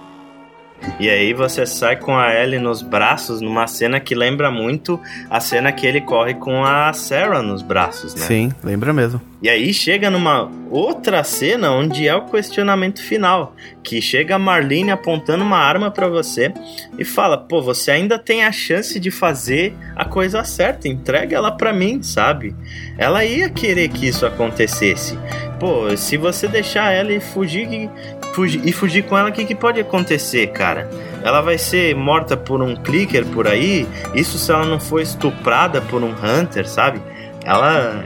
[1.00, 5.00] E aí você sai com a Ellie nos braços numa cena que lembra muito
[5.30, 8.26] a cena que ele corre com a Sarah nos braços, né?
[8.26, 9.22] Sim, lembra mesmo.
[9.42, 14.92] E aí chega numa outra cena onde é o questionamento final, que chega a Marlene
[14.92, 16.54] apontando uma arma para você
[16.98, 21.52] e fala: "Pô, você ainda tem a chance de fazer a coisa certa, entrega ela
[21.52, 22.54] para mim", sabe?
[22.98, 25.18] Ela ia querer que isso acontecesse.
[25.58, 27.90] Pô, se você deixar ela e fugir,
[28.34, 30.90] fugir, e fugir com ela, o que, que pode acontecer, cara?
[31.24, 33.88] Ela vai ser morta por um clicker por aí?
[34.14, 37.02] Isso se ela não for estuprada por um hunter, sabe?
[37.44, 38.06] Ela,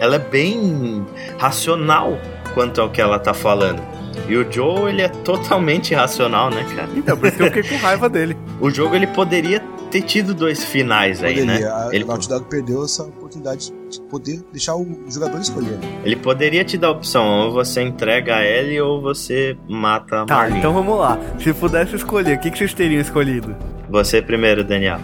[0.00, 1.06] ela é bem
[1.38, 2.18] racional
[2.54, 3.99] quanto ao que ela tá falando.
[4.28, 6.88] E o Joe, ele é totalmente irracional, né, cara?
[6.94, 8.36] Então, por isso que eu fiquei com raiva dele.
[8.60, 9.60] o jogo, ele poderia
[9.90, 11.42] ter tido dois finais poderia.
[11.42, 11.66] aí, né?
[11.66, 12.04] A ele...
[12.04, 15.78] Naughty Dog perdeu essa oportunidade de poder deixar o jogador escolher.
[16.04, 20.26] Ele poderia te dar a opção, ou você entrega a Ellie ou você mata a
[20.26, 20.58] Tá, Marlene.
[20.58, 21.18] então vamos lá.
[21.40, 23.54] Se pudesse escolher, o que, que vocês teriam escolhido?
[23.88, 25.00] Você primeiro, Daniel.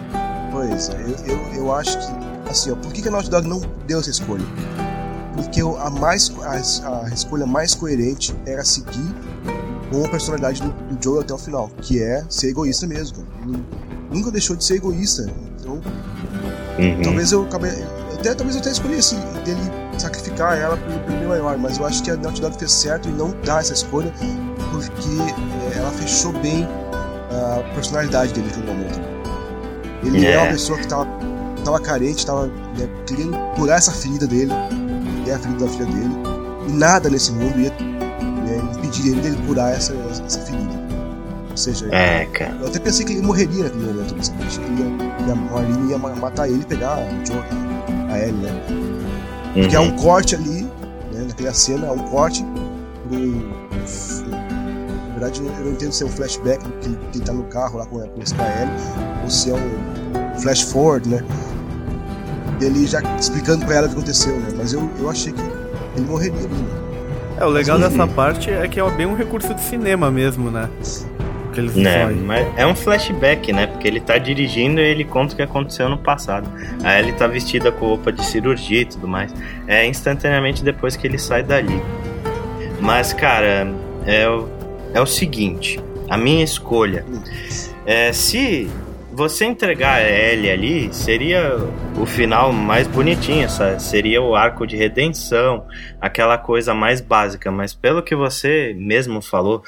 [0.51, 0.93] Pois é,
[1.27, 3.99] eu, eu, eu acho que, assim, ó, por que, que a Naughty Dog não deu
[3.99, 4.45] essa escolha?
[5.37, 6.31] Porque a, mais,
[6.83, 9.15] a, a escolha mais coerente era seguir
[9.91, 13.25] com a personalidade do, do Joe até o final, que é ser egoísta mesmo.
[13.43, 13.63] Ele
[14.11, 15.29] nunca deixou de ser egoísta.
[15.59, 15.75] Então,
[16.79, 17.01] uhum.
[17.03, 17.47] talvez eu
[18.17, 19.15] até talvez eu até escolhesse
[19.45, 19.61] dele
[19.97, 23.13] sacrificar ela pelo bem maior, mas eu acho que a Naughty Dog fez certo em
[23.13, 24.11] não dar essa escolha,
[24.71, 26.67] porque é, ela fechou bem
[27.31, 28.99] a personalidade dele naquele momento.
[30.03, 31.07] Ele é, é uma pessoa que estava
[31.63, 34.51] tava carente, estava né, querendo curar essa ferida dele,
[35.29, 36.15] é a ferida da filha dele,
[36.67, 39.93] e nada nesse mundo ia né, impedir ele de curar essa,
[40.25, 40.87] essa ferida.
[41.51, 42.55] Ou seja, é, cara.
[42.61, 44.71] eu até pensei que ele morreria naquele momento, acho que
[45.27, 47.43] ia, a Marlene ia matar ele e pegar a, Joe,
[48.11, 48.87] a Ellie, né?
[49.53, 49.83] Porque uhum.
[49.83, 50.63] há um corte ali,
[51.11, 52.45] né, naquela cena, há um corte
[53.07, 53.17] pro.
[55.07, 57.79] Na verdade, eu não entendo se é um flashback que, que ele tá no carro
[57.79, 61.23] lá com, com esse KL, ou se é um flash forward, né?
[62.59, 64.49] Dele já explicando pra ela o que aconteceu, né?
[64.57, 65.41] Mas eu, eu achei que
[65.95, 66.87] ele morreria ali, né?
[67.39, 70.69] É, o legal dessa parte é que é bem um recurso de cinema mesmo, né?
[71.57, 73.65] que eles né, mas é um flashback, né?
[73.65, 76.47] Porque ele tá dirigindo e ele conta o que aconteceu no passado.
[76.83, 79.33] Aí ele tá vestida com roupa de cirurgia e tudo mais.
[79.67, 81.81] É instantaneamente depois que ele sai dali.
[82.79, 83.67] Mas, cara,
[84.05, 84.47] é o,
[84.93, 87.03] é o seguinte: a minha escolha.
[87.85, 88.69] É, se
[89.17, 91.57] você entregar a Ellie ali, seria
[91.99, 93.81] o final mais bonitinho, sabe?
[93.81, 95.65] seria o arco de redenção,
[95.99, 97.49] aquela coisa mais básica.
[97.49, 99.63] Mas pelo que você mesmo falou,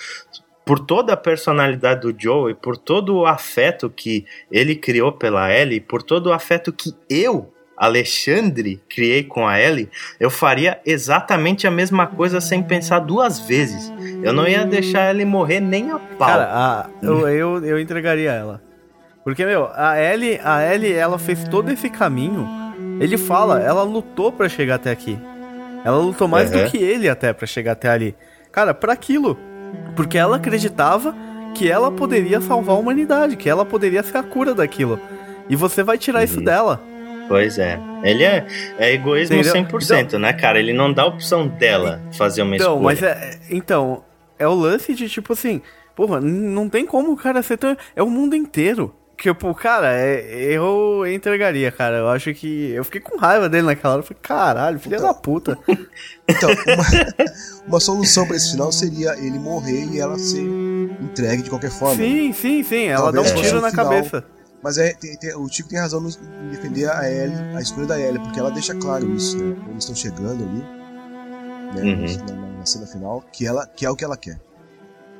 [0.64, 5.52] por toda a personalidade do Joe e por todo o afeto que ele criou pela
[5.52, 9.90] Ellie, por todo o afeto que eu, Alexandre, criei com a Ellie,
[10.20, 13.92] eu faria exatamente a mesma coisa sem pensar duas vezes.
[14.22, 16.28] Eu não ia deixar ele morrer nem a pau.
[16.28, 18.69] Cara, a, eu, eu, eu entregaria ela.
[19.30, 22.48] Porque, meu, a Ellie, a Ellie, ela fez todo esse caminho.
[23.00, 25.20] Ele fala, ela lutou para chegar até aqui.
[25.86, 26.64] Ela lutou mais uhum.
[26.64, 28.16] do que ele até para chegar até ali.
[28.52, 29.38] Cara, para aquilo,
[29.96, 31.16] porque ela acreditava
[31.54, 35.00] que ela poderia salvar a humanidade, que ela poderia ser a cura daquilo.
[35.48, 36.26] E você vai tirar uhum.
[36.26, 36.82] isso dela.
[37.28, 37.80] Pois é.
[38.04, 38.48] Ele é,
[38.80, 39.54] é egoísmo Entendeu?
[39.54, 40.58] 100%, então, né, cara?
[40.58, 42.84] Ele não dá a opção dela fazer uma então, escolha.
[42.84, 44.04] Mas é, então,
[44.40, 45.62] é o lance de tipo assim,
[45.96, 47.78] porra, não tem como o cara ser tão.
[47.96, 48.96] É o mundo inteiro.
[49.22, 50.24] Tipo, cara, é,
[50.54, 51.98] eu entregaria, cara.
[51.98, 52.72] Eu acho que.
[52.72, 54.02] Eu fiquei com raiva dele naquela hora.
[54.02, 55.58] Eu falei, caralho, filha então, da puta.
[56.32, 57.26] Então, uma,
[57.68, 60.44] uma solução pra esse final seria ele morrer e ela ser
[61.02, 61.96] entregue de qualquer forma.
[61.96, 62.86] Sim, sim, sim.
[62.86, 64.24] Ela Talvez dá um tiro na final, cabeça.
[64.62, 68.00] Mas é, tem, tem, o Tico tem razão em defender a Ellie, a escolha da
[68.00, 69.56] Ellie, porque ela deixa claro isso, né?
[69.56, 70.64] Quando eles estão chegando ali,
[71.74, 71.82] né?
[71.82, 72.26] Uhum.
[72.28, 74.40] Na, na, na, cena final, que, ela, que é o que ela quer.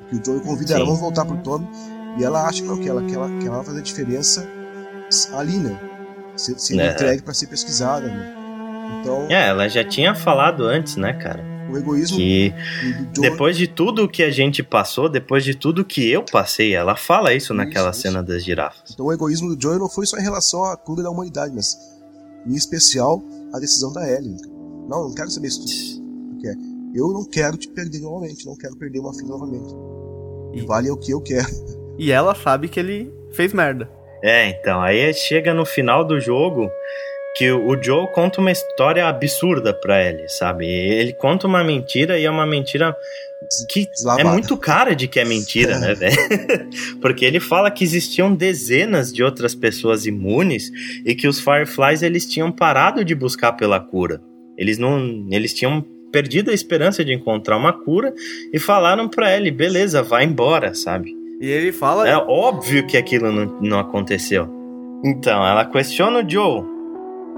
[0.08, 0.74] Que o Joey convida sim.
[0.74, 1.68] ela, vamos voltar pro Tommy
[2.18, 4.48] e ela acha que não, que ela, que ela, que ela vai fazer diferença
[5.32, 5.78] ali, né?
[6.36, 6.92] Ser, ser é.
[6.92, 8.36] entregue para ser pesquisada, né?
[9.00, 9.26] Então.
[9.30, 11.44] É, ela já tinha falado antes, né, cara?
[11.70, 12.16] O egoísmo.
[12.16, 12.52] Que
[13.12, 17.32] depois de tudo que a gente passou, depois de tudo que eu passei, ela fala
[17.32, 18.00] isso, isso naquela isso.
[18.00, 18.90] cena das girafas.
[18.92, 21.78] Então o egoísmo do Joey não foi só em relação à cura da humanidade, mas
[22.46, 23.22] em especial
[23.52, 24.36] a decisão da Ellie.
[24.88, 26.00] Não, não quero saber isso tudo.
[26.92, 29.72] Eu não quero te perder novamente, não quero perder uma filha novamente.
[30.52, 31.48] E vale o que eu quero.
[32.00, 33.86] E ela sabe que ele fez merda.
[34.22, 36.70] É, então, aí chega no final do jogo
[37.36, 40.66] que o Joe conta uma história absurda pra ele, sabe?
[40.66, 42.96] Ele conta uma mentira e é uma mentira
[43.68, 44.28] que Deslavada.
[44.28, 46.16] é muito cara de que é mentira, né, velho?
[47.02, 50.70] Porque ele fala que existiam dezenas de outras pessoas imunes
[51.04, 54.22] e que os Fireflies eles tinham parado de buscar pela cura.
[54.56, 58.12] Eles não, eles tinham perdido a esperança de encontrar uma cura
[58.52, 61.19] e falaram para ele, beleza, vai embora, sabe?
[61.40, 62.06] E ele fala.
[62.06, 64.46] É óbvio que aquilo não, não aconteceu.
[65.02, 66.62] Então, ela questiona o Joe.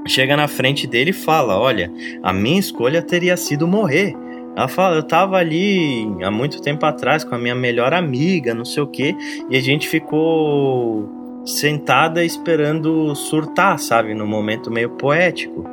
[0.09, 4.13] Chega na frente dele e fala: Olha, a minha escolha teria sido morrer.
[4.57, 8.65] Ela fala: Eu tava ali há muito tempo atrás com a minha melhor amiga, não
[8.65, 9.15] sei o que,
[9.49, 11.09] e a gente ficou
[11.47, 14.15] sentada esperando surtar, sabe?
[14.15, 15.65] No momento meio poético.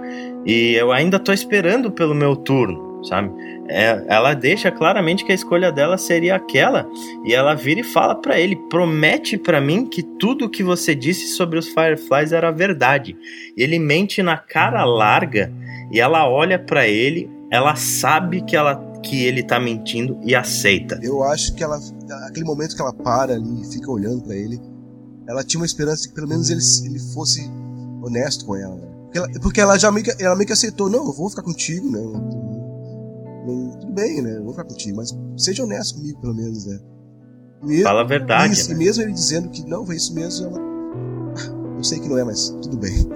[0.45, 3.31] E eu ainda tô esperando pelo meu turno sabe?
[3.67, 6.87] É, ela deixa claramente que a escolha dela seria aquela
[7.25, 11.35] e ela vira e fala para ele: promete para mim que tudo que você disse
[11.35, 13.15] sobre os Fireflies era verdade.
[13.55, 15.51] Ele mente na cara larga
[15.91, 20.99] e ela olha para ele, ela sabe que ela que ele tá mentindo e aceita.
[21.01, 21.79] Eu acho que ela
[22.27, 24.59] aquele momento que ela para ali e fica olhando para ele,
[25.27, 27.49] ela tinha uma esperança de que pelo menos ele, ele fosse
[28.01, 28.77] honesto com ela.
[29.05, 31.41] Porque ela, porque ela já meio que, ela meio que aceitou, não, eu vou ficar
[31.41, 31.99] contigo, né?
[33.79, 34.37] Tudo bem, né?
[34.37, 36.79] Eu vou ficar contigo, mas seja honesto comigo, pelo menos, né?
[37.63, 38.53] Mesmo, Fala a verdade.
[38.53, 38.75] Isso, né?
[38.75, 40.59] E mesmo ele dizendo que não, foi isso mesmo, ela.
[41.77, 43.07] Eu sei que não é, mas tudo bem.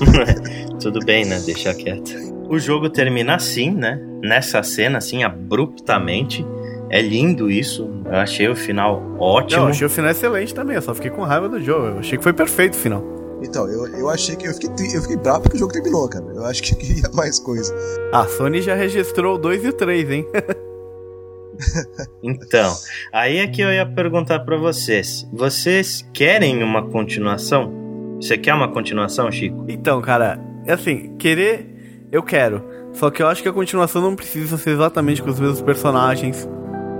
[0.80, 1.40] tudo bem, né?
[1.44, 2.12] Deixa quieto.
[2.48, 4.00] O jogo termina assim, né?
[4.22, 6.46] Nessa cena, assim, abruptamente.
[6.88, 7.90] É lindo isso.
[8.04, 9.60] Eu achei o final ótimo.
[9.60, 10.76] Não, eu achei o final excelente também.
[10.76, 11.86] Eu só fiquei com raiva do jogo.
[11.86, 13.15] Eu achei que foi perfeito o final.
[13.42, 14.46] Então, eu, eu achei que.
[14.46, 16.24] Eu fiquei, eu fiquei bravo porque o jogo terminou, cara.
[16.34, 17.74] Eu acho que queria mais coisa.
[18.12, 20.26] A Sony já registrou o 2 e o 3, hein?
[22.22, 22.74] então,
[23.12, 25.26] aí é que eu ia perguntar para vocês.
[25.32, 27.72] Vocês querem uma continuação?
[28.20, 29.64] Você quer uma continuação, Chico?
[29.68, 32.64] Então, cara, é assim, querer, eu quero.
[32.92, 36.48] Só que eu acho que a continuação não precisa ser exatamente com os mesmos personagens.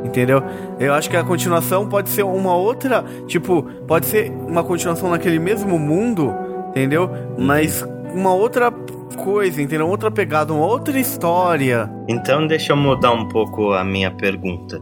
[0.07, 0.43] Entendeu?
[0.79, 3.05] Eu acho que a continuação pode ser uma outra.
[3.27, 6.33] Tipo, pode ser uma continuação naquele mesmo mundo,
[6.71, 7.11] entendeu?
[7.37, 7.83] Mas
[8.15, 8.71] uma outra
[9.17, 9.89] coisa, entendeu?
[9.89, 11.91] Outra pegada, uma outra história.
[12.09, 14.81] Então deixa eu mudar um pouco a minha pergunta.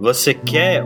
[0.00, 0.84] Você quer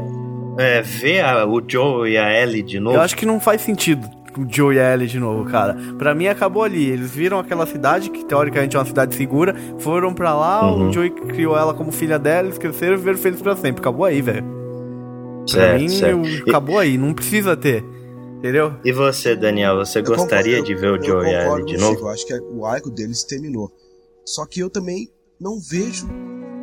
[0.59, 2.97] é, ver a, o Joe e a Ellie de novo?
[2.97, 5.77] Eu acho que não faz sentido o Joe e a Ellie de novo, cara.
[5.99, 6.89] Pra mim acabou ali.
[6.89, 10.89] Eles viram aquela cidade, que teoricamente é uma cidade segura, foram pra lá, uhum.
[10.89, 13.81] o Joey criou ela como filha dela, eles cresceram e viveram felizes pra sempre.
[13.81, 14.45] Acabou aí, velho.
[15.51, 16.27] Pra certo, mim, certo.
[16.27, 17.85] Eu, acabou aí, não precisa ter.
[18.39, 18.75] Entendeu?
[18.85, 21.79] E você, Daniel, você eu gostaria concordo, de ver o Joe e a Ellie de
[21.79, 22.01] novo?
[22.01, 23.73] Eu acho que o arco deles terminou.
[24.25, 25.09] Só que eu também
[25.41, 26.07] não vejo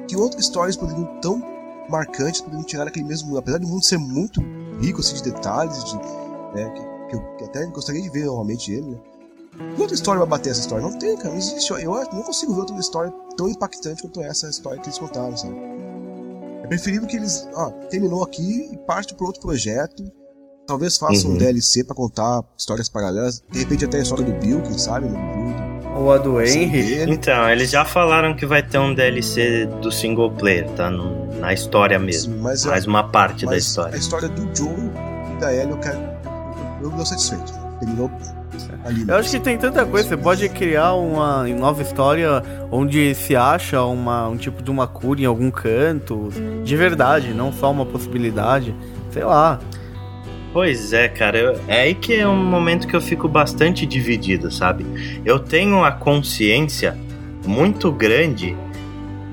[0.08, 1.42] que outras histórias poderiam tão
[1.90, 3.40] marcantes poderiam tirar aquele mesmo mundo.
[3.40, 4.42] Apesar do mundo ser muito
[4.82, 5.96] rico assim, de detalhes, de,
[6.56, 8.98] né, que que eu até gostaria de ver normalmente ele, né?
[9.76, 10.84] Que outra história vai bater essa história?
[10.84, 11.72] Não tem, cara, não existe.
[11.72, 15.56] Eu não consigo ver outra história tão impactante quanto essa história que eles contaram, sabe?
[16.64, 17.48] É preferível que eles.
[17.56, 20.04] Ah, terminou aqui e parte para outro projeto.
[20.66, 21.34] Talvez faça uhum.
[21.34, 23.44] um DLC para contar histórias paralelas.
[23.52, 25.20] De repente até a história do Bill, quem sabe, né?
[25.96, 27.04] Ou a do Henry.
[27.12, 30.90] Então, eles já falaram que vai ter um DLC do single player, tá?
[30.90, 32.34] No, na história mesmo.
[32.34, 33.94] Sim, mas Mais uma parte da história.
[33.96, 34.74] A história do Joe
[35.36, 36.13] e da Ellie eu quero
[36.84, 37.54] eu não satisfeito.
[37.80, 38.12] Terminou
[38.86, 39.06] ali.
[39.08, 40.10] Eu acho que tem tanta coisa.
[40.10, 45.22] Você pode criar uma nova história onde se acha uma, um tipo de uma cura
[45.22, 46.30] em algum canto.
[46.64, 48.76] De verdade, não só uma possibilidade.
[49.12, 49.60] Sei lá.
[50.52, 54.52] Pois é, cara, eu, é aí que é um momento que eu fico bastante dividido,
[54.52, 54.86] sabe?
[55.26, 56.96] Eu tenho a consciência
[57.44, 58.56] muito grande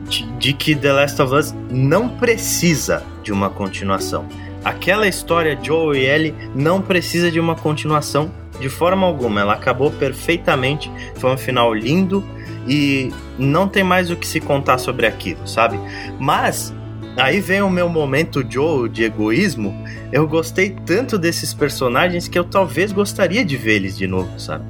[0.09, 4.25] de, de que The Last of Us não precisa de uma continuação.
[4.65, 8.31] Aquela história Joe e Ellie não precisa de uma continuação
[8.61, 9.41] de forma alguma.
[9.41, 12.24] Ela acabou perfeitamente, foi um final lindo
[12.69, 15.78] e não tem mais o que se contar sobre aquilo, sabe?
[16.19, 16.74] Mas
[17.16, 19.74] aí vem o meu momento Joe de egoísmo.
[20.12, 24.65] Eu gostei tanto desses personagens que eu talvez gostaria de eles de novo, sabe?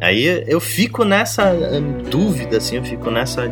[0.00, 3.50] Aí eu fico nessa hum, dúvida, assim, eu fico nessa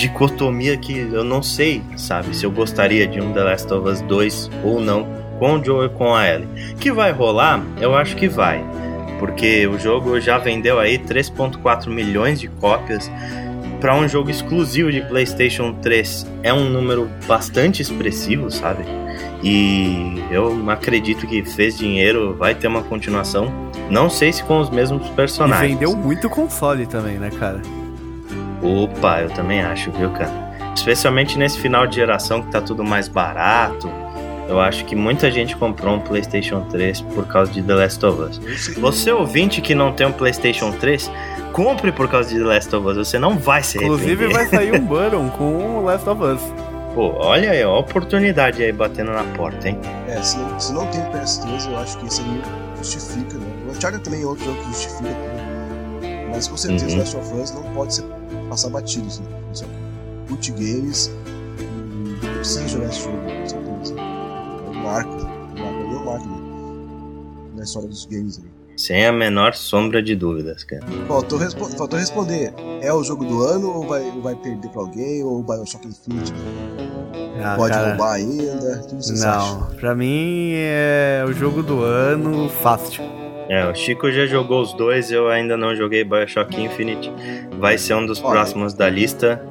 [0.00, 4.00] dicotomia que eu não sei, sabe, se eu gostaria de um The Last of Us
[4.02, 5.06] 2 ou não,
[5.38, 6.48] com o Joe e com a Ellie.
[6.78, 7.62] Que vai rolar?
[7.80, 8.64] Eu acho que vai.
[9.18, 13.10] Porque o jogo já vendeu aí 3.4 milhões de cópias.
[13.78, 18.84] Para um jogo exclusivo de PlayStation 3 é um número bastante expressivo, sabe?
[19.42, 23.52] E eu acredito que fez dinheiro, vai ter uma continuação.
[23.90, 25.72] Não sei se com os mesmos personagens.
[25.72, 27.60] E vendeu muito console também, né, cara?
[28.62, 30.50] Opa, eu também acho, viu, cara?
[30.74, 33.90] Especialmente nesse final de geração que tá tudo mais barato.
[34.48, 38.20] Eu acho que muita gente comprou um PlayStation 3 por causa de The Last of
[38.20, 38.38] Us.
[38.78, 41.10] Você ouvinte que não tem um PlayStation 3,
[41.52, 42.96] compre por causa de The Last of Us.
[42.96, 44.12] Você não vai se arrepender.
[44.12, 46.40] Inclusive vai sair um bundle com o Last of Us.
[46.94, 49.78] Pô, olha aí, ó, a oportunidade aí batendo na porta, hein?
[50.08, 52.42] É, se não, se não tem PS3, eu acho que isso aí
[52.78, 53.46] justifica, né?
[53.68, 56.30] O Uncharted também é outro jogo que justifica tudo.
[56.32, 56.98] Mas com certeza uhum.
[56.98, 58.04] Last of Us não pode ser
[58.50, 59.26] passar batidos, né?
[60.28, 61.10] Cult Games
[62.22, 63.94] não precisa jogar esse jogo, com certeza.
[63.98, 65.16] É um marco,
[65.56, 67.50] é um marco né?
[67.56, 68.50] na história dos games ali.
[68.76, 70.82] Sem a menor sombra de dúvidas, cara.
[71.06, 72.52] Faltou, respo faltou responder.
[72.80, 75.22] É o jogo do ano ou vai, ou vai perder pra alguém?
[75.22, 76.32] Ou o Bioshock Infinite
[77.42, 78.86] ah, pode cara, roubar ainda?
[79.18, 83.02] Não, pra mim é o jogo do ano fácil.
[83.50, 87.12] É, o Chico já jogou os dois, eu ainda não joguei Bioshock Infinite.
[87.58, 88.30] Vai ser um dos Olha.
[88.30, 89.44] próximos da lista.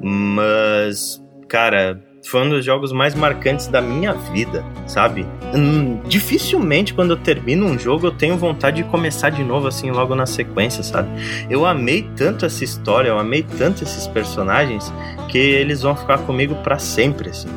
[0.00, 5.26] Mas, cara, foi um dos jogos mais marcantes da minha vida, sabe?
[5.54, 9.90] Hum, dificilmente quando eu termino um jogo eu tenho vontade de começar de novo assim
[9.90, 11.10] logo na sequência, sabe?
[11.50, 14.90] Eu amei tanto essa história, eu amei tanto esses personagens
[15.28, 17.50] que eles vão ficar comigo para sempre assim.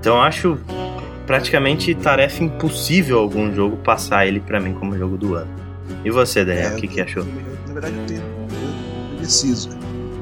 [0.00, 0.58] Então eu acho
[1.26, 5.50] praticamente tarefa impossível algum jogo passar ele para mim como jogo do ano.
[6.04, 7.24] E você, Daniel, é, o que, que achou?
[7.66, 9.70] na verdade, eu tenho eu preciso.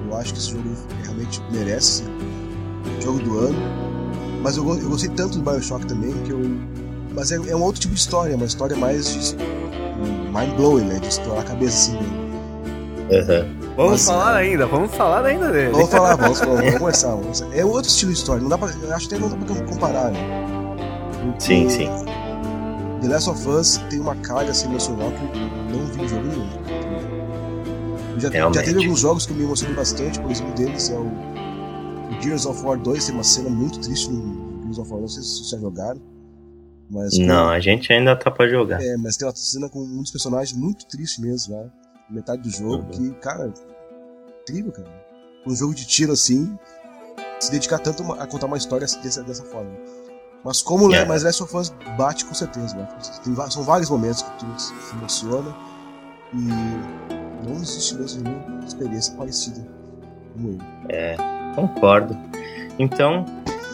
[0.09, 0.69] Eu acho que esse jogo
[1.03, 2.05] realmente merece
[3.01, 3.59] jogo do ano.
[4.43, 6.41] Mas eu, eu gostei tanto do Bioshock também que eu.
[7.15, 9.37] Mas é, é um outro tipo de história, uma história mais
[10.33, 10.99] mind blowing, né?
[10.99, 12.23] De explorar a cabeça assim.
[13.11, 13.63] Uhum.
[13.77, 15.71] Vamos mas, falar ainda, vamos falar ainda dele.
[15.73, 17.43] Vamos falar, vamos, vamos, vamos começar, vamos.
[17.53, 19.63] É outro estilo de história, não dá pra, eu acho que até não dá pra
[19.65, 20.42] comparar, né?
[21.39, 21.87] Sim, sim.
[23.01, 26.27] The Last of Us tem uma carga assim, emocional que eu não vi em jogo
[26.27, 26.49] nenhum.
[28.21, 31.07] Já, já, teve alguns jogos que eu me emocionei bastante, por exemplo, deles é o,
[31.07, 35.09] o Gears of War 2, tem uma cena muito triste no Gears of War, não
[35.09, 36.01] sei se vocês já jogaram.
[36.89, 38.81] Mas, não, a gente ainda tá pra jogar.
[38.83, 41.71] É, mas tem uma cena com um dos personagens muito triste mesmo, né?
[42.11, 42.91] Metade do jogo, uhum.
[42.91, 43.53] que, cara,
[44.43, 44.89] incrível, cara.
[45.47, 46.57] Um jogo de tiro assim,
[47.41, 49.71] se dedicar tanto a contar uma história dessa, dessa forma.
[50.45, 51.09] Mas como yeah.
[51.09, 52.89] mas Last of Us bate com certeza, né?
[53.23, 55.55] Tem, são vários momentos que tu se emociona
[56.35, 59.67] e não existe mesmo nenhuma experiência parecida
[60.35, 60.63] com ele.
[60.89, 61.17] É,
[61.55, 62.17] concordo.
[62.79, 63.25] Então,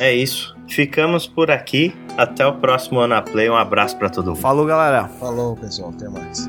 [0.00, 0.56] é isso.
[0.68, 1.94] Ficamos por aqui.
[2.16, 3.48] Até o próximo Ana Play.
[3.48, 4.40] Um abraço para todo mundo.
[4.40, 5.08] Falou, galera.
[5.20, 5.90] Falou, pessoal.
[5.90, 6.48] Até mais.